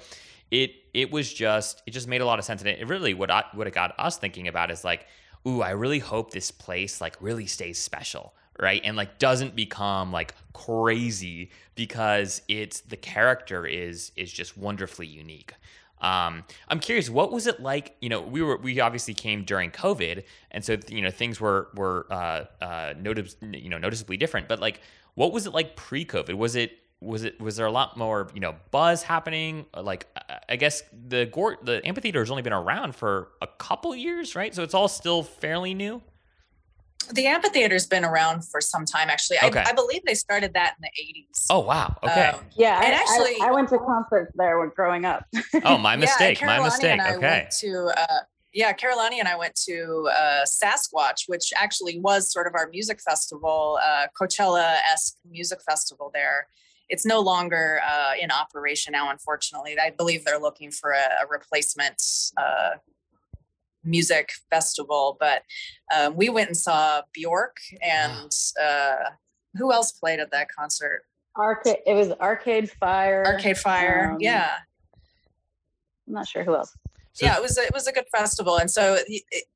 it 0.50 0.72
it 0.92 1.10
was 1.10 1.32
just 1.32 1.82
it 1.86 1.92
just 1.92 2.06
made 2.06 2.20
a 2.20 2.26
lot 2.26 2.38
of 2.38 2.44
sense. 2.44 2.60
And 2.60 2.68
it, 2.68 2.80
it 2.80 2.86
really 2.86 3.14
what 3.14 3.30
I, 3.30 3.44
what 3.54 3.66
it 3.66 3.72
got 3.72 3.94
us 3.98 4.18
thinking 4.18 4.46
about 4.46 4.70
is 4.70 4.84
like, 4.84 5.06
ooh, 5.46 5.62
I 5.62 5.70
really 5.70 6.00
hope 6.00 6.32
this 6.32 6.50
place 6.50 7.00
like 7.00 7.16
really 7.18 7.46
stays 7.46 7.78
special, 7.78 8.34
right? 8.60 8.82
And 8.84 8.94
like 8.94 9.18
doesn't 9.18 9.56
become 9.56 10.12
like 10.12 10.34
crazy 10.52 11.50
because 11.74 12.42
it's 12.46 12.80
the 12.82 12.98
character 12.98 13.64
is 13.64 14.12
is 14.16 14.30
just 14.30 14.58
wonderfully 14.58 15.06
unique. 15.06 15.54
Um, 16.00 16.44
I'm 16.68 16.80
curious, 16.80 17.10
what 17.10 17.32
was 17.32 17.46
it 17.46 17.60
like? 17.60 17.96
You 18.00 18.08
know, 18.08 18.20
we 18.20 18.42
were 18.42 18.56
we 18.56 18.80
obviously 18.80 19.14
came 19.14 19.44
during 19.44 19.70
COVID, 19.70 20.24
and 20.50 20.64
so 20.64 20.76
you 20.88 21.02
know 21.02 21.10
things 21.10 21.40
were 21.40 21.68
were 21.74 22.06
uh, 22.10 22.44
uh, 22.60 22.94
notice, 22.98 23.36
you 23.52 23.68
know 23.68 23.78
noticeably 23.78 24.16
different. 24.16 24.48
But 24.48 24.60
like, 24.60 24.80
what 25.14 25.32
was 25.32 25.46
it 25.46 25.52
like 25.52 25.76
pre-COVID? 25.76 26.34
Was 26.34 26.56
it 26.56 26.78
was 27.00 27.24
it 27.24 27.40
was 27.40 27.56
there 27.56 27.66
a 27.66 27.72
lot 27.72 27.96
more 27.96 28.28
you 28.34 28.40
know 28.40 28.54
buzz 28.70 29.02
happening? 29.02 29.66
Like, 29.76 30.06
I 30.48 30.56
guess 30.56 30.82
the 30.92 31.26
Gort 31.26 31.64
the 31.64 31.86
amphitheater 31.86 32.20
has 32.20 32.30
only 32.30 32.42
been 32.42 32.52
around 32.52 32.94
for 32.94 33.28
a 33.42 33.46
couple 33.46 33.94
years, 33.94 34.34
right? 34.34 34.54
So 34.54 34.62
it's 34.62 34.74
all 34.74 34.88
still 34.88 35.22
fairly 35.22 35.74
new 35.74 36.02
the 37.12 37.26
amphitheater's 37.26 37.86
been 37.86 38.04
around 38.04 38.44
for 38.48 38.60
some 38.60 38.84
time 38.84 39.08
actually. 39.10 39.38
Okay. 39.42 39.60
I, 39.60 39.70
I, 39.70 39.72
believe 39.72 40.02
they 40.04 40.14
started 40.14 40.54
that 40.54 40.74
in 40.78 40.82
the 40.82 41.20
80s 41.20 41.46
oh 41.50 41.60
wow. 41.60 41.96
Okay. 42.02 42.26
Um, 42.26 42.44
yeah 42.56 42.80
and 42.82 42.94
I, 42.94 42.98
actually 42.98 43.40
I, 43.40 43.48
I, 43.48 43.50
went 43.52 43.68
to 43.70 43.78
concerts 43.78 44.32
there 44.34 44.58
when 44.58 44.70
growing 44.74 45.04
up. 45.04 45.24
Oh 45.64 45.78
my 45.78 45.96
mistake 46.06 46.40
yeah, 46.40 46.46
my 46.46 46.62
mistake. 46.62 47.00
Okay. 47.00 47.48
to 47.60 47.90
uh, 47.96 48.20
yeah 48.52 48.72
Carolani 48.72 49.18
and 49.18 49.28
I 49.28 49.36
went 49.36 49.54
to 49.66 50.08
uh, 50.12 50.44
Sasquatch 50.44 51.22
which 51.26 51.52
actually 51.56 51.98
was 52.00 52.32
sort 52.32 52.46
of 52.46 52.54
our 52.54 52.68
music 52.68 53.00
festival 53.00 53.78
uh, 53.84 54.06
Coachella-esque 54.20 55.16
music 55.28 55.60
festival 55.62 56.10
there. 56.12 56.46
It's 56.88 57.04
no 57.04 57.20
longer 57.20 57.80
uh, 57.86 58.12
in 58.20 58.30
operation 58.30 58.92
now 58.92 59.10
unfortunately. 59.10 59.76
I 59.78 59.90
believe 59.90 60.24
they're 60.24 60.40
looking 60.40 60.70
for 60.70 60.90
a, 60.90 61.24
a 61.24 61.26
replacement 61.28 62.02
uh, 62.36 62.76
music 63.88 64.30
festival, 64.50 65.16
but 65.18 65.42
um, 65.94 66.16
we 66.16 66.28
went 66.28 66.48
and 66.48 66.56
saw 66.56 67.02
Bjork 67.12 67.56
and 67.82 68.30
uh, 68.62 68.96
who 69.54 69.72
else 69.72 69.92
played 69.92 70.20
at 70.20 70.30
that 70.30 70.48
concert? 70.56 71.02
Arcade. 71.36 71.78
It 71.86 71.94
was 71.94 72.12
Arcade 72.12 72.70
Fire. 72.70 73.24
Arcade 73.26 73.58
Fire. 73.58 74.12
Um, 74.12 74.18
yeah. 74.20 74.52
I'm 76.06 76.14
not 76.14 76.26
sure 76.26 76.42
who 76.42 76.54
else. 76.54 76.76
So, 77.18 77.26
yeah, 77.26 77.36
it 77.36 77.42
was 77.42 77.58
a, 77.58 77.62
it 77.62 77.74
was 77.74 77.88
a 77.88 77.92
good 77.92 78.06
festival, 78.12 78.58
and 78.58 78.70
so 78.70 78.98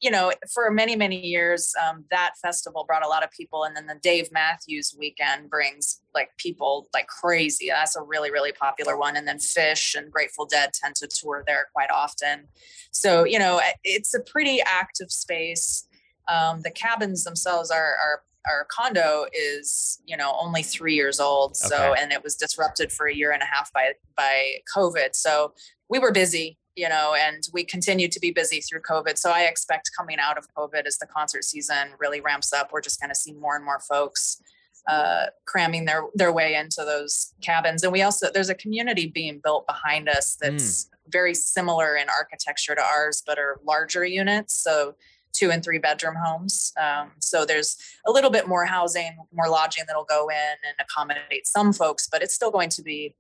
you 0.01 0.11
know, 0.11 0.33
for 0.53 0.69
many 0.73 0.97
many 0.97 1.25
years, 1.25 1.73
um, 1.81 2.05
that 2.11 2.33
festival 2.43 2.83
brought 2.85 3.05
a 3.05 3.09
lot 3.09 3.23
of 3.23 3.31
people, 3.31 3.63
and 3.63 3.77
then 3.77 3.87
the 3.87 3.95
Dave 4.03 4.33
Matthews 4.33 4.97
Weekend 4.99 5.49
brings 5.49 6.01
like 6.13 6.31
people 6.39 6.89
like 6.93 7.07
crazy. 7.07 7.69
That's 7.69 7.95
a 7.95 8.03
really 8.03 8.33
really 8.33 8.51
popular 8.51 8.99
one, 8.99 9.17
and 9.17 9.29
then 9.29 9.39
Phish 9.39 9.95
and 9.95 10.11
Grateful 10.11 10.45
Dead 10.45 10.73
tend 10.73 10.97
to 10.97 11.07
tour 11.07 11.45
there 11.47 11.69
quite 11.73 11.93
often. 11.93 12.49
So 12.91 13.23
you 13.23 13.39
know, 13.39 13.61
it's 13.85 14.13
a 14.13 14.21
pretty 14.21 14.61
active 14.61 15.13
space. 15.13 15.87
Um, 16.27 16.63
the 16.63 16.71
cabins 16.73 17.23
themselves 17.23 17.71
are 17.71 17.95
are 17.95 18.23
our 18.49 18.67
condo 18.73 19.27
is 19.33 20.03
you 20.05 20.17
know 20.17 20.35
only 20.37 20.65
three 20.65 20.97
years 20.97 21.21
old 21.21 21.57
so 21.57 21.93
okay. 21.93 22.03
and 22.03 22.11
it 22.11 22.25
was 22.25 22.35
disrupted 22.35 22.91
for 22.91 23.07
a 23.07 23.15
year 23.15 23.31
and 23.31 23.41
a 23.41 23.47
half 23.47 23.73
by 23.73 23.93
by 24.17 24.55
covid 24.75 25.15
so 25.15 25.53
we 25.89 26.01
were 26.01 26.11
busy 26.11 26.59
you 26.77 26.89
know, 26.89 27.15
and 27.19 27.49
we 27.53 27.65
continue 27.65 28.09
to 28.09 28.21
be 28.21 28.31
busy 28.31 28.61
through 28.61 28.81
COVID. 28.81 29.19
So 29.19 29.31
I 29.31 29.43
expect 29.43 29.91
coming 29.97 30.19
out 30.19 30.39
of 30.39 30.47
COVID 30.55 30.87
as 30.87 30.99
the 30.99 31.07
concert 31.07 31.45
season 31.45 31.91
really 31.99 32.21
ramps 32.21 32.53
up, 32.53 32.71
we're 32.73 32.81
just 32.81 33.01
going 33.01 33.11
to 33.11 33.15
see 33.15 33.33
more 33.33 33.57
and 33.57 33.65
more 33.65 33.81
folks 33.81 34.41
uh, 34.89 35.27
cramming 35.47 35.85
their 35.85 36.05
their 36.15 36.33
way 36.33 36.55
into 36.55 36.85
those 36.85 37.35
cabins. 37.41 37.83
And 37.83 37.93
we 37.93 38.03
also 38.03 38.29
there's 38.33 38.49
a 38.49 38.55
community 38.55 39.07
being 39.07 39.41
built 39.43 39.67
behind 39.67 40.09
us 40.09 40.37
that's 40.41 40.85
mm. 40.85 40.89
very 41.09 41.35
similar 41.35 41.95
in 41.95 42.09
architecture 42.09 42.75
to 42.75 42.83
ours, 42.83 43.23
but 43.25 43.39
are 43.39 43.61
larger 43.65 44.05
units. 44.05 44.55
So 44.55 44.95
two 45.33 45.51
and 45.51 45.65
three 45.65 45.79
bedroom 45.79 46.15
homes. 46.23 46.73
Um, 46.81 47.13
so 47.21 47.47
there's 47.47 47.77
a 48.07 48.11
little 48.11 48.31
bit 48.31 48.47
more 48.49 48.67
housing, 48.67 49.17
more 49.33 49.49
lodging 49.49 49.85
that'll 49.87 50.05
go 50.05 50.29
in 50.29 50.37
and 50.37 50.75
accommodate 50.81 51.47
some 51.47 51.73
folks, 51.73 52.09
but 52.11 52.23
it's 52.23 52.35
still 52.35 52.51
going 52.51 52.69
to 52.71 52.83
be 52.83 53.15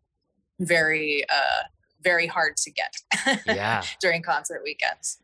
very 0.60 1.24
uh, 1.30 1.62
very 2.02 2.26
hard 2.26 2.56
to 2.58 2.70
get 2.70 3.42
yeah. 3.46 3.82
during 4.00 4.22
concert 4.22 4.62
weekends. 4.64 5.18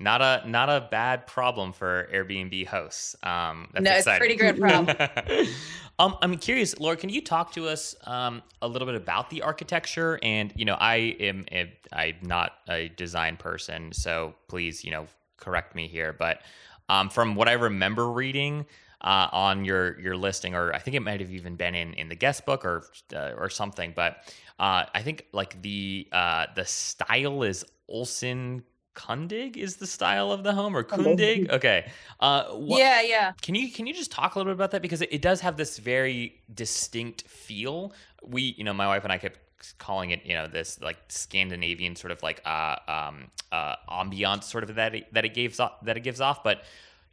Not 0.00 0.22
a 0.22 0.42
not 0.48 0.70
a 0.70 0.88
bad 0.90 1.26
problem 1.26 1.74
for 1.74 2.08
Airbnb 2.10 2.66
hosts. 2.66 3.14
Um, 3.22 3.68
no, 3.74 3.90
exciting. 3.90 3.96
it's 3.96 4.18
pretty 4.18 4.34
good 4.34 4.58
problem. 4.58 4.96
um, 5.98 6.16
I'm 6.22 6.38
curious, 6.38 6.78
Laura. 6.80 6.96
Can 6.96 7.10
you 7.10 7.20
talk 7.20 7.52
to 7.52 7.68
us 7.68 7.94
um, 8.04 8.42
a 8.62 8.68
little 8.68 8.86
bit 8.86 8.94
about 8.94 9.28
the 9.28 9.42
architecture? 9.42 10.18
And 10.22 10.54
you 10.56 10.64
know, 10.64 10.76
I 10.80 11.16
am 11.20 11.44
I'm 11.92 12.14
not 12.22 12.54
a 12.66 12.88
design 12.88 13.36
person, 13.36 13.92
so 13.92 14.34
please, 14.48 14.84
you 14.84 14.90
know, 14.90 15.06
correct 15.36 15.74
me 15.74 15.86
here. 15.86 16.14
But 16.18 16.40
um, 16.88 17.10
from 17.10 17.34
what 17.34 17.48
I 17.48 17.52
remember 17.52 18.10
reading, 18.10 18.64
uh, 19.00 19.28
on 19.32 19.64
your 19.64 19.98
your 20.00 20.16
listing, 20.16 20.54
or 20.54 20.72
I 20.74 20.78
think 20.78 20.96
it 20.96 21.00
might 21.00 21.20
have 21.20 21.30
even 21.30 21.56
been 21.56 21.74
in 21.74 21.94
in 21.94 22.08
the 22.08 22.14
guest 22.14 22.46
book 22.46 22.64
or 22.64 22.84
uh, 23.14 23.32
or 23.36 23.48
something. 23.48 23.92
But 23.94 24.18
uh, 24.58 24.84
I 24.94 25.02
think 25.02 25.26
like 25.32 25.60
the 25.62 26.08
uh, 26.12 26.46
the 26.54 26.64
style 26.64 27.42
is 27.42 27.64
Olson 27.88 28.62
Kundig 28.94 29.56
is 29.56 29.76
the 29.76 29.86
style 29.86 30.32
of 30.32 30.42
the 30.42 30.52
home 30.52 30.76
or 30.76 30.84
Kundig. 30.84 31.50
Okay. 31.50 31.90
Uh, 32.18 32.44
what, 32.50 32.78
yeah, 32.78 33.00
yeah. 33.00 33.32
Can 33.40 33.54
you 33.54 33.70
can 33.70 33.86
you 33.86 33.94
just 33.94 34.10
talk 34.10 34.34
a 34.34 34.38
little 34.38 34.52
bit 34.52 34.56
about 34.56 34.72
that 34.72 34.82
because 34.82 35.00
it, 35.00 35.12
it, 35.12 35.22
does 35.22 35.40
have 35.40 35.56
this 35.56 35.78
very 35.78 36.40
distinct 36.52 37.22
feel. 37.22 37.92
We, 38.22 38.54
you 38.58 38.64
know, 38.64 38.74
my 38.74 38.86
wife 38.86 39.04
and 39.04 39.12
I 39.12 39.18
kept 39.18 39.38
calling 39.78 40.10
it, 40.10 40.24
you 40.24 40.34
know, 40.34 40.46
this 40.46 40.80
like 40.80 40.98
Scandinavian 41.08 41.96
sort 41.96 42.10
of 42.10 42.22
like 42.22 42.42
uh, 42.44 42.76
um, 42.88 43.30
uh, 43.52 43.76
ambiance 43.88 44.44
sort 44.44 44.64
of 44.64 44.74
that 44.74 44.94
it, 44.94 45.14
that 45.14 45.24
it 45.24 45.34
gives 45.34 45.60
off, 45.60 45.80
that 45.82 45.96
it 45.96 46.00
gives 46.00 46.20
off. 46.20 46.42
But 46.42 46.62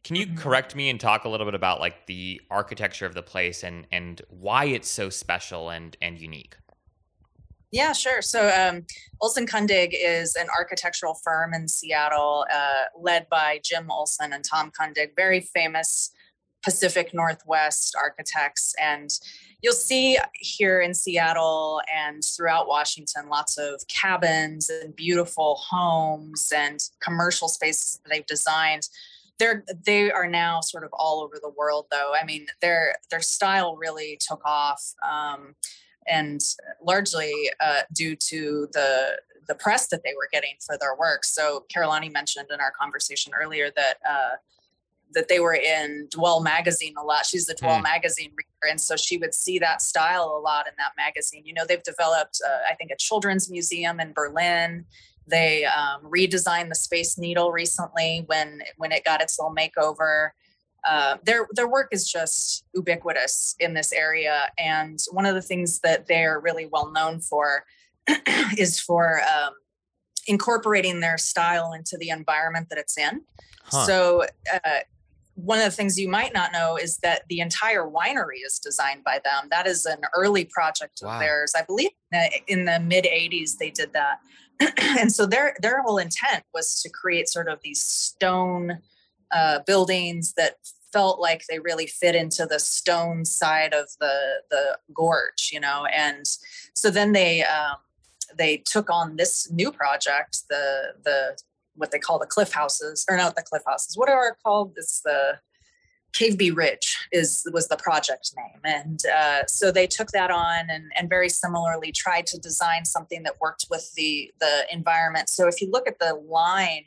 can 0.07 0.15
you 0.15 0.25
mm-hmm. 0.25 0.37
correct 0.37 0.73
me 0.73 0.89
and 0.89 1.01
talk 1.01 1.25
a 1.25 1.29
little 1.29 1.45
bit 1.45 1.53
about 1.53 1.81
like 1.81 2.05
the 2.05 2.39
architecture 2.49 3.05
of 3.05 3.13
the 3.13 3.21
place 3.21 3.61
and 3.61 3.85
and 3.91 4.21
why 4.29 4.63
it's 4.63 4.89
so 4.89 5.09
special 5.09 5.69
and 5.69 5.97
and 6.01 6.17
unique? 6.17 6.55
Yeah, 7.73 7.91
sure. 7.91 8.21
So 8.21 8.47
um, 8.47 8.85
Olson 9.21 9.45
Kundig 9.45 9.89
is 9.91 10.37
an 10.37 10.47
architectural 10.57 11.15
firm 11.25 11.53
in 11.53 11.67
Seattle, 11.67 12.45
uh, 12.49 12.83
led 12.97 13.27
by 13.27 13.59
Jim 13.61 13.91
Olson 13.91 14.31
and 14.31 14.45
Tom 14.45 14.71
Kundig, 14.71 15.09
very 15.17 15.41
famous 15.41 16.11
Pacific 16.63 17.13
Northwest 17.13 17.93
architects. 17.99 18.73
And 18.81 19.09
you'll 19.61 19.73
see 19.73 20.17
here 20.35 20.79
in 20.79 20.93
Seattle 20.93 21.81
and 21.93 22.23
throughout 22.23 22.69
Washington 22.69 23.27
lots 23.27 23.57
of 23.57 23.81
cabins 23.89 24.69
and 24.69 24.95
beautiful 24.95 25.59
homes 25.69 26.53
and 26.55 26.79
commercial 27.01 27.49
spaces 27.49 27.99
that 28.01 28.09
they've 28.09 28.25
designed. 28.25 28.87
They're 29.39 29.63
they 29.85 30.11
are 30.11 30.27
now 30.27 30.61
sort 30.61 30.83
of 30.83 30.89
all 30.93 31.21
over 31.21 31.35
the 31.41 31.49
world, 31.49 31.85
though. 31.91 32.13
I 32.19 32.25
mean, 32.25 32.47
their 32.61 32.95
their 33.11 33.21
style 33.21 33.75
really 33.75 34.17
took 34.19 34.41
off. 34.45 34.83
Um, 35.07 35.55
and 36.09 36.39
largely 36.81 37.49
uh, 37.59 37.81
due 37.93 38.15
to 38.15 38.67
the 38.73 39.17
the 39.47 39.55
press 39.55 39.88
that 39.88 40.03
they 40.03 40.13
were 40.15 40.27
getting 40.31 40.55
for 40.65 40.77
their 40.77 40.95
work. 40.95 41.23
So 41.23 41.65
Carolani 41.73 42.11
mentioned 42.11 42.47
in 42.53 42.59
our 42.59 42.71
conversation 42.71 43.33
earlier 43.39 43.71
that 43.75 43.95
uh, 44.07 44.35
that 45.13 45.29
they 45.29 45.39
were 45.39 45.53
in 45.53 46.07
Dwell 46.11 46.41
magazine 46.41 46.93
a 46.97 47.03
lot. 47.03 47.25
She's 47.25 47.45
the 47.45 47.53
Dwell 47.53 47.79
mm. 47.79 47.83
magazine 47.83 48.31
reader, 48.31 48.69
and 48.69 48.79
so 48.79 48.97
she 48.97 49.17
would 49.17 49.33
see 49.33 49.57
that 49.59 49.81
style 49.81 50.35
a 50.38 50.41
lot 50.41 50.67
in 50.67 50.73
that 50.77 50.91
magazine. 50.97 51.43
You 51.45 51.53
know, 51.53 51.65
they've 51.65 51.83
developed, 51.83 52.41
uh, 52.45 52.69
I 52.69 52.75
think, 52.75 52.91
a 52.91 52.97
children's 52.97 53.49
museum 53.49 53.99
in 53.99 54.11
Berlin. 54.13 54.85
They 55.28 55.65
um, 55.65 56.03
redesigned 56.03 56.69
the 56.69 56.75
Space 56.75 57.17
Needle 57.17 57.51
recently 57.51 58.23
when 58.28 58.61
when 58.78 58.91
it 58.91 59.03
got 59.03 59.21
its 59.21 59.38
little 59.39 59.55
makeover. 59.55 60.30
uh, 60.88 61.17
their 61.25 61.47
their 61.51 61.67
work 61.67 61.89
is 61.91 62.09
just 62.09 62.63
ubiquitous 62.73 63.55
in 63.59 63.73
this 63.73 63.91
area. 63.91 64.49
And 64.57 64.99
one 65.11 65.25
of 65.25 65.36
the 65.36 65.41
things 65.41 65.80
that 65.82 66.07
they're 66.07 66.39
really 66.39 66.65
well 66.65 66.91
known 66.91 67.19
for 67.19 67.65
is 68.57 68.80
for 68.80 69.21
um, 69.21 69.53
incorporating 70.28 71.01
their 71.01 71.17
style 71.17 71.73
into 71.73 71.97
the 71.99 72.09
environment 72.09 72.69
that 72.69 72.80
it's 72.80 72.97
in. 72.97 73.21
Huh. 73.63 73.86
So. 73.86 74.25
Uh, 74.53 74.80
one 75.39 75.59
of 75.59 75.65
the 75.65 75.71
things 75.71 75.99
you 75.99 76.09
might 76.09 76.34
not 76.34 76.51
know 76.51 76.78
is 76.78 76.97
that 77.03 77.21
the 77.30 77.41
entire 77.41 77.84
winery 77.84 78.41
is 78.43 78.57
designed 78.57 79.03
by 79.03 79.21
them. 79.23 79.49
That 79.51 79.67
is 79.67 79.86
an 79.86 79.99
early 80.15 80.45
project 80.45 80.99
of 81.03 81.19
theirs. 81.19 81.53
I 81.55 81.61
believe 81.61 81.91
in 82.47 82.65
the 82.65 82.80
mid 82.80 83.05
80s 83.05 83.57
they 83.59 83.69
did 83.69 83.93
that. 83.93 84.17
and 84.77 85.11
so 85.11 85.25
their 85.25 85.55
their 85.61 85.81
whole 85.81 85.97
intent 85.97 86.43
was 86.53 86.81
to 86.81 86.89
create 86.89 87.29
sort 87.29 87.47
of 87.47 87.59
these 87.63 87.81
stone 87.81 88.79
uh, 89.31 89.59
buildings 89.65 90.33
that 90.33 90.55
felt 90.93 91.19
like 91.19 91.43
they 91.47 91.59
really 91.59 91.87
fit 91.87 92.15
into 92.15 92.45
the 92.45 92.59
stone 92.59 93.25
side 93.25 93.73
of 93.73 93.87
the 93.99 94.41
the 94.49 94.77
gorge, 94.93 95.49
you 95.51 95.59
know. 95.59 95.85
And 95.85 96.25
so 96.73 96.89
then 96.89 97.11
they 97.11 97.43
um, 97.43 97.77
they 98.35 98.57
took 98.57 98.89
on 98.89 99.15
this 99.15 99.51
new 99.51 99.71
project, 99.71 100.39
the 100.49 100.93
the 101.03 101.37
what 101.75 101.91
they 101.91 101.99
call 101.99 102.19
the 102.19 102.25
cliff 102.25 102.51
houses, 102.51 103.05
or 103.09 103.17
not 103.17 103.35
the 103.35 103.43
cliff 103.43 103.63
houses. 103.65 103.97
What 103.97 104.09
are 104.09 104.35
called? 104.43 104.73
It's 104.77 105.01
the 105.01 105.39
Cave 106.13 106.37
B 106.37 106.51
Ridge 106.51 106.97
is 107.11 107.43
was 107.53 107.67
the 107.67 107.77
project 107.77 108.31
name, 108.35 108.61
and 108.63 108.99
uh, 109.15 109.45
so 109.47 109.71
they 109.71 109.87
took 109.87 110.09
that 110.11 110.31
on 110.31 110.69
and 110.69 110.91
and 110.97 111.09
very 111.09 111.29
similarly 111.29 111.91
tried 111.91 112.25
to 112.27 112.39
design 112.39 112.85
something 112.85 113.23
that 113.23 113.35
worked 113.39 113.65
with 113.69 113.93
the 113.95 114.31
the 114.39 114.65
environment. 114.71 115.29
So 115.29 115.47
if 115.47 115.61
you 115.61 115.69
look 115.69 115.87
at 115.87 115.99
the 115.99 116.15
line 116.27 116.85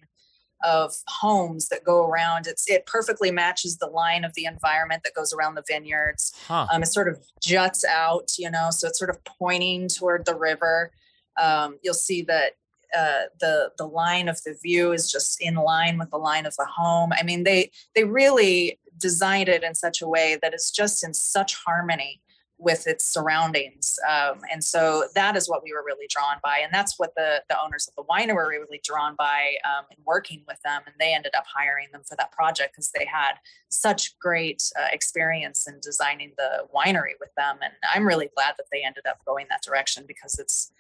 of 0.63 0.93
homes 1.07 1.69
that 1.69 1.85
go 1.85 2.07
around, 2.07 2.47
it's 2.47 2.69
it 2.69 2.87
perfectly 2.87 3.31
matches 3.31 3.79
the 3.79 3.87
line 3.87 4.25
of 4.25 4.35
the 4.35 4.45
environment 4.45 5.03
that 5.05 5.15
goes 5.15 5.33
around 5.33 5.55
the 5.55 5.65
vineyards. 5.67 6.33
Huh. 6.47 6.67
Um, 6.73 6.83
it 6.83 6.87
sort 6.87 7.09
of 7.09 7.19
juts 7.43 7.85
out, 7.85 8.33
you 8.39 8.51
know, 8.51 8.69
so 8.71 8.89
it's 8.89 8.99
sort 8.99 9.11
of 9.11 9.19
pointing 9.25 9.89
toward 9.89 10.27
the 10.27 10.35
river. 10.35 10.93
Um, 11.41 11.79
you'll 11.83 11.95
see 11.95 12.23
that 12.23 12.53
uh, 12.97 13.23
the 13.41 13.71
the 13.79 13.87
line 13.87 14.29
of 14.29 14.43
the 14.45 14.55
view 14.63 14.93
is 14.93 15.11
just 15.11 15.41
in 15.41 15.55
line 15.55 15.99
with 15.99 16.11
the 16.11 16.19
line 16.19 16.47
of 16.47 16.55
the 16.57 16.67
home. 16.67 17.13
I 17.13 17.23
mean, 17.23 17.45
they 17.45 17.71
they 17.95 18.05
really 18.05 18.79
designed 19.01 19.49
it 19.49 19.63
in 19.63 19.75
such 19.75 20.03
a 20.03 20.09
way 20.09 20.39
that 20.43 20.55
it's 20.55 20.71
just 20.71 21.05
in 21.05 21.15
such 21.15 21.55
harmony 21.57 22.21
with 22.61 22.87
its 22.87 23.07
surroundings. 23.07 23.99
Um, 24.09 24.43
and 24.53 24.63
so 24.63 25.05
that 25.15 25.35
is 25.35 25.49
what 25.49 25.65
we 25.65 25.73
were 25.73 25.83
really 25.85 26.07
drawn 26.11 26.37
by. 26.43 26.59
And 26.59 26.73
that's 26.73 26.99
what 26.99 27.15
the, 27.17 27.43
the 27.49 27.61
owners 27.61 27.89
of 27.89 27.95
the 27.95 28.05
winery 28.05 28.35
were 28.35 28.49
really 28.51 28.81
drawn 28.85 29.15
by 29.17 29.55
um, 29.65 29.87
in 29.91 29.97
working 30.07 30.43
with 30.47 30.61
them. 30.63 30.83
And 30.87 30.95
they 31.01 31.15
ended 31.15 31.33
up 31.35 31.45
hiring 31.53 31.89
them 31.93 32.03
for 32.07 32.17
that 32.17 32.33
project 32.33 32.75
because 32.75 32.91
they 32.91 33.07
had 33.07 33.35
such 33.71 34.19
great 34.19 34.63
uh, 34.79 34.89
experience 34.93 35.67
in 35.67 35.81
designing 35.81 36.33
the 36.37 36.67
winery 36.75 37.15
with 37.19 37.35
them. 37.37 37.59
And 37.63 37.73
I'm 37.95 38.07
really 38.07 38.29
glad 38.37 38.55
that 38.59 38.67
they 38.71 38.85
ended 38.85 39.07
up 39.09 39.25
going 39.27 39.47
that 39.49 39.63
direction 39.63 40.05
because 40.07 40.39
it's, 40.39 40.71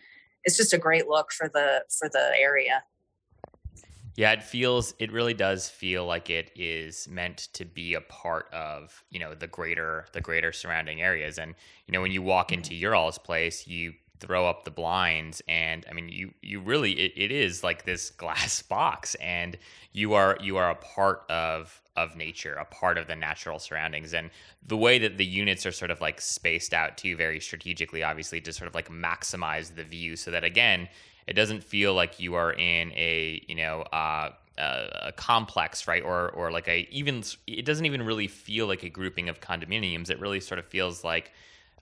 it's 0.44 0.58
just 0.58 0.74
a 0.74 0.78
great 0.78 1.08
look 1.08 1.32
for 1.32 1.48
the, 1.48 1.84
for 1.98 2.10
the 2.10 2.32
area. 2.38 2.82
Yeah, 4.16 4.32
it 4.32 4.42
feels 4.42 4.94
it 4.98 5.12
really 5.12 5.34
does 5.34 5.68
feel 5.68 6.04
like 6.04 6.30
it 6.30 6.50
is 6.56 7.08
meant 7.08 7.48
to 7.54 7.64
be 7.64 7.94
a 7.94 8.00
part 8.00 8.52
of, 8.52 9.02
you 9.10 9.20
know, 9.20 9.34
the 9.34 9.46
greater 9.46 10.06
the 10.12 10.20
greater 10.20 10.52
surrounding 10.52 11.00
areas. 11.00 11.38
And, 11.38 11.54
you 11.86 11.92
know, 11.92 12.00
when 12.00 12.12
you 12.12 12.22
walk 12.22 12.48
mm-hmm. 12.48 12.54
into 12.54 12.74
your 12.74 12.94
all's 12.94 13.18
place, 13.18 13.66
you 13.66 13.94
throw 14.18 14.46
up 14.46 14.64
the 14.64 14.70
blinds 14.70 15.40
and 15.48 15.86
I 15.88 15.94
mean 15.94 16.10
you 16.10 16.34
you 16.42 16.60
really 16.60 16.92
it, 16.92 17.12
it 17.16 17.32
is 17.32 17.64
like 17.64 17.86
this 17.86 18.10
glass 18.22 18.60
box 18.60 19.14
and 19.14 19.56
you 19.92 20.12
are 20.12 20.36
you 20.42 20.58
are 20.58 20.70
a 20.70 20.74
part 20.74 21.22
of 21.30 21.80
of 22.00 22.16
nature, 22.16 22.54
a 22.54 22.64
part 22.64 22.98
of 22.98 23.06
the 23.06 23.16
natural 23.16 23.58
surroundings. 23.58 24.14
And 24.14 24.30
the 24.66 24.76
way 24.76 24.98
that 24.98 25.18
the 25.18 25.24
units 25.24 25.66
are 25.66 25.72
sort 25.72 25.90
of 25.90 26.00
like 26.00 26.20
spaced 26.20 26.72
out 26.72 26.96
too 26.96 27.16
very 27.16 27.40
strategically, 27.40 28.02
obviously, 28.02 28.40
to 28.42 28.52
sort 28.52 28.68
of 28.68 28.74
like 28.74 28.88
maximize 28.88 29.74
the 29.74 29.84
view 29.84 30.16
so 30.16 30.30
that 30.30 30.44
again, 30.44 30.88
it 31.30 31.34
doesn't 31.34 31.62
feel 31.62 31.94
like 31.94 32.18
you 32.18 32.34
are 32.34 32.52
in 32.52 32.92
a 32.92 33.42
you 33.46 33.54
know 33.54 33.82
uh, 33.92 34.30
a 34.58 35.12
complex, 35.12 35.86
right? 35.86 36.02
Or 36.02 36.30
or 36.30 36.50
like 36.50 36.68
a 36.68 36.88
even 36.90 37.22
it 37.46 37.64
doesn't 37.64 37.86
even 37.86 38.02
really 38.02 38.26
feel 38.26 38.66
like 38.66 38.82
a 38.82 38.90
grouping 38.90 39.28
of 39.28 39.40
condominiums. 39.40 40.10
It 40.10 40.20
really 40.20 40.40
sort 40.40 40.58
of 40.58 40.66
feels 40.66 41.04
like, 41.04 41.32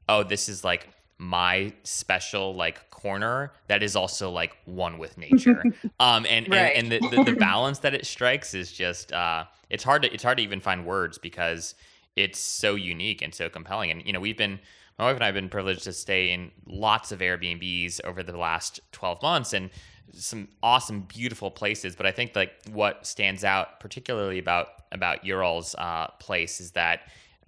oh, 0.09 0.23
this 0.23 0.49
is 0.49 0.65
like 0.65 0.91
my 1.17 1.73
special 1.83 2.55
like 2.55 2.91
corner 2.91 3.53
that 3.67 3.83
is 3.83 3.97
also 3.97 4.31
like 4.31 4.57
one 4.67 4.99
with 4.99 5.17
nature. 5.19 5.65
um, 5.99 6.27
and, 6.29 6.49
right. 6.49 6.77
and 6.77 6.93
and, 6.93 7.03
the, 7.03 7.17
the, 7.17 7.25
the 7.33 7.37
balance 7.37 7.81
that 7.81 7.95
it 7.95 8.07
strikes 8.07 8.55
is 8.55 8.71
just 8.71 9.13
uh, 9.13 9.45
it's 9.71 9.83
hard 9.83 10.03
to 10.03 10.13
it's 10.13 10.23
hard 10.23 10.37
to 10.37 10.45
even 10.45 10.61
find 10.61 10.85
words 10.85 11.17
because 11.17 11.75
it's 12.17 12.39
so 12.39 12.75
unique 12.75 13.23
and 13.23 13.35
so 13.35 13.49
compelling. 13.49 13.91
And 13.91 14.05
you 14.05 14.13
know, 14.13 14.21
we've 14.21 14.37
been 14.37 14.61
my 14.99 15.07
wife 15.07 15.15
and 15.15 15.23
I 15.23 15.27
have 15.27 15.35
been 15.35 15.49
privileged 15.49 15.85
to 15.85 15.93
stay 15.93 16.33
in 16.33 16.51
lots 16.67 17.13
of 17.13 17.21
Airbnbs 17.21 18.01
over 18.05 18.23
the 18.23 18.37
last 18.37 18.81
12 18.93 19.23
months 19.23 19.53
and 19.53 19.71
some 20.13 20.49
awesome, 20.63 21.03
beautiful 21.03 21.51
places. 21.51 21.95
But 21.95 22.07
I 22.07 22.13
think 22.13 22.35
like 22.35 22.53
what 22.73 23.07
stands 23.07 23.45
out 23.45 23.81
particularly 23.81 24.39
about 24.39 24.69
about 24.91 25.25
Ural's 25.25 25.75
uh, 25.77 26.09
place 26.19 26.61
is 26.61 26.73
that 26.73 27.03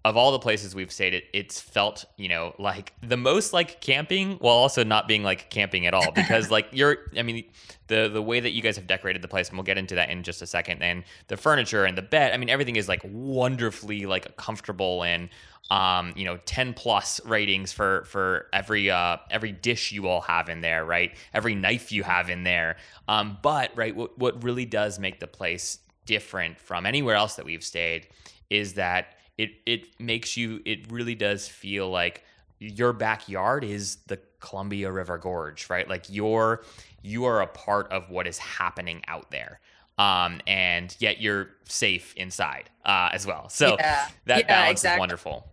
of 0.05 0.17
all 0.17 0.33
the 0.33 0.39
places 0.39 0.75
we've 0.75 0.91
stayed, 0.91 1.13
it, 1.13 1.25
it's 1.35 1.61
felt, 1.61 2.07
you 2.17 2.29
know, 2.29 2.55
like 2.59 2.95
the 3.03 3.17
most 3.17 3.53
like 3.53 3.81
camping 3.81 4.37
while 4.37 4.57
also 4.57 4.83
not 4.83 5.07
being 5.07 5.23
like 5.23 5.51
camping 5.51 5.87
at 5.87 5.93
all. 5.93 6.11
Because 6.13 6.51
like 6.57 6.69
you're, 6.73 6.99
I 7.17 7.23
mean, 7.23 7.45
the 7.89 8.09
the 8.09 8.23
way 8.23 8.41
that 8.41 8.51
you 8.51 8.63
guys 8.63 8.77
have 8.77 8.87
decorated 8.87 9.21
the 9.21 9.29
place, 9.29 9.49
and 9.49 9.59
we'll 9.59 9.65
get 9.65 9.77
into 9.77 9.95
that 9.97 10.09
in 10.09 10.23
just 10.23 10.41
a 10.41 10.47
second, 10.47 10.83
and 10.83 11.05
the 11.29 11.37
furniture 11.37 11.85
and 11.85 11.99
the 11.99 12.03
bed, 12.03 12.33
I 12.33 12.39
mean, 12.39 12.49
everything 12.49 12.77
is 12.77 12.89
like 12.89 13.03
wonderfully 13.05 14.07
like 14.07 14.37
comfortable 14.37 15.03
and 15.03 15.29
um, 15.71 16.13
you 16.17 16.25
know, 16.25 16.39
10 16.47 16.75
plus 16.75 17.21
ratings 17.25 17.73
for 17.73 18.05
for 18.07 18.47
every 18.53 18.91
uh 18.91 19.19
every 19.31 19.53
dish 19.53 19.93
you 19.93 20.09
all 20.09 20.21
have 20.23 20.49
in 20.49 20.63
there, 20.63 20.85
right? 20.85 21.15
Every 21.33 21.55
knife 21.55 21.93
you 21.93 22.03
have 22.03 22.29
in 22.29 22.43
there. 22.43 22.77
Um, 23.07 23.39
but 23.43 23.71
right, 23.77 23.95
what 23.95 24.19
what 24.19 24.43
really 24.43 24.67
does 24.67 24.99
make 24.99 25.21
the 25.21 25.29
place 25.29 25.79
different 26.07 26.59
from 26.59 26.87
anywhere 26.87 27.15
else 27.15 27.37
that 27.37 27.45
we've 27.45 27.63
stayed 27.63 28.09
is 28.49 28.75
that 28.75 29.15
it 29.41 29.51
it 29.65 30.01
makes 30.01 30.37
you 30.37 30.61
it 30.67 30.91
really 30.93 31.15
does 31.15 31.49
feel 31.49 31.91
like 31.91 32.25
your 32.59 32.93
backyard 32.93 33.65
is 33.65 33.97
the 34.07 34.19
Columbia 34.41 34.93
River 34.93 35.17
Gorge, 35.17 35.71
right? 35.71 35.89
Like 35.89 36.05
you're 36.09 36.63
you 37.03 37.25
are 37.25 37.41
a 37.41 37.47
part 37.47 37.91
of 37.91 38.11
what 38.11 38.27
is 38.27 38.37
happening 38.37 39.03
out 39.09 39.31
there. 39.31 39.61
Um, 39.99 40.41
and 40.47 40.95
yet 40.99 41.21
you're 41.21 41.51
safe 41.65 42.15
inside 42.17 42.71
uh, 42.85 43.11
as 43.13 43.27
well. 43.27 43.49
So 43.49 43.77
yeah. 43.79 44.09
that 44.27 44.41
yeah, 44.41 44.47
balance 44.47 44.81
exactly. 44.81 44.97
is 44.97 45.01
wonderful. 45.01 45.49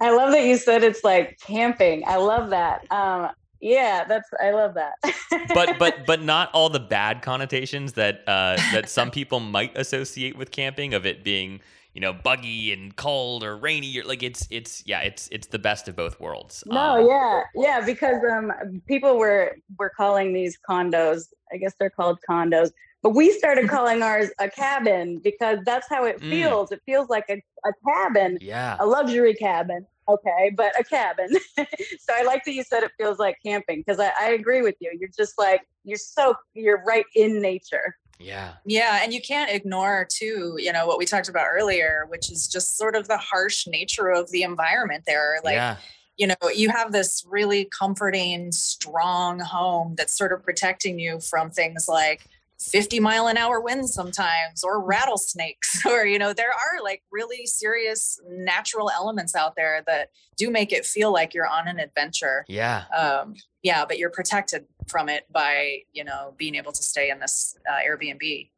I 0.00 0.10
love 0.10 0.32
that 0.32 0.44
you 0.44 0.56
said 0.56 0.84
it's 0.84 1.02
like 1.02 1.38
camping. 1.40 2.04
I 2.06 2.16
love 2.16 2.50
that. 2.50 2.90
Um, 2.92 3.30
yeah, 3.60 4.04
that's 4.04 4.28
I 4.40 4.50
love 4.50 4.74
that. 4.74 4.94
but 5.54 5.78
but 5.78 6.06
but 6.06 6.22
not 6.22 6.50
all 6.52 6.68
the 6.68 6.80
bad 6.80 7.22
connotations 7.22 7.94
that 7.94 8.22
uh, 8.28 8.56
that 8.72 8.88
some 8.88 9.10
people 9.10 9.40
might 9.40 9.76
associate 9.76 10.36
with 10.36 10.50
camping 10.50 10.94
of 10.94 11.06
it 11.06 11.24
being 11.24 11.60
you 11.96 12.00
know 12.02 12.12
buggy 12.12 12.74
and 12.74 12.94
cold 12.96 13.42
or 13.42 13.56
rainy 13.56 13.98
or 13.98 14.04
like 14.04 14.22
it's 14.22 14.46
it's 14.50 14.82
yeah 14.86 15.00
it's 15.00 15.30
it's 15.32 15.46
the 15.46 15.58
best 15.58 15.88
of 15.88 15.96
both 15.96 16.20
worlds. 16.20 16.62
No 16.66 17.00
um, 17.00 17.06
yeah 17.06 17.42
yeah 17.54 17.84
because 17.84 18.22
um 18.30 18.52
people 18.86 19.16
were 19.16 19.56
were 19.78 19.90
calling 19.96 20.34
these 20.34 20.58
condos 20.68 21.28
i 21.52 21.56
guess 21.56 21.72
they're 21.80 21.88
called 21.88 22.18
condos 22.28 22.70
but 23.02 23.14
we 23.14 23.30
started 23.30 23.68
calling 23.76 24.02
ours 24.02 24.28
a 24.38 24.50
cabin 24.50 25.20
because 25.24 25.58
that's 25.64 25.88
how 25.88 26.04
it 26.04 26.20
mm. 26.20 26.28
feels. 26.28 26.72
It 26.72 26.82
feels 26.86 27.08
like 27.08 27.24
a, 27.30 27.42
a 27.64 27.72
cabin 27.88 28.36
yeah. 28.40 28.76
a 28.78 28.86
luxury 28.86 29.34
cabin 29.34 29.86
okay 30.08 30.52
but 30.54 30.78
a 30.78 30.84
cabin. 30.84 31.30
So 31.98 32.12
i 32.14 32.22
like 32.22 32.44
that 32.44 32.52
you 32.52 32.62
said 32.62 32.82
it 32.82 32.92
feels 32.98 33.18
like 33.18 33.38
camping 33.44 33.80
because 33.80 33.98
I, 33.98 34.12
I 34.20 34.28
agree 34.30 34.60
with 34.60 34.76
you. 34.80 34.90
You're 35.00 35.10
just 35.16 35.38
like 35.38 35.62
you're 35.84 35.98
so 35.98 36.34
you're 36.52 36.82
right 36.84 37.06
in 37.14 37.40
nature 37.40 37.96
yeah. 38.18 38.54
Yeah. 38.64 39.00
And 39.02 39.12
you 39.12 39.20
can't 39.20 39.50
ignore, 39.50 40.06
too, 40.10 40.56
you 40.58 40.72
know, 40.72 40.86
what 40.86 40.98
we 40.98 41.04
talked 41.04 41.28
about 41.28 41.46
earlier, 41.50 42.06
which 42.08 42.30
is 42.30 42.48
just 42.48 42.76
sort 42.76 42.96
of 42.96 43.08
the 43.08 43.18
harsh 43.18 43.66
nature 43.66 44.08
of 44.08 44.30
the 44.30 44.42
environment 44.42 45.04
there. 45.06 45.38
Like, 45.44 45.54
yeah. 45.54 45.76
you 46.16 46.26
know, 46.26 46.34
you 46.54 46.70
have 46.70 46.92
this 46.92 47.24
really 47.28 47.66
comforting, 47.66 48.52
strong 48.52 49.40
home 49.40 49.94
that's 49.96 50.16
sort 50.16 50.32
of 50.32 50.42
protecting 50.42 50.98
you 50.98 51.20
from 51.20 51.50
things 51.50 51.86
like 51.88 52.26
50 52.58 53.00
mile 53.00 53.26
an 53.26 53.36
hour 53.36 53.60
winds 53.60 53.92
sometimes 53.92 54.64
or 54.64 54.82
rattlesnakes 54.82 55.84
or 55.86 56.06
you 56.06 56.18
know 56.18 56.32
there 56.32 56.50
are 56.50 56.82
like 56.82 57.02
really 57.12 57.46
serious 57.46 58.18
natural 58.28 58.90
elements 58.90 59.34
out 59.34 59.56
there 59.56 59.82
that 59.86 60.10
do 60.36 60.50
make 60.50 60.72
it 60.72 60.84
feel 60.84 61.12
like 61.12 61.34
you're 61.34 61.46
on 61.46 61.68
an 61.68 61.78
adventure. 61.78 62.44
Yeah. 62.48 62.84
Um 62.96 63.34
yeah 63.62 63.84
but 63.84 63.98
you're 63.98 64.10
protected 64.10 64.64
from 64.88 65.08
it 65.08 65.30
by 65.30 65.80
you 65.92 66.04
know 66.04 66.34
being 66.36 66.54
able 66.54 66.72
to 66.72 66.82
stay 66.82 67.10
in 67.10 67.20
this 67.20 67.56
uh, 67.70 67.78
airbnb. 67.86 68.50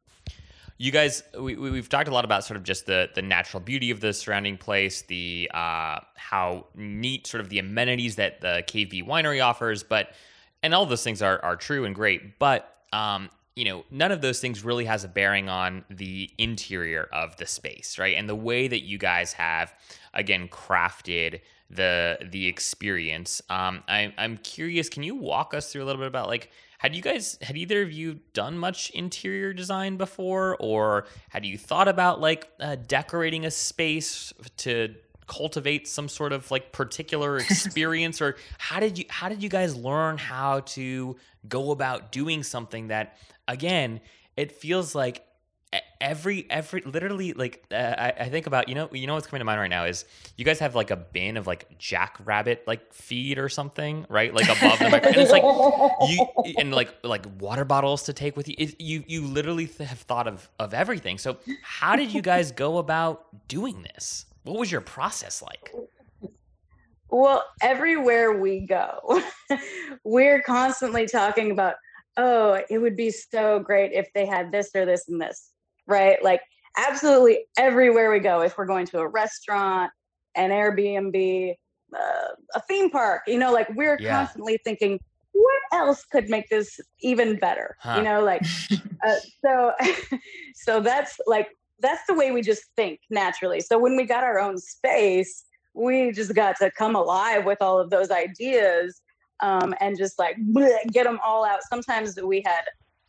You 0.77 0.91
guys 0.91 1.23
we, 1.37 1.55
we've 1.55 1.89
talked 1.89 2.07
a 2.07 2.13
lot 2.13 2.23
about 2.23 2.45
sort 2.45 2.55
of 2.55 2.63
just 2.63 2.85
the 2.85 3.09
the 3.13 3.21
natural 3.21 3.59
beauty 3.59 3.91
of 3.91 3.99
the 3.99 4.13
surrounding 4.13 4.57
place 4.57 5.01
the 5.01 5.51
uh, 5.53 5.99
how 6.15 6.67
neat 6.73 7.27
sort 7.27 7.41
of 7.41 7.49
the 7.49 7.59
amenities 7.59 8.15
that 8.15 8.39
the 8.39 8.63
B 8.73 9.03
winery 9.03 9.43
offers 9.43 9.83
but 9.83 10.13
and 10.63 10.73
all 10.73 10.85
those 10.85 11.03
things 11.03 11.21
are 11.21 11.43
are 11.43 11.57
true 11.57 11.83
and 11.83 11.93
great 11.93 12.39
but 12.39 12.77
um, 12.93 13.29
you 13.59 13.65
know, 13.65 13.83
none 13.91 14.13
of 14.13 14.21
those 14.21 14.39
things 14.39 14.63
really 14.63 14.85
has 14.85 15.03
a 15.03 15.09
bearing 15.09 15.49
on 15.49 15.83
the 15.89 16.31
interior 16.37 17.09
of 17.11 17.35
the 17.35 17.45
space, 17.45 17.99
right? 17.99 18.15
And 18.15 18.29
the 18.29 18.35
way 18.35 18.69
that 18.69 18.83
you 18.83 18.97
guys 18.97 19.33
have, 19.33 19.73
again, 20.13 20.47
crafted 20.47 21.41
the 21.69 22.19
the 22.31 22.47
experience. 22.47 23.41
Um, 23.49 23.83
I, 23.89 24.13
I'm 24.17 24.37
curious. 24.37 24.87
Can 24.87 25.03
you 25.03 25.13
walk 25.13 25.53
us 25.53 25.73
through 25.73 25.83
a 25.83 25.85
little 25.85 25.99
bit 25.99 26.07
about 26.07 26.29
like 26.29 26.51
had 26.77 26.95
you 26.95 27.01
guys 27.01 27.37
had 27.41 27.57
either 27.57 27.81
of 27.81 27.91
you 27.91 28.21
done 28.31 28.57
much 28.57 28.91
interior 28.91 29.51
design 29.51 29.97
before, 29.97 30.55
or 30.61 31.07
had 31.27 31.45
you 31.45 31.57
thought 31.57 31.89
about 31.89 32.21
like 32.21 32.49
uh, 32.61 32.77
decorating 32.87 33.45
a 33.45 33.51
space 33.51 34.31
to 34.55 34.95
cultivate 35.27 35.87
some 35.87 36.07
sort 36.07 36.31
of 36.31 36.49
like 36.49 36.71
particular 36.71 37.37
experience 37.49 38.19
or 38.19 38.35
how 38.57 38.79
did 38.79 38.97
you 38.97 39.05
how 39.09 39.29
did 39.29 39.43
you 39.43 39.47
guys 39.47 39.75
learn 39.75 40.17
how 40.17 40.59
to 40.61 41.15
go 41.47 41.71
about 41.71 42.11
doing 42.11 42.41
something 42.41 42.87
that 42.87 43.15
again 43.49 43.99
it 44.37 44.53
feels 44.53 44.95
like 44.95 45.25
every 46.01 46.49
every 46.49 46.81
literally 46.81 47.33
like 47.33 47.63
uh, 47.71 47.75
I, 47.75 48.13
I 48.21 48.29
think 48.29 48.47
about 48.47 48.69
you 48.69 48.75
know 48.75 48.89
you 48.91 49.05
know 49.05 49.13
what's 49.13 49.27
coming 49.27 49.41
to 49.41 49.45
mind 49.45 49.59
right 49.59 49.69
now 49.69 49.85
is 49.85 50.05
you 50.37 50.45
guys 50.45 50.59
have 50.59 50.73
like 50.73 50.89
a 50.89 50.95
bin 50.95 51.37
of 51.37 51.45
like 51.45 51.77
jackrabbit 51.77 52.63
like 52.65 52.91
feed 52.93 53.37
or 53.37 53.49
something 53.49 54.05
right? 54.09 54.33
Like 54.33 54.45
above 54.45 54.79
the 54.79 54.89
microphone 54.89 55.13
and 55.13 55.21
it's 55.21 55.31
like 55.31 55.43
you 56.09 56.53
and 56.57 56.73
like 56.73 56.93
like 57.03 57.25
water 57.39 57.65
bottles 57.65 58.03
to 58.03 58.13
take 58.13 58.35
with 58.35 58.47
you. 58.47 58.55
It, 58.57 58.81
you 58.81 59.03
you 59.07 59.25
literally 59.25 59.67
th- 59.67 59.89
have 59.89 59.99
thought 59.99 60.27
of 60.27 60.49
of 60.57 60.73
everything. 60.73 61.17
So 61.17 61.37
how 61.61 61.95
did 61.95 62.13
you 62.13 62.21
guys 62.21 62.51
go 62.51 62.77
about 62.77 63.47
doing 63.47 63.83
this? 63.83 64.25
What 64.43 64.57
was 64.57 64.71
your 64.71 64.81
process 64.81 65.41
like? 65.41 65.73
Well, 67.11 67.43
everywhere 67.61 68.39
we 68.39 68.61
go, 68.61 69.21
we're 70.03 70.41
constantly 70.43 71.07
talking 71.07 71.49
about, 71.51 71.75
oh, 72.17 72.61
it 72.69 72.79
would 72.79 72.95
be 72.95 73.11
so 73.11 73.59
great 73.59 73.91
if 73.93 74.07
they 74.13 74.25
had 74.25 74.51
this 74.51 74.71
or 74.75 74.85
this 74.85 75.07
and 75.07 75.21
this, 75.21 75.51
right? 75.87 76.23
Like, 76.23 76.41
absolutely 76.77 77.45
everywhere 77.57 78.11
we 78.11 78.19
go, 78.19 78.41
if 78.41 78.57
we're 78.57 78.65
going 78.65 78.85
to 78.87 78.99
a 78.99 79.07
restaurant, 79.07 79.91
an 80.35 80.51
Airbnb, 80.51 81.55
uh, 81.95 82.27
a 82.55 82.61
theme 82.67 82.89
park, 82.89 83.23
you 83.27 83.37
know, 83.37 83.51
like 83.51 83.69
we're 83.75 83.97
yeah. 83.99 84.17
constantly 84.17 84.59
thinking, 84.63 84.99
what 85.31 85.61
else 85.71 86.05
could 86.05 86.29
make 86.29 86.49
this 86.49 86.79
even 87.01 87.37
better? 87.37 87.75
Huh. 87.79 87.95
You 87.97 88.03
know, 88.03 88.23
like, 88.23 88.41
uh, 89.07 89.15
so, 89.43 89.73
so 90.55 90.79
that's 90.79 91.17
like 91.27 91.49
that's 91.81 92.05
the 92.07 92.13
way 92.13 92.31
we 92.31 92.41
just 92.41 92.63
think 92.75 92.99
naturally. 93.09 93.61
So 93.61 93.79
when 93.79 93.95
we 93.95 94.05
got 94.05 94.23
our 94.23 94.39
own 94.39 94.57
space, 94.57 95.45
we 95.73 96.11
just 96.11 96.35
got 96.35 96.57
to 96.57 96.71
come 96.71 96.95
alive 96.95 97.45
with 97.45 97.59
all 97.61 97.79
of 97.79 97.89
those 97.89 98.11
ideas 98.11 99.01
um, 99.41 99.73
and 99.79 99.97
just 99.97 100.19
like 100.19 100.37
bleh, 100.37 100.91
get 100.91 101.05
them 101.05 101.19
all 101.23 101.45
out. 101.45 101.59
Sometimes 101.69 102.19
we 102.21 102.41
had 102.45 102.61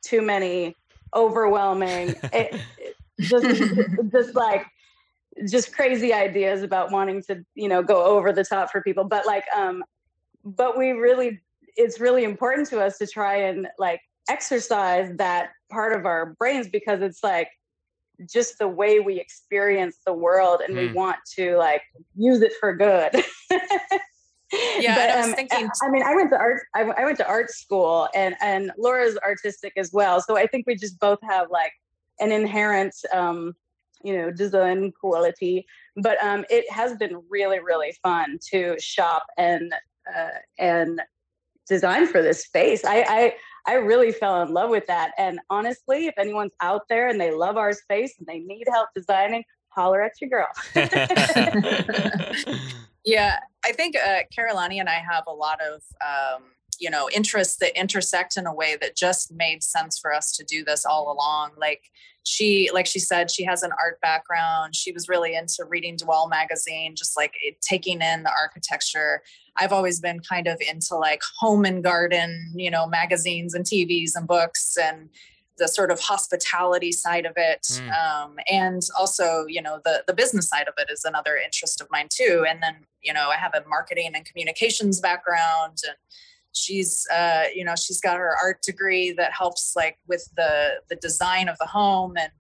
too 0.02 0.22
many 0.22 0.74
overwhelming, 1.14 2.14
it, 2.32 2.60
it, 2.78 2.96
just, 3.20 4.12
just 4.12 4.34
like 4.34 4.66
just 5.48 5.74
crazy 5.74 6.12
ideas 6.12 6.62
about 6.62 6.90
wanting 6.90 7.22
to 7.22 7.44
you 7.54 7.68
know 7.68 7.82
go 7.82 8.04
over 8.04 8.32
the 8.32 8.44
top 8.44 8.70
for 8.70 8.82
people 8.82 9.04
but 9.04 9.26
like 9.26 9.44
um 9.56 9.82
but 10.44 10.76
we 10.76 10.90
really 10.90 11.40
it's 11.76 12.00
really 12.00 12.24
important 12.24 12.68
to 12.68 12.80
us 12.80 12.98
to 12.98 13.06
try 13.06 13.36
and 13.36 13.68
like 13.78 14.00
exercise 14.28 15.10
that 15.16 15.50
part 15.70 15.92
of 15.92 16.04
our 16.04 16.34
brains 16.38 16.68
because 16.68 17.00
it's 17.00 17.22
like 17.22 17.48
just 18.30 18.58
the 18.58 18.68
way 18.68 19.00
we 19.00 19.18
experience 19.18 19.98
the 20.04 20.12
world 20.12 20.60
and 20.60 20.74
mm. 20.74 20.80
we 20.80 20.88
hmm. 20.88 20.94
want 20.94 21.16
to 21.34 21.56
like 21.56 21.82
use 22.16 22.42
it 22.42 22.52
for 22.60 22.74
good 22.74 23.10
yeah 24.80 24.94
but, 24.94 25.10
I 25.10 25.16
was 25.16 25.26
um, 25.26 25.34
thinking 25.34 25.68
I 25.82 25.90
mean 25.90 26.02
I 26.02 26.14
went 26.14 26.30
to 26.30 26.38
art 26.38 26.62
I, 26.74 26.82
I 26.82 27.04
went 27.04 27.18
to 27.18 27.28
art 27.28 27.50
school 27.50 28.08
and 28.14 28.34
and 28.40 28.72
Laura's 28.78 29.18
artistic 29.18 29.72
as 29.76 29.90
well 29.92 30.20
so 30.20 30.36
I 30.36 30.46
think 30.46 30.66
we 30.66 30.76
just 30.76 30.98
both 30.98 31.18
have 31.22 31.48
like 31.50 31.72
an 32.18 32.32
inherent 32.32 32.94
um 33.12 33.54
you 34.02 34.16
know 34.16 34.30
design 34.30 34.92
quality 34.98 35.66
but 35.96 36.22
um 36.22 36.44
it 36.50 36.70
has 36.70 36.96
been 36.96 37.20
really 37.28 37.60
really 37.60 37.94
fun 38.02 38.38
to 38.50 38.76
shop 38.80 39.24
and 39.38 39.72
uh, 40.14 40.30
and 40.58 41.00
design 41.68 42.06
for 42.06 42.22
this 42.22 42.44
space 42.44 42.84
I 42.84 43.04
I 43.08 43.34
I 43.66 43.74
really 43.74 44.12
fell 44.12 44.42
in 44.42 44.52
love 44.52 44.70
with 44.70 44.86
that. 44.86 45.12
And 45.18 45.38
honestly, 45.50 46.06
if 46.06 46.14
anyone's 46.18 46.52
out 46.60 46.82
there 46.88 47.08
and 47.08 47.20
they 47.20 47.30
love 47.30 47.56
our 47.56 47.72
space 47.72 48.14
and 48.18 48.26
they 48.26 48.38
need 48.38 48.66
help 48.68 48.88
designing, 48.94 49.44
holler 49.70 50.02
at 50.02 50.12
your 50.20 50.30
girl. 50.30 50.48
yeah, 53.04 53.40
I 53.64 53.72
think 53.72 53.96
uh, 53.96 54.20
Carolani 54.36 54.80
and 54.80 54.88
I 54.88 55.02
have 55.10 55.24
a 55.26 55.32
lot 55.32 55.60
of 55.60 55.82
um, 56.04 56.42
you 56.78 56.90
know 56.90 57.08
interests 57.14 57.56
that 57.58 57.78
intersect 57.78 58.36
in 58.36 58.46
a 58.46 58.54
way 58.54 58.76
that 58.80 58.96
just 58.96 59.32
made 59.32 59.62
sense 59.62 59.98
for 59.98 60.12
us 60.12 60.32
to 60.36 60.44
do 60.44 60.64
this 60.64 60.84
all 60.84 61.12
along. 61.12 61.52
Like 61.56 61.84
she, 62.24 62.70
like 62.72 62.86
she 62.86 62.98
said, 62.98 63.30
she 63.30 63.44
has 63.44 63.62
an 63.62 63.72
art 63.82 64.00
background. 64.00 64.76
She 64.76 64.92
was 64.92 65.08
really 65.08 65.34
into 65.34 65.64
reading 65.68 65.96
Dwell 65.96 66.28
magazine, 66.28 66.94
just 66.96 67.16
like 67.16 67.34
it, 67.42 67.60
taking 67.60 68.02
in 68.02 68.24
the 68.24 68.30
architecture. 68.30 69.22
I've 69.56 69.72
always 69.72 70.00
been 70.00 70.20
kind 70.20 70.46
of 70.46 70.60
into 70.60 70.96
like 70.96 71.22
home 71.38 71.64
and 71.64 71.82
garden, 71.82 72.52
you 72.54 72.70
know, 72.70 72.86
magazines 72.86 73.54
and 73.54 73.64
TVs 73.64 74.12
and 74.14 74.26
books 74.26 74.76
and 74.80 75.08
the 75.60 75.68
sort 75.68 75.90
of 75.92 76.00
hospitality 76.00 76.90
side 76.90 77.26
of 77.26 77.34
it 77.36 77.66
mm. 77.70 77.92
um, 77.92 78.36
and 78.50 78.82
also 78.98 79.44
you 79.46 79.62
know 79.62 79.78
the 79.84 80.02
the 80.06 80.14
business 80.14 80.48
side 80.48 80.66
of 80.66 80.74
it 80.78 80.88
is 80.90 81.04
another 81.04 81.36
interest 81.36 81.80
of 81.80 81.86
mine 81.92 82.08
too 82.10 82.44
and 82.48 82.62
then 82.62 82.74
you 83.02 83.12
know 83.12 83.28
i 83.28 83.36
have 83.36 83.52
a 83.54 83.62
marketing 83.68 84.10
and 84.14 84.24
communications 84.24 85.00
background 85.00 85.76
and 85.86 85.96
she's 86.52 87.06
uh, 87.14 87.44
you 87.54 87.64
know 87.64 87.76
she's 87.76 88.00
got 88.00 88.16
her 88.16 88.34
art 88.42 88.60
degree 88.62 89.12
that 89.12 89.32
helps 89.32 89.74
like 89.76 89.98
with 90.08 90.28
the 90.36 90.80
the 90.88 90.96
design 90.96 91.48
of 91.48 91.56
the 91.58 91.66
home 91.66 92.14
and 92.16 92.32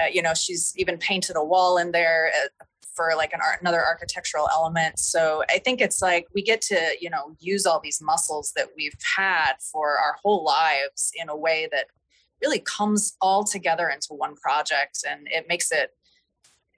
uh, 0.00 0.06
you 0.10 0.22
know 0.22 0.32
she's 0.32 0.72
even 0.76 0.96
painted 0.96 1.36
a 1.36 1.44
wall 1.44 1.76
in 1.76 1.92
there 1.92 2.30
uh, 2.42 2.64
for 2.94 3.12
like 3.16 3.32
an 3.32 3.40
art, 3.42 3.60
another 3.60 3.82
architectural 3.82 4.48
element. 4.52 4.98
So 4.98 5.42
I 5.50 5.58
think 5.58 5.80
it's 5.80 6.02
like 6.02 6.26
we 6.34 6.42
get 6.42 6.60
to, 6.62 6.94
you 7.00 7.08
know, 7.08 7.34
use 7.40 7.64
all 7.64 7.80
these 7.80 8.00
muscles 8.02 8.52
that 8.54 8.68
we've 8.76 8.96
had 9.16 9.54
for 9.60 9.96
our 9.96 10.16
whole 10.22 10.44
lives 10.44 11.10
in 11.20 11.28
a 11.28 11.36
way 11.36 11.68
that 11.72 11.86
really 12.42 12.60
comes 12.60 13.16
all 13.20 13.44
together 13.44 13.88
into 13.88 14.08
one 14.10 14.34
project 14.36 15.04
and 15.08 15.26
it 15.30 15.46
makes 15.48 15.70
it 15.72 15.90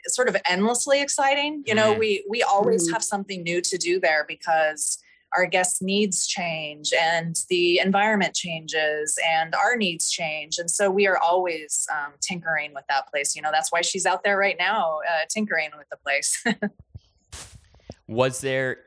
sort 0.06 0.28
of 0.28 0.36
endlessly 0.48 1.00
exciting. 1.00 1.62
You 1.66 1.74
know, 1.74 1.92
mm-hmm. 1.92 2.00
we 2.00 2.24
we 2.28 2.42
always 2.42 2.84
mm-hmm. 2.84 2.92
have 2.92 3.02
something 3.02 3.42
new 3.42 3.60
to 3.62 3.78
do 3.78 3.98
there 4.00 4.24
because 4.28 4.98
our 5.36 5.46
guests' 5.46 5.82
needs 5.82 6.26
change 6.26 6.92
and 6.92 7.36
the 7.48 7.80
environment 7.80 8.34
changes 8.34 9.18
and 9.28 9.54
our 9.54 9.76
needs 9.76 10.10
change. 10.10 10.58
And 10.58 10.70
so 10.70 10.90
we 10.90 11.08
are 11.08 11.18
always 11.18 11.86
um, 11.92 12.12
tinkering 12.20 12.72
with 12.72 12.84
that 12.88 13.08
place. 13.08 13.34
You 13.34 13.42
know, 13.42 13.50
that's 13.50 13.72
why 13.72 13.80
she's 13.80 14.06
out 14.06 14.22
there 14.22 14.38
right 14.38 14.56
now 14.58 15.00
uh, 15.10 15.24
tinkering 15.28 15.70
with 15.76 15.88
the 15.90 15.96
place. 15.96 16.44
Was 18.06 18.40
there 18.40 18.78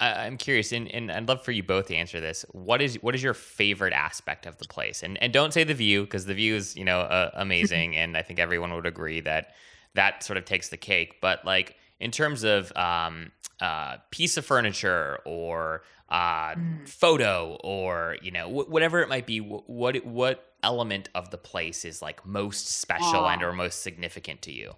I, 0.00 0.26
am 0.26 0.38
curious, 0.38 0.72
and, 0.72 0.88
and 0.88 1.12
I'd 1.12 1.28
love 1.28 1.44
for 1.44 1.52
you 1.52 1.62
both 1.62 1.86
to 1.88 1.94
answer 1.94 2.20
this. 2.20 2.44
What 2.52 2.80
is 2.80 2.96
what 3.02 3.14
is 3.14 3.22
your 3.22 3.34
favorite 3.34 3.92
aspect 3.92 4.46
of 4.46 4.56
the 4.58 4.66
place? 4.66 5.02
And 5.02 5.22
and 5.22 5.32
don't 5.32 5.52
say 5.52 5.62
the 5.62 5.74
view 5.74 6.02
because 6.02 6.24
the 6.24 6.34
view 6.34 6.54
is 6.54 6.74
you 6.74 6.84
know 6.84 7.00
uh, 7.00 7.30
amazing, 7.34 7.96
and 7.98 8.16
I 8.16 8.22
think 8.22 8.38
everyone 8.38 8.74
would 8.74 8.86
agree 8.86 9.20
that 9.20 9.54
that 9.94 10.22
sort 10.22 10.36
of 10.36 10.44
takes 10.44 10.70
the 10.70 10.76
cake. 10.76 11.20
But 11.20 11.44
like 11.44 11.76
in 12.00 12.10
terms 12.10 12.44
of 12.44 12.74
um, 12.76 13.30
uh, 13.60 13.98
piece 14.10 14.36
of 14.36 14.46
furniture 14.46 15.18
or 15.26 15.82
uh, 16.08 16.54
mm. 16.54 16.88
photo 16.88 17.58
or 17.62 18.16
you 18.22 18.30
know 18.30 18.48
wh- 18.48 18.70
whatever 18.70 19.00
it 19.00 19.08
might 19.08 19.26
be, 19.26 19.38
wh- 19.38 19.68
what 19.68 20.04
what 20.04 20.54
element 20.62 21.08
of 21.14 21.30
the 21.30 21.38
place 21.38 21.84
is 21.84 22.02
like 22.02 22.24
most 22.26 22.68
special 22.68 23.22
Aww. 23.22 23.34
and 23.34 23.42
or 23.42 23.52
most 23.52 23.82
significant 23.82 24.42
to 24.42 24.52
you? 24.52 24.72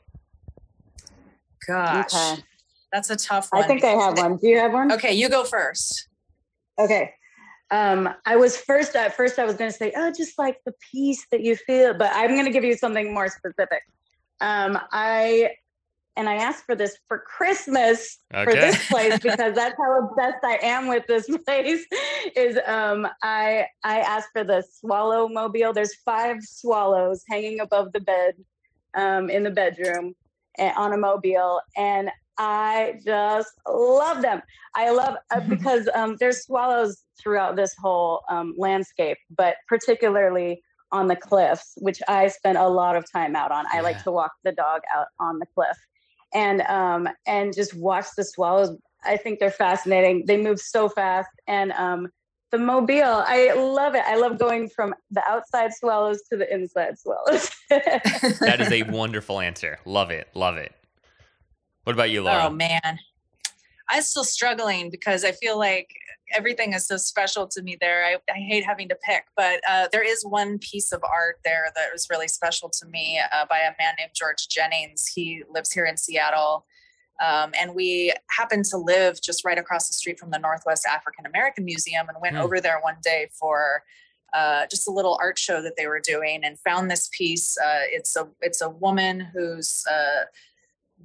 Gosh, 1.66 2.12
okay. 2.12 2.42
That's 2.92 3.10
a 3.10 3.16
tough 3.16 3.48
one. 3.50 3.64
I 3.64 3.66
think 3.66 3.82
I 3.82 3.92
have 3.92 4.18
one. 4.18 4.36
Do 4.36 4.48
you 4.48 4.58
have 4.58 4.72
one? 4.72 4.92
Okay, 4.92 5.12
you 5.14 5.28
go 5.28 5.44
first. 5.44 6.08
Okay. 6.78 7.12
Um, 7.70 8.10
I 8.26 8.36
was 8.36 8.56
first 8.56 8.94
at 8.94 9.16
first 9.16 9.38
I 9.38 9.46
was 9.46 9.54
going 9.54 9.70
to 9.70 9.76
say, 9.76 9.92
oh, 9.96 10.12
just 10.14 10.38
like 10.38 10.58
the 10.66 10.74
peace 10.92 11.26
that 11.32 11.40
you 11.40 11.56
feel, 11.56 11.94
but 11.94 12.10
I'm 12.12 12.32
going 12.32 12.44
to 12.44 12.50
give 12.50 12.64
you 12.64 12.76
something 12.76 13.14
more 13.14 13.28
specific. 13.28 13.82
Um, 14.42 14.78
I 14.92 15.52
and 16.16 16.28
I 16.28 16.34
asked 16.34 16.66
for 16.66 16.74
this 16.74 16.98
for 17.08 17.18
Christmas 17.18 18.18
okay. 18.34 18.44
for 18.44 18.54
this 18.54 18.88
place 18.88 19.18
because 19.22 19.54
that's 19.54 19.74
how 19.78 20.06
obsessed 20.06 20.44
I 20.44 20.58
am 20.62 20.88
with 20.88 21.06
this 21.06 21.26
place. 21.46 21.86
Is 22.36 22.58
um, 22.66 23.08
I 23.22 23.66
I 23.82 24.00
asked 24.00 24.28
for 24.34 24.44
the 24.44 24.62
swallow 24.70 25.28
mobile. 25.28 25.72
There's 25.72 25.94
five 26.04 26.42
swallows 26.42 27.24
hanging 27.30 27.60
above 27.60 27.92
the 27.92 28.00
bed 28.00 28.34
um, 28.94 29.30
in 29.30 29.44
the 29.44 29.50
bedroom 29.50 30.14
eh, 30.58 30.74
on 30.76 30.92
a 30.92 30.98
mobile, 30.98 31.62
and 31.74 32.10
I 32.38 33.00
just 33.04 33.52
love 33.68 34.22
them. 34.22 34.42
I 34.74 34.90
love 34.90 35.16
uh, 35.30 35.40
because 35.48 35.88
um, 35.94 36.16
there's 36.18 36.44
swallows 36.44 37.02
throughout 37.20 37.56
this 37.56 37.74
whole 37.80 38.22
um, 38.28 38.54
landscape, 38.56 39.18
but 39.36 39.56
particularly 39.68 40.62
on 40.90 41.08
the 41.08 41.16
cliffs, 41.16 41.72
which 41.78 42.00
I 42.06 42.28
spend 42.28 42.58
a 42.58 42.68
lot 42.68 42.96
of 42.96 43.10
time 43.10 43.34
out 43.34 43.50
on. 43.50 43.64
I 43.72 43.80
like 43.80 44.02
to 44.04 44.12
walk 44.12 44.32
the 44.44 44.52
dog 44.52 44.82
out 44.94 45.06
on 45.18 45.38
the 45.38 45.46
cliff 45.54 45.76
and 46.34 46.62
um, 46.62 47.08
and 47.26 47.54
just 47.54 47.74
watch 47.74 48.06
the 48.16 48.24
swallows. 48.24 48.76
I 49.04 49.16
think 49.16 49.40
they're 49.40 49.50
fascinating. 49.50 50.24
They 50.26 50.36
move 50.36 50.60
so 50.60 50.88
fast, 50.88 51.30
and 51.46 51.72
um, 51.72 52.08
the 52.50 52.58
mobile. 52.58 53.24
I 53.26 53.52
love 53.54 53.94
it. 53.94 54.04
I 54.06 54.16
love 54.16 54.38
going 54.38 54.68
from 54.68 54.94
the 55.10 55.22
outside 55.28 55.72
swallows 55.74 56.22
to 56.30 56.36
the 56.36 56.52
inside 56.52 56.98
swallows. 56.98 57.50
that 57.70 58.58
is 58.60 58.70
a 58.70 58.82
wonderful 58.84 59.40
answer. 59.40 59.78
Love 59.84 60.10
it. 60.10 60.28
Love 60.34 60.56
it. 60.56 60.72
What 61.84 61.94
about 61.94 62.10
you, 62.10 62.22
Laura? 62.22 62.44
Oh 62.46 62.50
man. 62.50 62.98
I'm 63.90 64.02
still 64.02 64.24
struggling 64.24 64.90
because 64.90 65.24
I 65.24 65.32
feel 65.32 65.58
like 65.58 65.90
everything 66.34 66.72
is 66.72 66.86
so 66.86 66.96
special 66.96 67.46
to 67.48 67.62
me 67.62 67.76
there. 67.80 68.04
I, 68.04 68.16
I 68.32 68.38
hate 68.38 68.64
having 68.64 68.88
to 68.88 68.94
pick, 68.94 69.24
but 69.36 69.60
uh, 69.68 69.88
there 69.92 70.02
is 70.02 70.24
one 70.24 70.58
piece 70.58 70.92
of 70.92 71.02
art 71.04 71.40
there 71.44 71.70
that 71.74 71.88
was 71.92 72.06
really 72.08 72.28
special 72.28 72.70
to 72.70 72.86
me 72.86 73.20
uh, 73.32 73.44
by 73.50 73.58
a 73.58 73.74
man 73.78 73.94
named 73.98 74.12
George 74.14 74.48
Jennings. 74.48 75.08
He 75.08 75.42
lives 75.50 75.72
here 75.72 75.84
in 75.84 75.96
Seattle. 75.96 76.64
Um, 77.22 77.52
and 77.60 77.74
we 77.74 78.12
happened 78.30 78.64
to 78.66 78.78
live 78.78 79.20
just 79.20 79.44
right 79.44 79.58
across 79.58 79.88
the 79.88 79.94
street 79.94 80.18
from 80.18 80.30
the 80.30 80.38
Northwest 80.38 80.86
African 80.86 81.26
American 81.26 81.64
Museum 81.64 82.08
and 82.08 82.16
went 82.20 82.36
mm. 82.36 82.42
over 82.42 82.60
there 82.60 82.80
one 82.82 82.96
day 83.02 83.28
for 83.38 83.82
uh, 84.32 84.66
just 84.66 84.88
a 84.88 84.90
little 84.90 85.18
art 85.20 85.38
show 85.38 85.60
that 85.62 85.76
they 85.76 85.86
were 85.86 86.00
doing 86.00 86.42
and 86.42 86.58
found 86.58 86.90
this 86.90 87.10
piece. 87.16 87.56
Uh, 87.58 87.82
it's 87.90 88.16
a 88.16 88.26
it's 88.40 88.62
a 88.62 88.70
woman 88.70 89.20
who's 89.20 89.84
uh, 89.90 90.24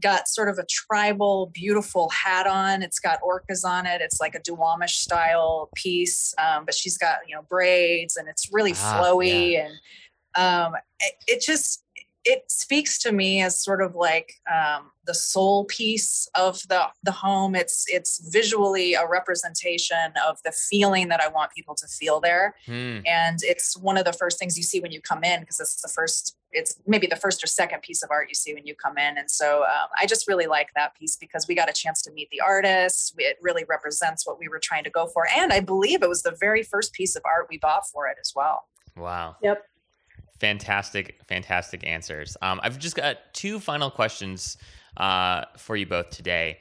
got 0.01 0.27
sort 0.27 0.49
of 0.49 0.57
a 0.57 0.65
tribal, 0.69 1.51
beautiful 1.53 2.09
hat 2.09 2.47
on. 2.47 2.81
It's 2.81 2.99
got 2.99 3.19
orcas 3.21 3.65
on 3.65 3.85
it. 3.85 4.01
It's 4.01 4.19
like 4.19 4.35
a 4.35 4.39
Duwamish 4.39 4.91
style 4.91 5.69
piece, 5.75 6.33
um, 6.37 6.65
but 6.65 6.73
she's 6.73 6.97
got 6.97 7.17
you 7.27 7.35
know 7.35 7.43
braids 7.49 8.17
and 8.17 8.27
it's 8.27 8.49
really 8.51 8.73
ah, 8.75 9.01
flowy 9.01 9.53
yeah. 9.53 9.67
and 9.67 9.73
um, 10.35 10.73
it, 10.99 11.13
it, 11.27 11.41
just 11.41 11.83
it 12.27 12.51
speaks 12.51 12.99
to 12.99 13.13
me 13.13 13.41
as 13.41 13.63
sort 13.63 13.81
of 13.81 13.95
like 13.95 14.33
um, 14.53 14.91
the 15.05 15.13
soul 15.13 15.63
piece 15.65 16.27
of 16.35 16.61
the 16.67 16.87
the 17.01 17.13
home. 17.13 17.55
It's 17.55 17.85
it's 17.87 18.19
visually 18.31 18.93
a 18.95 19.07
representation 19.07 20.11
of 20.27 20.37
the 20.43 20.51
feeling 20.51 21.07
that 21.07 21.21
I 21.21 21.29
want 21.29 21.53
people 21.53 21.73
to 21.75 21.87
feel 21.87 22.19
there, 22.19 22.55
hmm. 22.65 22.99
and 23.05 23.39
it's 23.41 23.77
one 23.77 23.97
of 23.97 24.03
the 24.03 24.11
first 24.11 24.37
things 24.37 24.57
you 24.57 24.63
see 24.63 24.81
when 24.81 24.91
you 24.91 24.99
come 24.99 25.23
in 25.23 25.39
because 25.39 25.59
it's 25.59 25.81
the 25.81 25.87
first. 25.87 26.35
It's 26.51 26.79
maybe 26.85 27.07
the 27.07 27.15
first 27.15 27.43
or 27.43 27.47
second 27.47 27.81
piece 27.81 28.03
of 28.03 28.09
art 28.11 28.27
you 28.29 28.35
see 28.35 28.53
when 28.53 28.65
you 28.65 28.75
come 28.75 28.97
in, 28.97 29.17
and 29.17 29.31
so 29.31 29.63
um, 29.63 29.87
I 29.99 30.05
just 30.05 30.27
really 30.27 30.47
like 30.47 30.69
that 30.75 30.95
piece 30.95 31.15
because 31.15 31.47
we 31.47 31.55
got 31.55 31.69
a 31.69 31.73
chance 31.73 32.01
to 32.03 32.11
meet 32.11 32.29
the 32.29 32.41
artist. 32.41 33.15
It 33.17 33.37
really 33.41 33.63
represents 33.69 34.27
what 34.27 34.37
we 34.37 34.49
were 34.49 34.59
trying 34.59 34.83
to 34.83 34.89
go 34.89 35.07
for, 35.07 35.27
and 35.35 35.53
I 35.53 35.61
believe 35.61 36.03
it 36.03 36.09
was 36.09 36.23
the 36.23 36.35
very 36.37 36.63
first 36.63 36.91
piece 36.91 37.15
of 37.15 37.21
art 37.25 37.47
we 37.49 37.57
bought 37.57 37.87
for 37.87 38.07
it 38.07 38.17
as 38.19 38.33
well. 38.35 38.65
Wow. 38.97 39.37
Yep 39.41 39.63
fantastic, 40.39 41.19
fantastic 41.27 41.85
answers. 41.85 42.37
Um, 42.41 42.59
I've 42.63 42.79
just 42.79 42.95
got 42.95 43.17
two 43.33 43.59
final 43.59 43.89
questions 43.89 44.57
uh, 44.97 45.45
for 45.57 45.75
you 45.75 45.85
both 45.85 46.09
today. 46.09 46.59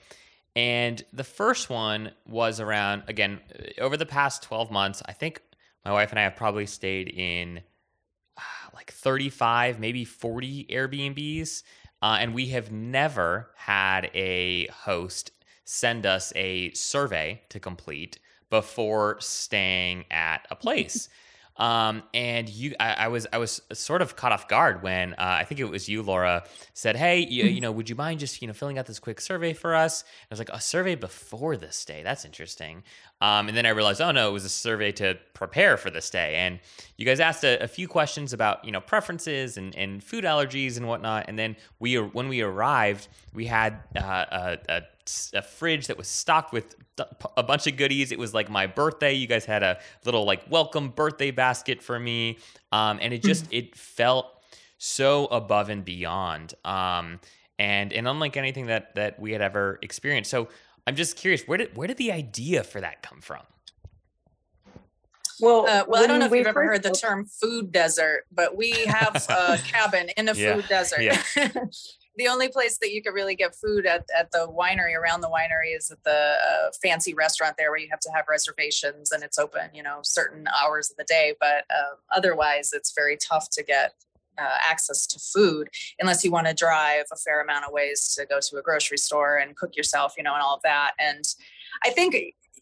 And 0.54 1.02
the 1.12 1.24
first 1.24 1.68
one 1.68 2.12
was 2.26 2.60
around, 2.60 3.04
again, 3.08 3.40
over 3.78 3.96
the 3.96 4.06
past 4.06 4.42
12 4.42 4.70
months, 4.70 5.02
I 5.06 5.12
think 5.12 5.42
my 5.84 5.92
wife 5.92 6.10
and 6.10 6.18
I 6.18 6.22
have 6.22 6.36
probably 6.36 6.66
stayed 6.66 7.08
in 7.08 7.60
uh, 8.36 8.40
like 8.74 8.90
35, 8.90 9.78
maybe 9.78 10.04
40 10.04 10.66
Airbnbs. 10.70 11.62
Uh, 12.02 12.18
and 12.20 12.34
we 12.34 12.46
have 12.46 12.70
never 12.72 13.50
had 13.56 14.10
a 14.14 14.66
host 14.68 15.32
send 15.64 16.06
us 16.06 16.32
a 16.36 16.70
survey 16.72 17.42
to 17.48 17.58
complete 17.58 18.18
before 18.50 19.16
staying 19.20 20.04
at 20.10 20.46
a 20.50 20.56
place. 20.56 21.08
Um, 21.58 22.02
and 22.12 22.48
you, 22.48 22.74
I, 22.78 22.92
I, 22.92 23.08
was, 23.08 23.26
I 23.32 23.38
was 23.38 23.62
sort 23.72 24.02
of 24.02 24.14
caught 24.14 24.32
off 24.32 24.46
guard 24.46 24.82
when 24.82 25.14
uh, 25.14 25.16
I 25.18 25.44
think 25.44 25.60
it 25.60 25.64
was 25.64 25.88
you, 25.88 26.02
Laura, 26.02 26.44
said, 26.74 26.96
"Hey, 26.96 27.20
you, 27.20 27.44
you, 27.44 27.60
know, 27.60 27.72
would 27.72 27.88
you 27.88 27.96
mind 27.96 28.20
just 28.20 28.42
you 28.42 28.48
know 28.48 28.54
filling 28.54 28.78
out 28.78 28.86
this 28.86 28.98
quick 28.98 29.20
survey 29.20 29.52
for 29.54 29.74
us?" 29.74 30.04
I 30.04 30.26
was 30.30 30.38
like, 30.38 30.50
"A 30.50 30.60
survey 30.60 30.94
before 30.94 31.56
this 31.56 31.84
day? 31.84 32.02
That's 32.02 32.24
interesting." 32.24 32.82
Um, 33.20 33.48
and 33.48 33.56
then 33.56 33.64
I 33.64 33.70
realized, 33.70 34.00
oh 34.02 34.10
no, 34.10 34.28
it 34.28 34.32
was 34.32 34.44
a 34.44 34.50
survey 34.50 34.92
to 34.92 35.18
prepare 35.32 35.78
for 35.78 35.90
this 35.90 36.10
day. 36.10 36.34
And 36.34 36.60
you 36.98 37.06
guys 37.06 37.18
asked 37.18 37.44
a, 37.44 37.62
a 37.62 37.68
few 37.68 37.88
questions 37.88 38.32
about 38.34 38.64
you 38.64 38.72
know 38.72 38.80
preferences 38.80 39.56
and, 39.56 39.74
and 39.74 40.04
food 40.04 40.24
allergies 40.24 40.76
and 40.76 40.86
whatnot. 40.86 41.24
And 41.28 41.38
then 41.38 41.56
we, 41.78 41.98
when 41.98 42.28
we 42.28 42.42
arrived, 42.42 43.08
we 43.32 43.46
had 43.46 43.80
uh, 43.96 44.26
a, 44.30 44.58
a 44.68 44.82
a 45.34 45.42
fridge 45.42 45.86
that 45.88 45.98
was 45.98 46.08
stocked 46.08 46.52
with 46.52 46.76
a 47.36 47.42
bunch 47.42 47.66
of 47.66 47.76
goodies. 47.76 48.12
It 48.12 48.18
was 48.18 48.34
like 48.34 48.50
my 48.50 48.66
birthday. 48.66 49.12
You 49.12 49.26
guys 49.26 49.44
had 49.44 49.62
a 49.62 49.78
little 50.04 50.24
like 50.24 50.42
welcome 50.50 50.90
birthday 50.90 51.30
basket 51.30 51.82
for 51.82 51.98
me, 51.98 52.38
um, 52.72 52.98
and 53.00 53.12
it 53.12 53.22
just 53.22 53.46
it 53.52 53.76
felt 53.76 54.26
so 54.78 55.26
above 55.26 55.68
and 55.68 55.84
beyond, 55.84 56.54
um, 56.64 57.20
and 57.58 57.92
and 57.92 58.06
unlike 58.08 58.36
anything 58.36 58.66
that 58.66 58.94
that 58.94 59.18
we 59.20 59.32
had 59.32 59.40
ever 59.40 59.78
experienced. 59.82 60.30
So 60.30 60.48
I'm 60.86 60.96
just 60.96 61.16
curious, 61.16 61.42
where 61.42 61.58
did 61.58 61.76
where 61.76 61.88
did 61.88 61.96
the 61.96 62.12
idea 62.12 62.62
for 62.62 62.80
that 62.80 63.02
come 63.02 63.20
from? 63.20 63.42
Well, 65.40 65.66
uh, 65.68 65.84
well, 65.86 66.02
I 66.02 66.06
don't 66.06 66.18
know 66.18 66.26
if 66.26 66.32
you've 66.32 66.46
ever 66.46 66.64
heard 66.64 66.82
the 66.82 66.92
term 66.92 67.26
food 67.26 67.70
desert, 67.70 68.24
but 68.32 68.56
we 68.56 68.70
have 68.86 69.16
a 69.28 69.58
cabin 69.64 70.08
in 70.16 70.28
a 70.28 70.34
yeah. 70.34 70.54
food 70.54 70.66
desert. 70.68 71.02
Yeah. 71.02 71.22
the 72.16 72.28
only 72.28 72.48
place 72.48 72.78
that 72.78 72.92
you 72.92 73.02
could 73.02 73.14
really 73.14 73.34
get 73.34 73.54
food 73.54 73.86
at, 73.86 74.06
at 74.16 74.30
the 74.30 74.48
winery 74.48 74.94
around 74.94 75.20
the 75.20 75.28
winery 75.28 75.76
is 75.76 75.90
at 75.90 76.02
the 76.04 76.10
uh, 76.10 76.70
fancy 76.82 77.14
restaurant 77.14 77.56
there 77.58 77.70
where 77.70 77.78
you 77.78 77.88
have 77.90 78.00
to 78.00 78.10
have 78.14 78.24
reservations 78.28 79.12
and 79.12 79.22
it's 79.22 79.38
open 79.38 79.70
you 79.74 79.82
know 79.82 80.00
certain 80.02 80.46
hours 80.48 80.90
of 80.90 80.96
the 80.96 81.04
day. 81.04 81.34
But 81.38 81.64
uh, 81.70 81.96
otherwise 82.14 82.72
it's 82.72 82.92
very 82.94 83.16
tough 83.16 83.50
to 83.50 83.62
get 83.62 83.92
uh, 84.38 84.58
access 84.68 85.06
to 85.06 85.18
food 85.18 85.68
unless 85.98 86.22
you 86.24 86.30
want 86.30 86.46
to 86.46 86.54
drive 86.54 87.04
a 87.12 87.16
fair 87.16 87.40
amount 87.40 87.64
of 87.64 87.72
ways 87.72 88.14
to 88.14 88.26
go 88.26 88.38
to 88.40 88.56
a 88.56 88.62
grocery 88.62 88.98
store 88.98 89.36
and 89.38 89.56
cook 89.56 89.76
yourself 89.76 90.14
you 90.16 90.22
know 90.22 90.34
and 90.34 90.42
all 90.42 90.56
of 90.56 90.62
that. 90.62 90.92
And 90.98 91.24
i 91.84 91.90
think 91.90 92.14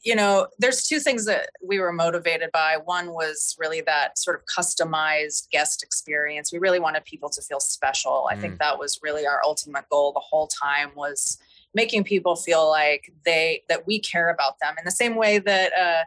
you 0.05 0.15
know, 0.15 0.49
there's 0.59 0.83
two 0.83 1.01
things 1.01 1.25
that 1.25 1.49
we 1.67 1.81
were 1.81 1.93
motivated 1.93 2.51
by. 2.53 2.77
One 2.85 3.13
was 3.13 3.57
really 3.59 3.81
that 3.83 4.19
sort 4.19 4.39
of 4.39 4.45
customized 4.45 5.49
guest 5.51 5.83
experience. 5.83 6.53
We 6.53 6.59
really 6.59 6.79
wanted 6.79 7.05
people 7.05 7.31
to 7.31 7.41
feel 7.41 7.59
special. 7.59 8.29
I 8.31 8.37
think 8.37 8.55
mm. 8.55 8.59
that 8.59 8.79
was 8.79 9.01
really 9.03 9.27
our 9.27 9.41
ultimate 9.43 9.89
goal 9.91 10.13
the 10.13 10.21
whole 10.21 10.47
time 10.47 10.91
was 10.95 11.39
making 11.73 12.05
people 12.05 12.37
feel 12.37 12.69
like 12.69 13.13
they 13.25 13.63
that 13.71 13.87
we 13.87 13.99
care 13.99 14.29
about 14.29 14.59
them 14.61 14.75
in 14.79 14.85
the 14.85 14.91
same 14.91 15.17
way 15.17 15.39
that 15.39 15.73
uh, 15.73 16.05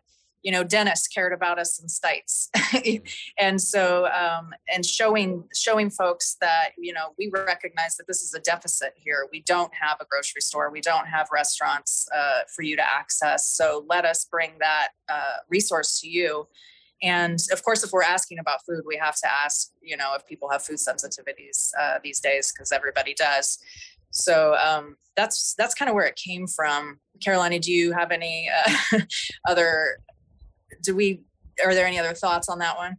you 0.47 0.53
know 0.53 0.63
dennis 0.63 1.09
cared 1.09 1.33
about 1.33 1.59
us 1.59 1.77
in 1.77 1.87
Stites. 1.87 2.47
And 3.37 3.61
so 3.61 4.07
um, 4.07 4.53
and 4.73 4.85
showing 4.85 5.43
showing 5.53 5.89
folks 5.89 6.37
that 6.39 6.69
you 6.77 6.93
know 6.93 7.07
we 7.17 7.29
recognize 7.33 7.97
that 7.97 8.07
this 8.07 8.21
is 8.21 8.33
a 8.33 8.39
deficit 8.39 8.93
here. 8.95 9.27
We 9.29 9.41
don't 9.41 9.73
have 9.75 9.97
a 9.99 10.05
grocery 10.05 10.39
store. 10.39 10.71
We 10.71 10.79
don't 10.79 11.07
have 11.07 11.27
restaurants 11.33 12.07
uh, 12.15 12.39
for 12.55 12.61
you 12.61 12.77
to 12.77 12.81
access. 12.81 13.49
So 13.49 13.85
let 13.89 14.05
us 14.05 14.25
bring 14.31 14.53
that 14.61 14.89
uh, 15.09 15.37
resource 15.49 15.99
to 15.99 16.07
you. 16.07 16.47
And 17.03 17.39
of 17.51 17.61
course 17.63 17.83
if 17.83 17.91
we're 17.91 18.03
asking 18.03 18.39
about 18.39 18.59
food 18.65 18.83
we 18.87 18.95
have 18.95 19.17
to 19.17 19.29
ask 19.29 19.71
you 19.81 19.97
know 19.97 20.13
if 20.15 20.25
people 20.25 20.49
have 20.49 20.63
food 20.63 20.77
sensitivities 20.77 21.71
uh, 21.77 21.99
these 22.01 22.21
days 22.21 22.53
because 22.53 22.71
everybody 22.71 23.13
does. 23.13 23.59
So 24.11 24.55
um, 24.55 24.95
that's 25.17 25.55
that's 25.57 25.75
kind 25.75 25.89
of 25.89 25.95
where 25.95 26.07
it 26.07 26.15
came 26.15 26.47
from. 26.47 26.99
Carolani, 27.19 27.59
do 27.59 27.73
you 27.73 27.91
have 27.91 28.11
any 28.11 28.49
uh, 28.49 28.99
other 29.47 29.97
do 30.81 30.95
we 30.95 31.23
are 31.63 31.73
there 31.73 31.87
any 31.87 31.99
other 31.99 32.13
thoughts 32.13 32.49
on 32.49 32.59
that 32.59 32.77
one? 32.77 32.97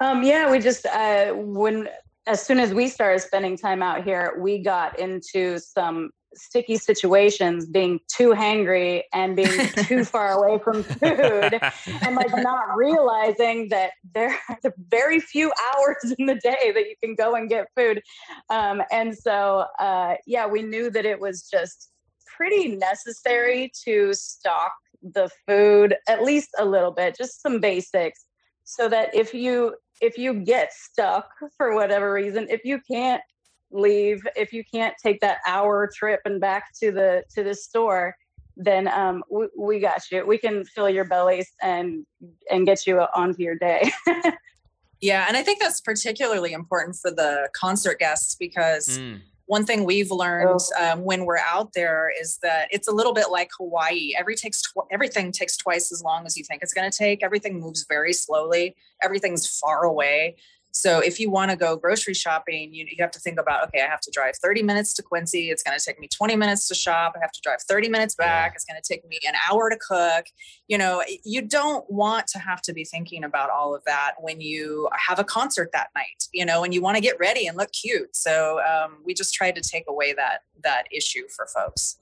Um 0.00 0.22
yeah 0.22 0.50
we 0.50 0.58
just 0.58 0.86
uh 0.86 1.32
when 1.32 1.88
as 2.26 2.44
soon 2.44 2.58
as 2.58 2.74
we 2.74 2.88
started 2.88 3.20
spending 3.20 3.56
time 3.56 3.82
out 3.82 4.04
here 4.04 4.36
we 4.38 4.58
got 4.62 4.98
into 4.98 5.58
some 5.58 6.10
sticky 6.36 6.76
situations 6.76 7.66
being 7.66 7.98
too 8.14 8.30
hangry 8.30 9.02
and 9.12 9.36
being 9.36 9.68
too 9.84 10.04
far 10.04 10.32
away 10.32 10.58
from 10.62 10.82
food 10.82 11.58
and 12.02 12.16
like 12.16 12.36
not 12.36 12.76
realizing 12.76 13.68
that 13.70 13.92
there 14.14 14.38
are 14.48 14.58
very 14.90 15.20
few 15.20 15.52
hours 15.74 16.14
in 16.18 16.26
the 16.26 16.34
day 16.36 16.72
that 16.74 16.84
you 16.88 16.94
can 17.02 17.14
go 17.14 17.34
and 17.34 17.48
get 17.48 17.66
food. 17.76 18.02
Um, 18.50 18.82
and 18.90 19.16
so 19.16 19.64
uh, 19.78 20.14
yeah 20.26 20.46
we 20.46 20.62
knew 20.62 20.90
that 20.90 21.04
it 21.04 21.18
was 21.20 21.48
just 21.50 21.90
pretty 22.36 22.76
necessary 22.76 23.72
to 23.84 24.12
stock 24.12 24.72
the 25.14 25.30
food 25.46 25.96
at 26.08 26.22
least 26.22 26.50
a 26.58 26.64
little 26.64 26.90
bit, 26.90 27.16
just 27.16 27.42
some 27.42 27.60
basics, 27.60 28.26
so 28.64 28.88
that 28.88 29.14
if 29.14 29.32
you 29.32 29.74
if 30.00 30.18
you 30.18 30.34
get 30.34 30.72
stuck 30.72 31.28
for 31.56 31.74
whatever 31.74 32.12
reason, 32.12 32.46
if 32.50 32.64
you 32.64 32.80
can't 32.90 33.22
leave, 33.70 34.26
if 34.36 34.52
you 34.52 34.62
can't 34.72 34.94
take 35.02 35.20
that 35.20 35.38
hour 35.46 35.90
trip 35.94 36.20
and 36.24 36.40
back 36.40 36.64
to 36.80 36.92
the 36.92 37.24
to 37.34 37.42
the 37.42 37.54
store, 37.54 38.14
then 38.56 38.88
um, 38.88 39.22
we, 39.30 39.46
we 39.58 39.80
got 39.80 40.02
you. 40.10 40.26
We 40.26 40.38
can 40.38 40.64
fill 40.64 40.90
your 40.90 41.04
bellies 41.04 41.50
and 41.62 42.04
and 42.50 42.66
get 42.66 42.86
you 42.86 43.00
onto 43.14 43.42
your 43.42 43.56
day. 43.56 43.90
yeah, 45.00 45.26
and 45.28 45.36
I 45.36 45.42
think 45.42 45.60
that's 45.60 45.80
particularly 45.80 46.52
important 46.52 46.96
for 46.96 47.10
the 47.10 47.48
concert 47.54 47.98
guests 47.98 48.34
because. 48.34 48.98
Mm 48.98 49.20
one 49.46 49.64
thing 49.64 49.84
we've 49.84 50.10
learned 50.10 50.60
oh. 50.76 50.92
um, 50.92 51.04
when 51.04 51.24
we're 51.24 51.38
out 51.38 51.72
there 51.72 52.10
is 52.20 52.38
that 52.42 52.68
it's 52.70 52.88
a 52.88 52.92
little 52.92 53.14
bit 53.14 53.30
like 53.30 53.50
Hawaii. 53.58 54.12
Every 54.18 54.34
takes 54.34 54.60
tw- 54.60 54.86
everything 54.90 55.32
takes 55.32 55.56
twice 55.56 55.92
as 55.92 56.02
long 56.02 56.26
as 56.26 56.36
you 56.36 56.44
think 56.44 56.62
it's 56.62 56.74
going 56.74 56.90
to 56.90 56.96
take. 56.96 57.22
Everything 57.22 57.60
moves 57.60 57.86
very 57.88 58.12
slowly. 58.12 58.74
Everything's 59.02 59.58
far 59.58 59.84
away. 59.84 60.36
So 60.76 61.00
if 61.00 61.18
you 61.18 61.30
want 61.30 61.50
to 61.50 61.56
go 61.56 61.74
grocery 61.74 62.12
shopping, 62.12 62.74
you, 62.74 62.84
you 62.86 62.96
have 63.00 63.10
to 63.12 63.18
think 63.18 63.40
about, 63.40 63.66
okay, 63.68 63.80
I 63.80 63.88
have 63.88 64.02
to 64.02 64.10
drive 64.12 64.36
30 64.36 64.62
minutes 64.62 64.92
to 64.94 65.02
Quincy. 65.02 65.48
It's 65.48 65.62
going 65.62 65.76
to 65.76 65.82
take 65.82 65.98
me 65.98 66.06
20 66.06 66.36
minutes 66.36 66.68
to 66.68 66.74
shop. 66.74 67.14
I 67.16 67.20
have 67.22 67.32
to 67.32 67.40
drive 67.40 67.62
30 67.66 67.88
minutes 67.88 68.14
back. 68.14 68.50
Yeah. 68.50 68.54
It's 68.56 68.64
going 68.66 68.78
to 68.80 68.86
take 68.86 69.08
me 69.08 69.18
an 69.26 69.32
hour 69.50 69.70
to 69.70 69.78
cook. 69.78 70.26
You 70.68 70.76
know, 70.76 71.02
you 71.24 71.40
don't 71.40 71.90
want 71.90 72.26
to 72.28 72.38
have 72.38 72.60
to 72.60 72.74
be 72.74 72.84
thinking 72.84 73.24
about 73.24 73.48
all 73.48 73.74
of 73.74 73.84
that 73.86 74.16
when 74.18 74.42
you 74.42 74.90
have 74.92 75.18
a 75.18 75.24
concert 75.24 75.70
that 75.72 75.88
night, 75.94 76.28
you 76.34 76.44
know, 76.44 76.62
and 76.62 76.74
you 76.74 76.82
want 76.82 76.96
to 76.96 77.00
get 77.00 77.18
ready 77.18 77.46
and 77.46 77.56
look 77.56 77.72
cute. 77.72 78.14
So 78.14 78.60
um, 78.60 78.98
we 79.02 79.14
just 79.14 79.32
tried 79.32 79.54
to 79.54 79.62
take 79.62 79.84
away 79.88 80.12
that, 80.12 80.40
that 80.62 80.84
issue 80.92 81.22
for 81.34 81.46
folks. 81.46 81.96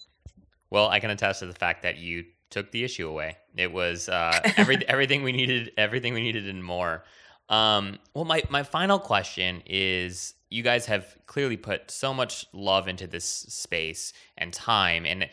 Well, 0.71 0.89
I 0.89 0.99
can 0.99 1.11
attest 1.11 1.39
to 1.41 1.47
the 1.47 1.55
fact 1.55 1.85
that 1.85 1.99
you 1.99 2.25
took 2.51 2.73
the 2.73 2.83
issue 2.83 3.09
away. 3.09 3.37
It 3.57 3.73
was 3.73 4.09
uh, 4.09 4.41
every, 4.57 4.85
everything 4.89 5.23
we 5.23 5.31
needed, 5.31 5.71
everything 5.77 6.13
we 6.13 6.23
needed 6.23 6.49
and 6.49 6.65
more. 6.65 7.05
Um, 7.49 7.99
well, 8.15 8.25
my, 8.25 8.43
my 8.49 8.63
final 8.63 8.99
question 8.99 9.63
is 9.67 10.35
you 10.51 10.63
guys 10.63 10.87
have 10.87 11.17
clearly 11.27 11.57
put 11.57 11.91
so 11.91 12.15
much 12.15 12.47
love 12.53 12.89
into 12.89 13.07
this 13.07 13.25
space 13.25 14.13
and 14.39 14.53
time 14.53 15.05
and 15.05 15.29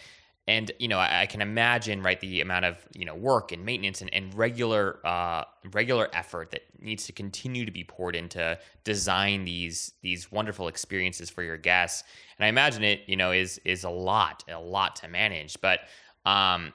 and 0.47 0.71
you 0.79 0.87
know 0.87 0.97
I, 0.97 1.21
I, 1.21 1.25
can 1.27 1.41
imagine 1.41 2.01
right 2.01 2.19
the 2.19 2.41
amount 2.41 2.65
of 2.65 2.77
you 2.93 3.05
know 3.05 3.15
work 3.15 3.51
and 3.51 3.63
maintenance 3.63 4.01
and, 4.01 4.13
and 4.13 4.33
regular 4.33 4.99
uh, 5.05 5.43
regular 5.71 6.09
effort 6.13 6.51
that 6.51 6.63
needs 6.79 7.05
to 7.05 7.13
continue 7.13 7.65
to 7.65 7.71
be 7.71 7.83
poured 7.83 8.15
into 8.15 8.57
design 8.83 9.45
these 9.45 9.93
these 10.01 10.31
wonderful 10.31 10.67
experiences 10.67 11.29
for 11.29 11.43
your 11.43 11.57
guests. 11.57 12.03
And 12.37 12.45
i 12.45 12.49
imagine 12.49 12.83
it 12.83 13.01
you 13.07 13.15
know 13.15 13.31
is 13.31 13.59
is 13.63 13.83
a 13.83 13.89
lot 13.89 14.43
a 14.49 14.59
lot 14.59 14.95
to 14.97 15.07
manage. 15.07 15.59
But 15.61 15.81
um, 16.25 16.73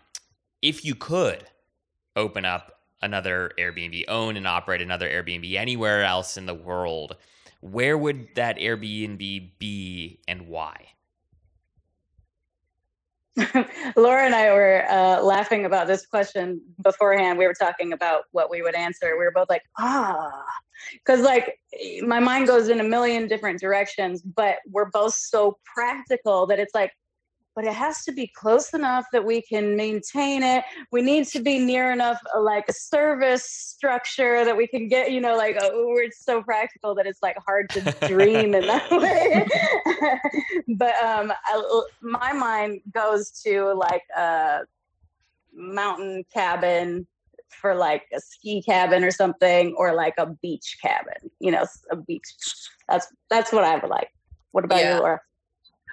if 0.62 0.84
you 0.84 0.94
could 0.94 1.44
open 2.14 2.44
up 2.44 2.75
another 3.06 3.52
Airbnb, 3.58 4.04
own 4.08 4.36
and 4.36 4.46
operate 4.46 4.82
another 4.82 5.08
Airbnb 5.08 5.54
anywhere 5.54 6.04
else 6.04 6.36
in 6.36 6.44
the 6.44 6.54
world, 6.54 7.16
where 7.60 7.96
would 7.96 8.28
that 8.34 8.58
Airbnb 8.58 9.50
be 9.58 10.20
and 10.28 10.46
why? 10.48 10.88
Laura 13.96 14.24
and 14.24 14.34
I 14.34 14.52
were 14.52 14.84
uh, 14.88 15.22
laughing 15.22 15.66
about 15.66 15.86
this 15.86 16.06
question 16.06 16.60
beforehand. 16.82 17.38
We 17.38 17.46
were 17.46 17.54
talking 17.54 17.92
about 17.92 18.24
what 18.32 18.50
we 18.50 18.62
would 18.62 18.74
answer. 18.74 19.16
We 19.18 19.24
were 19.24 19.32
both 19.32 19.50
like, 19.50 19.62
ah, 19.78 20.42
because 20.94 21.20
like 21.20 21.58
my 22.02 22.18
mind 22.18 22.46
goes 22.46 22.68
in 22.68 22.80
a 22.80 22.84
million 22.84 23.28
different 23.28 23.60
directions, 23.60 24.22
but 24.22 24.56
we're 24.70 24.90
both 24.90 25.14
so 25.14 25.58
practical 25.64 26.46
that 26.46 26.58
it's 26.58 26.74
like, 26.74 26.92
but 27.56 27.64
it 27.64 27.72
has 27.72 28.04
to 28.04 28.12
be 28.12 28.26
close 28.26 28.74
enough 28.74 29.06
that 29.12 29.24
we 29.24 29.40
can 29.40 29.76
maintain 29.76 30.42
it. 30.42 30.62
We 30.92 31.00
need 31.00 31.26
to 31.28 31.40
be 31.40 31.58
near 31.58 31.90
enough, 31.90 32.20
uh, 32.36 32.40
like 32.42 32.66
a 32.68 32.72
service 32.74 33.44
structure 33.44 34.44
that 34.44 34.54
we 34.54 34.66
can 34.66 34.88
get, 34.88 35.10
you 35.10 35.22
know, 35.22 35.36
like 35.36 35.56
uh, 35.56 35.70
we're 35.72 36.10
so 36.10 36.42
practical 36.42 36.94
that 36.96 37.06
it's 37.06 37.22
like 37.22 37.36
hard 37.46 37.70
to 37.70 37.80
dream 38.06 38.54
in 38.54 38.66
that 38.66 38.90
way. 38.90 39.46
but 40.76 40.94
um, 41.02 41.32
I, 41.46 41.82
my 42.02 42.32
mind 42.34 42.82
goes 42.92 43.30
to 43.46 43.72
like 43.72 44.04
a 44.14 44.60
mountain 45.54 46.24
cabin 46.32 47.06
for 47.48 47.74
like 47.74 48.02
a 48.14 48.20
ski 48.20 48.60
cabin 48.60 49.02
or 49.02 49.10
something, 49.10 49.74
or 49.78 49.94
like 49.94 50.14
a 50.18 50.26
beach 50.26 50.76
cabin, 50.82 51.30
you 51.40 51.50
know, 51.50 51.64
a 51.90 51.96
beach. 51.96 52.26
That's 52.86 53.06
that's 53.30 53.50
what 53.50 53.64
I 53.64 53.76
would 53.76 53.88
like. 53.88 54.10
What 54.50 54.64
about 54.66 54.80
yeah. 54.80 54.96
you, 54.96 55.00
Laura? 55.00 55.20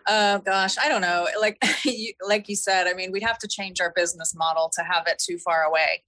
Oh 0.08 0.40
gosh, 0.40 0.78
I 0.78 0.90
don't 0.90 1.02
know. 1.02 1.28
Like 1.40 1.58
you, 1.86 2.14
like 2.28 2.50
you 2.50 2.56
said, 2.56 2.88
I 2.88 2.94
mean, 2.94 3.12
we'd 3.12 3.24
have 3.24 3.40
to 3.40 3.48
change 3.48 3.82
our 3.82 3.92
business 3.96 4.34
model 4.36 4.72
to 4.76 4.84
have 4.84 5.08
it 5.08 5.20
too 5.20 5.38
far 5.38 5.64
away 5.64 6.04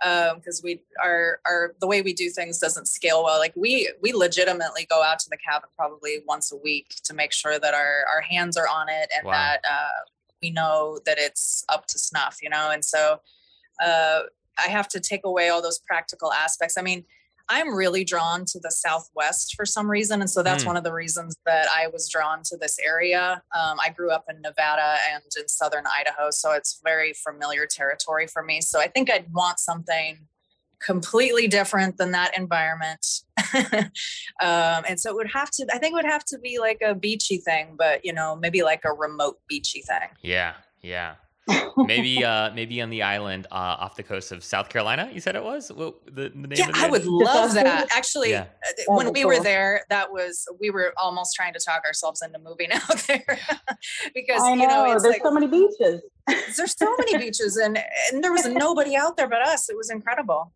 because 0.00 0.60
um, 0.60 0.64
we 0.64 0.80
our 1.02 1.40
our 1.46 1.74
the 1.80 1.86
way 1.86 2.00
we 2.00 2.12
do 2.12 2.30
things 2.30 2.58
doesn't 2.58 2.86
scale 2.86 3.22
well. 3.22 3.38
Like 3.38 3.52
we 3.56 3.92
we 4.02 4.12
legitimately 4.12 4.86
go 4.88 5.02
out 5.02 5.18
to 5.20 5.30
the 5.30 5.36
cabin 5.36 5.68
probably 5.76 6.20
once 6.26 6.52
a 6.52 6.56
week 6.56 6.94
to 7.04 7.14
make 7.14 7.32
sure 7.32 7.58
that 7.58 7.74
our 7.74 8.04
our 8.12 8.22
hands 8.22 8.56
are 8.56 8.68
on 8.68 8.88
it 8.88 9.10
and 9.16 9.26
wow. 9.26 9.32
that 9.32 9.60
uh, 9.70 10.04
we 10.42 10.50
know 10.50 11.00
that 11.04 11.18
it's 11.18 11.64
up 11.68 11.86
to 11.88 11.98
snuff. 11.98 12.38
You 12.42 12.48
know, 12.48 12.70
and 12.70 12.84
so 12.84 13.20
uh, 13.84 14.20
I 14.58 14.68
have 14.68 14.88
to 14.88 15.00
take 15.00 15.22
away 15.24 15.50
all 15.50 15.60
those 15.60 15.78
practical 15.78 16.32
aspects. 16.32 16.78
I 16.78 16.82
mean 16.82 17.04
I'm 17.50 17.74
really 17.74 18.04
drawn 18.04 18.44
to 18.46 18.60
the 18.60 18.70
Southwest 18.70 19.54
for 19.56 19.66
some 19.66 19.90
reason. 19.90 20.20
And 20.20 20.30
so 20.30 20.42
that's 20.42 20.62
mm. 20.62 20.68
one 20.68 20.76
of 20.76 20.84
the 20.84 20.92
reasons 20.92 21.36
that 21.44 21.66
I 21.68 21.88
was 21.88 22.08
drawn 22.08 22.42
to 22.44 22.56
this 22.56 22.78
area. 22.78 23.42
Um, 23.58 23.78
I 23.82 23.90
grew 23.90 24.10
up 24.10 24.24
in 24.30 24.40
Nevada 24.40 24.96
and 25.12 25.24
in 25.38 25.48
Southern 25.48 25.84
Idaho. 25.86 26.30
So 26.30 26.52
it's 26.52 26.80
very 26.84 27.12
familiar 27.12 27.66
territory 27.66 28.28
for 28.28 28.42
me. 28.42 28.60
So 28.60 28.80
I 28.80 28.86
think 28.86 29.10
I'd 29.10 29.32
want 29.32 29.58
something 29.58 30.18
completely 30.80 31.48
different 31.48 31.98
than 31.98 32.12
that 32.12 32.38
environment. 32.38 33.04
um, 34.40 34.84
and 34.88 34.98
so 34.98 35.10
it 35.10 35.16
would 35.16 35.32
have 35.32 35.50
to, 35.50 35.66
I 35.74 35.78
think 35.78 35.92
it 35.92 35.96
would 35.96 36.04
have 36.04 36.24
to 36.26 36.38
be 36.38 36.58
like 36.60 36.80
a 36.86 36.94
beachy 36.94 37.38
thing, 37.38 37.74
but 37.76 38.04
you 38.04 38.12
know, 38.12 38.36
maybe 38.36 38.62
like 38.62 38.84
a 38.84 38.92
remote 38.92 39.40
beachy 39.48 39.82
thing. 39.82 40.08
Yeah. 40.22 40.54
Yeah 40.82 41.16
maybe 41.76 42.24
uh 42.24 42.50
maybe 42.52 42.80
on 42.82 42.90
the 42.90 43.02
island 43.02 43.46
uh, 43.50 43.76
off 43.80 43.96
the 43.96 44.02
coast 44.02 44.32
of 44.32 44.44
South 44.44 44.68
Carolina. 44.68 45.10
You 45.12 45.20
said 45.20 45.36
it 45.36 45.42
was 45.44 45.72
well, 45.72 45.96
the, 46.06 46.30
the 46.30 46.48
name. 46.48 46.52
Yeah, 46.56 46.70
I 46.74 46.88
would 46.90 47.04
love 47.04 47.54
that. 47.54 47.88
Actually, 47.94 48.30
yeah. 48.30 48.46
Uh, 48.66 48.94
when 48.94 49.12
we 49.12 49.22
cool. 49.22 49.28
were 49.28 49.40
there, 49.40 49.84
that 49.88 50.12
was 50.12 50.46
we 50.60 50.70
were 50.70 50.92
almost 50.96 51.34
trying 51.34 51.52
to 51.54 51.60
talk 51.60 51.84
ourselves 51.84 52.22
into 52.22 52.38
moving 52.38 52.70
out 52.72 52.98
there 53.06 53.24
because 54.14 54.42
know, 54.42 54.54
you 54.54 54.66
know 54.66 54.84
there's 54.88 55.04
like, 55.04 55.22
so 55.22 55.30
many 55.30 55.46
beaches. 55.46 56.02
there's 56.56 56.76
so 56.76 56.96
many 56.98 57.18
beaches, 57.18 57.56
and 57.56 57.78
and 58.12 58.22
there 58.22 58.32
was 58.32 58.46
nobody 58.46 58.96
out 58.96 59.16
there 59.16 59.28
but 59.28 59.42
us. 59.42 59.68
It 59.68 59.76
was 59.76 59.90
incredible. 59.90 60.52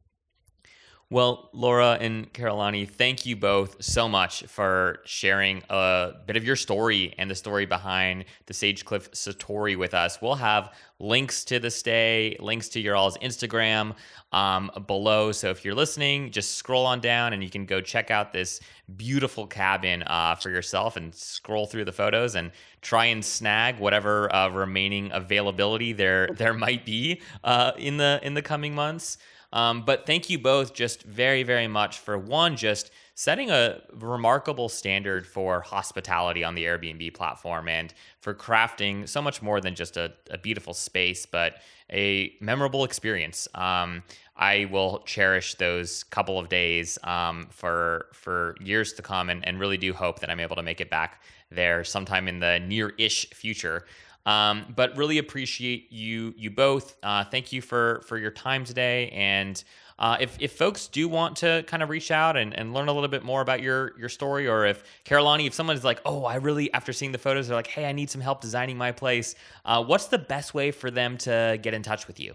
Well, 1.10 1.50
Laura 1.52 1.98
and 2.00 2.32
Carolani, 2.32 2.88
thank 2.88 3.26
you 3.26 3.36
both 3.36 3.82
so 3.84 4.08
much 4.08 4.42
for 4.44 5.00
sharing 5.04 5.62
a 5.68 6.12
bit 6.26 6.36
of 6.36 6.44
your 6.44 6.56
story 6.56 7.14
and 7.18 7.30
the 7.30 7.34
story 7.34 7.66
behind 7.66 8.24
the 8.46 8.54
Sage 8.54 8.84
Cliffe 8.84 9.10
Satori 9.12 9.76
with 9.76 9.92
us. 9.92 10.20
We'll 10.22 10.34
have 10.34 10.72
links 10.98 11.44
to 11.44 11.58
the 11.58 11.70
stay, 11.70 12.36
links 12.40 12.70
to 12.70 12.80
your 12.80 12.96
all's 12.96 13.18
Instagram 13.18 13.94
um, 14.32 14.70
below. 14.86 15.30
So 15.30 15.50
if 15.50 15.62
you're 15.64 15.74
listening, 15.74 16.30
just 16.30 16.56
scroll 16.56 16.86
on 16.86 17.00
down 17.00 17.34
and 17.34 17.44
you 17.44 17.50
can 17.50 17.66
go 17.66 17.82
check 17.82 18.10
out 18.10 18.32
this 18.32 18.60
beautiful 18.96 19.46
cabin 19.46 20.04
uh, 20.04 20.36
for 20.36 20.48
yourself 20.48 20.96
and 20.96 21.14
scroll 21.14 21.66
through 21.66 21.84
the 21.84 21.92
photos 21.92 22.34
and 22.34 22.50
try 22.80 23.04
and 23.06 23.22
snag 23.22 23.78
whatever 23.78 24.34
uh, 24.34 24.48
remaining 24.48 25.10
availability 25.12 25.92
there 25.92 26.28
there 26.34 26.54
might 26.54 26.84
be 26.84 27.20
uh, 27.44 27.72
in 27.76 27.98
the 27.98 28.20
in 28.22 28.32
the 28.34 28.42
coming 28.42 28.74
months. 28.74 29.18
Um, 29.54 29.84
but 29.84 30.04
thank 30.04 30.28
you 30.28 30.38
both 30.38 30.74
just 30.74 31.04
very, 31.04 31.44
very 31.44 31.68
much 31.68 32.00
for 32.00 32.18
one, 32.18 32.56
just 32.56 32.90
setting 33.14 33.50
a 33.50 33.80
remarkable 33.92 34.68
standard 34.68 35.24
for 35.24 35.60
hospitality 35.60 36.42
on 36.42 36.56
the 36.56 36.64
Airbnb 36.64 37.14
platform 37.14 37.68
and 37.68 37.94
for 38.20 38.34
crafting 38.34 39.08
so 39.08 39.22
much 39.22 39.40
more 39.40 39.60
than 39.60 39.76
just 39.76 39.96
a, 39.96 40.12
a 40.30 40.36
beautiful 40.36 40.74
space, 40.74 41.24
but 41.24 41.58
a 41.92 42.34
memorable 42.40 42.82
experience. 42.82 43.46
Um, 43.54 44.02
I 44.36 44.64
will 44.72 45.04
cherish 45.06 45.54
those 45.54 46.02
couple 46.02 46.40
of 46.40 46.48
days 46.48 46.98
um, 47.04 47.46
for 47.50 48.06
for 48.12 48.56
years 48.60 48.92
to 48.94 49.02
come, 49.02 49.30
and, 49.30 49.46
and 49.46 49.60
really 49.60 49.78
do 49.78 49.92
hope 49.92 50.18
that 50.18 50.30
I'm 50.30 50.40
able 50.40 50.56
to 50.56 50.62
make 50.62 50.80
it 50.80 50.90
back 50.90 51.22
there 51.52 51.84
sometime 51.84 52.26
in 52.26 52.40
the 52.40 52.58
near-ish 52.58 53.30
future. 53.30 53.84
Um, 54.26 54.72
but 54.74 54.96
really 54.96 55.18
appreciate 55.18 55.92
you 55.92 56.34
you 56.36 56.50
both. 56.50 56.96
Uh, 57.02 57.24
thank 57.24 57.52
you 57.52 57.60
for 57.60 58.02
for 58.06 58.16
your 58.18 58.30
time 58.30 58.64
today. 58.64 59.10
And 59.10 59.62
uh, 59.98 60.16
if 60.18 60.36
if 60.40 60.52
folks 60.52 60.88
do 60.88 61.08
want 61.08 61.36
to 61.36 61.62
kind 61.66 61.82
of 61.82 61.88
reach 61.88 62.10
out 62.10 62.36
and, 62.36 62.52
and 62.54 62.74
learn 62.74 62.88
a 62.88 62.92
little 62.92 63.08
bit 63.08 63.22
more 63.22 63.40
about 63.40 63.62
your 63.62 63.98
your 63.98 64.08
story, 64.08 64.48
or 64.48 64.64
if 64.64 64.82
Carolani, 65.04 65.46
if 65.46 65.54
someone's 65.54 65.84
like, 65.84 66.00
oh, 66.04 66.24
I 66.24 66.36
really 66.36 66.72
after 66.72 66.92
seeing 66.92 67.12
the 67.12 67.18
photos, 67.18 67.48
they're 67.48 67.56
like, 67.56 67.66
hey, 67.66 67.86
I 67.86 67.92
need 67.92 68.10
some 68.10 68.20
help 68.20 68.40
designing 68.40 68.76
my 68.76 68.92
place. 68.92 69.34
Uh, 69.64 69.84
what's 69.84 70.06
the 70.06 70.18
best 70.18 70.54
way 70.54 70.70
for 70.70 70.90
them 70.90 71.16
to 71.18 71.58
get 71.62 71.74
in 71.74 71.82
touch 71.82 72.06
with 72.06 72.18
you? 72.18 72.34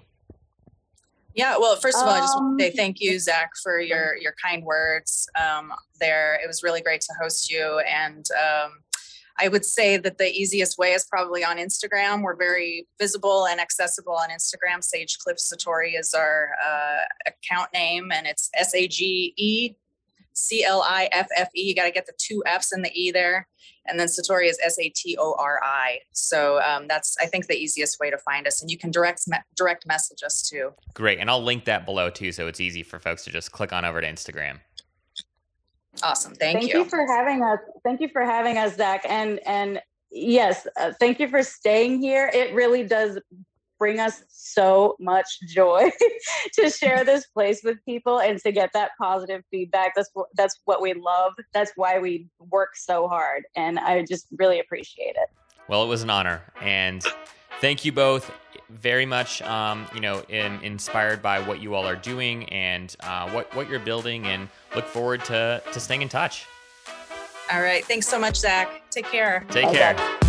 Yeah, 1.36 1.58
well, 1.58 1.76
first 1.76 1.98
of 1.98 2.04
all, 2.04 2.14
I 2.14 2.20
just 2.20 2.36
want 2.36 2.60
to 2.60 2.66
say 2.66 2.72
um, 2.72 2.76
thank 2.76 3.00
you, 3.00 3.20
Zach, 3.20 3.52
for 3.62 3.80
your 3.80 4.16
your 4.18 4.34
kind 4.44 4.64
words. 4.64 5.28
Um, 5.40 5.72
there, 6.00 6.40
it 6.44 6.48
was 6.48 6.64
really 6.64 6.82
great 6.82 7.02
to 7.02 7.14
host 7.22 7.52
you, 7.52 7.82
and 7.88 8.26
um, 8.32 8.72
I 9.42 9.48
would 9.48 9.66
say 9.66 9.98
that 9.98 10.18
the 10.18 10.30
easiest 10.30 10.78
way 10.78 10.92
is 10.92 11.06
probably 11.06 11.44
on 11.44 11.58
Instagram. 11.58 12.24
We're 12.24 12.36
very 12.36 12.88
visible 13.00 13.46
and 13.48 13.60
accessible 13.60 14.14
on 14.14 14.30
Instagram. 14.30 14.84
Sage 14.84 15.18
Cliffe 15.18 15.38
Satori 15.38 15.98
is 15.98 16.14
our 16.14 16.52
uh, 16.68 17.06
account 17.26 17.70
name, 17.74 18.12
and 18.12 18.28
it's 18.28 18.50
S 18.54 18.76
A 18.76 18.88
G 18.88 19.34
E 19.38 19.76
C 20.34 20.64
L 20.64 20.84
I 20.86 21.10
F 21.12 21.28
F 21.36 21.50
E. 21.56 21.64
You 21.64 21.76
got 21.76 21.86
to 21.86 21.92
get 21.92 22.06
the 22.06 22.14
two 22.18 22.44
F's 22.46 22.72
and 22.72 22.84
the 22.84 22.92
E 22.94 23.12
there. 23.12 23.48
And 23.88 24.00
then 24.00 24.08
Satori 24.08 24.48
is 24.48 24.60
S 24.64 24.78
A 24.78 24.90
T 24.90 25.18
O 25.18 25.36
R 25.40 25.60
I. 25.64 26.00
So 26.12 26.62
um, 26.62 26.88
that's, 26.88 27.16
I 27.20 27.26
think, 27.26 27.48
the 27.48 27.56
easiest 27.56 28.00
way 28.00 28.12
to 28.12 28.18
find 28.20 28.46
us. 28.46 28.62
And 28.62 28.70
you 28.70 28.78
can 28.78 28.92
direct 28.92 29.22
me- 29.28 29.38
direct 29.56 29.88
message 29.88 30.20
us 30.24 30.48
too. 30.48 30.74
Great. 30.94 31.18
And 31.18 31.30
I'll 31.30 31.44
link 31.44 31.66
that 31.66 31.86
below 31.86 32.10
too. 32.10 32.32
So 32.32 32.48
it's 32.48 32.60
easy 32.60 32.84
for 32.84 33.00
folks 33.00 33.24
to 33.24 33.32
just 33.32 33.52
click 33.52 33.74
on 33.74 33.86
over 33.86 34.00
to 34.02 34.08
Instagram. 34.08 34.60
Awesome. 36.04 36.34
Thank, 36.36 36.60
thank 36.60 36.74
you. 36.74 36.80
you. 36.80 36.86
for 36.86 37.06
having 37.06 37.44
us. 37.44 37.60
Thank 37.84 38.02
you 38.02 38.10
for 38.10 38.24
having 38.24 38.58
us, 38.58 38.76
Zach. 38.76 39.02
And 39.08 39.40
and 39.46 39.82
yes, 40.12 40.68
uh, 40.80 40.94
thank 41.00 41.20
you 41.20 41.28
for 41.28 41.44
staying 41.44 42.02
here. 42.02 42.30
It 42.34 42.54
really 42.54 42.84
does 42.84 43.20
bring 43.80 44.00
us 44.00 44.24
so 44.30 44.96
much 45.00 45.40
joy 45.48 45.90
to 46.54 46.70
share 46.70 47.04
this 47.04 47.26
place 47.28 47.62
with 47.64 47.84
people 47.86 48.20
and 48.20 48.40
to 48.42 48.52
get 48.52 48.72
that 48.74 48.92
positive 49.02 49.44
feedback. 49.50 49.94
That's 49.96 50.10
that's 50.36 50.60
what 50.66 50.82
we 50.82 50.94
love. 50.94 51.34
That's 51.54 51.72
why 51.76 52.00
we 52.00 52.28
work 52.40 52.76
so 52.76 53.08
hard, 53.08 53.44
and 53.56 53.80
I 53.80 54.06
just 54.06 54.28
really 54.38 54.60
appreciate 54.60 55.16
it. 55.16 55.30
Well, 55.70 55.84
it 55.84 55.88
was 55.88 56.02
an 56.02 56.10
honor, 56.10 56.42
and 56.62 57.06
thank 57.62 57.86
you 57.86 57.92
both 57.92 58.32
very 58.70 59.06
much. 59.06 59.44
Um, 59.44 59.86
you 59.94 60.02
know, 60.02 60.24
in, 60.28 60.60
inspired 60.64 61.22
by 61.22 61.40
what 61.40 61.62
you 61.62 61.76
all 61.76 61.86
are 61.86 61.96
doing 61.96 62.50
and 62.50 62.96
uh, 63.02 63.30
what 63.30 63.56
what 63.56 63.70
you're 63.70 63.80
building, 63.80 64.26
and 64.26 64.50
look 64.76 64.86
forward 64.86 65.24
to 65.26 65.62
to 65.72 65.80
staying 65.80 66.02
in 66.02 66.10
touch. 66.10 66.48
All 67.52 67.62
right. 67.62 67.86
Thanks 67.86 68.08
so 68.08 68.20
much, 68.20 68.38
Zach. 68.38 68.82
Take 68.90 69.06
care. 69.06 69.46
Take 69.50 69.66
Bye, 69.66 69.74
care. 69.74 69.98
Zach. 69.98 70.29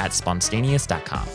at 0.00 0.12
spontaneous.com. 0.12 1.28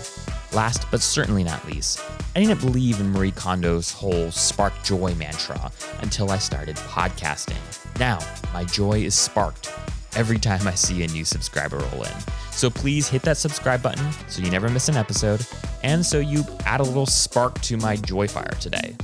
Last 0.51 0.89
but 0.89 1.01
certainly 1.01 1.43
not 1.43 1.65
least, 1.67 2.01
I 2.35 2.41
didn't 2.41 2.59
believe 2.59 2.99
in 2.99 3.11
Marie 3.11 3.31
Kondo's 3.31 3.91
whole 3.91 4.31
spark 4.31 4.73
joy 4.83 5.13
mantra 5.15 5.71
until 5.99 6.31
I 6.31 6.37
started 6.37 6.75
podcasting. 6.77 7.59
Now, 7.99 8.19
my 8.53 8.63
joy 8.65 8.99
is 8.99 9.15
sparked 9.15 9.71
every 10.15 10.39
time 10.39 10.67
I 10.67 10.73
see 10.73 11.03
a 11.03 11.07
new 11.07 11.25
subscriber 11.25 11.77
roll 11.77 12.03
in. 12.03 12.13
So 12.51 12.69
please 12.69 13.07
hit 13.07 13.21
that 13.23 13.37
subscribe 13.37 13.81
button 13.81 14.11
so 14.27 14.41
you 14.41 14.49
never 14.49 14.69
miss 14.69 14.87
an 14.87 14.95
episode 14.95 15.45
and 15.83 16.05
so 16.05 16.19
you 16.19 16.43
add 16.65 16.79
a 16.79 16.83
little 16.83 17.05
spark 17.05 17.59
to 17.61 17.77
my 17.77 17.97
joy 17.97 18.27
fire 18.27 18.55
today. 18.59 18.95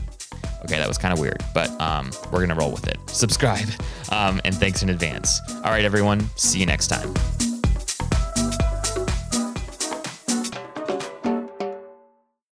Okay, 0.64 0.78
that 0.78 0.88
was 0.88 0.98
kind 0.98 1.14
of 1.14 1.20
weird, 1.20 1.44
but 1.54 1.70
um, 1.82 2.12
we're 2.26 2.40
going 2.40 2.50
to 2.50 2.56
roll 2.56 2.72
with 2.72 2.88
it. 2.88 2.98
Subscribe, 3.08 3.68
um, 4.12 4.40
and 4.46 4.56
thanks 4.56 4.84
in 4.84 4.90
advance. 4.90 5.42
All 5.56 5.72
right, 5.72 5.84
everyone, 5.84 6.22
see 6.36 6.60
you 6.60 6.66
next 6.66 6.88
time. 6.88 7.51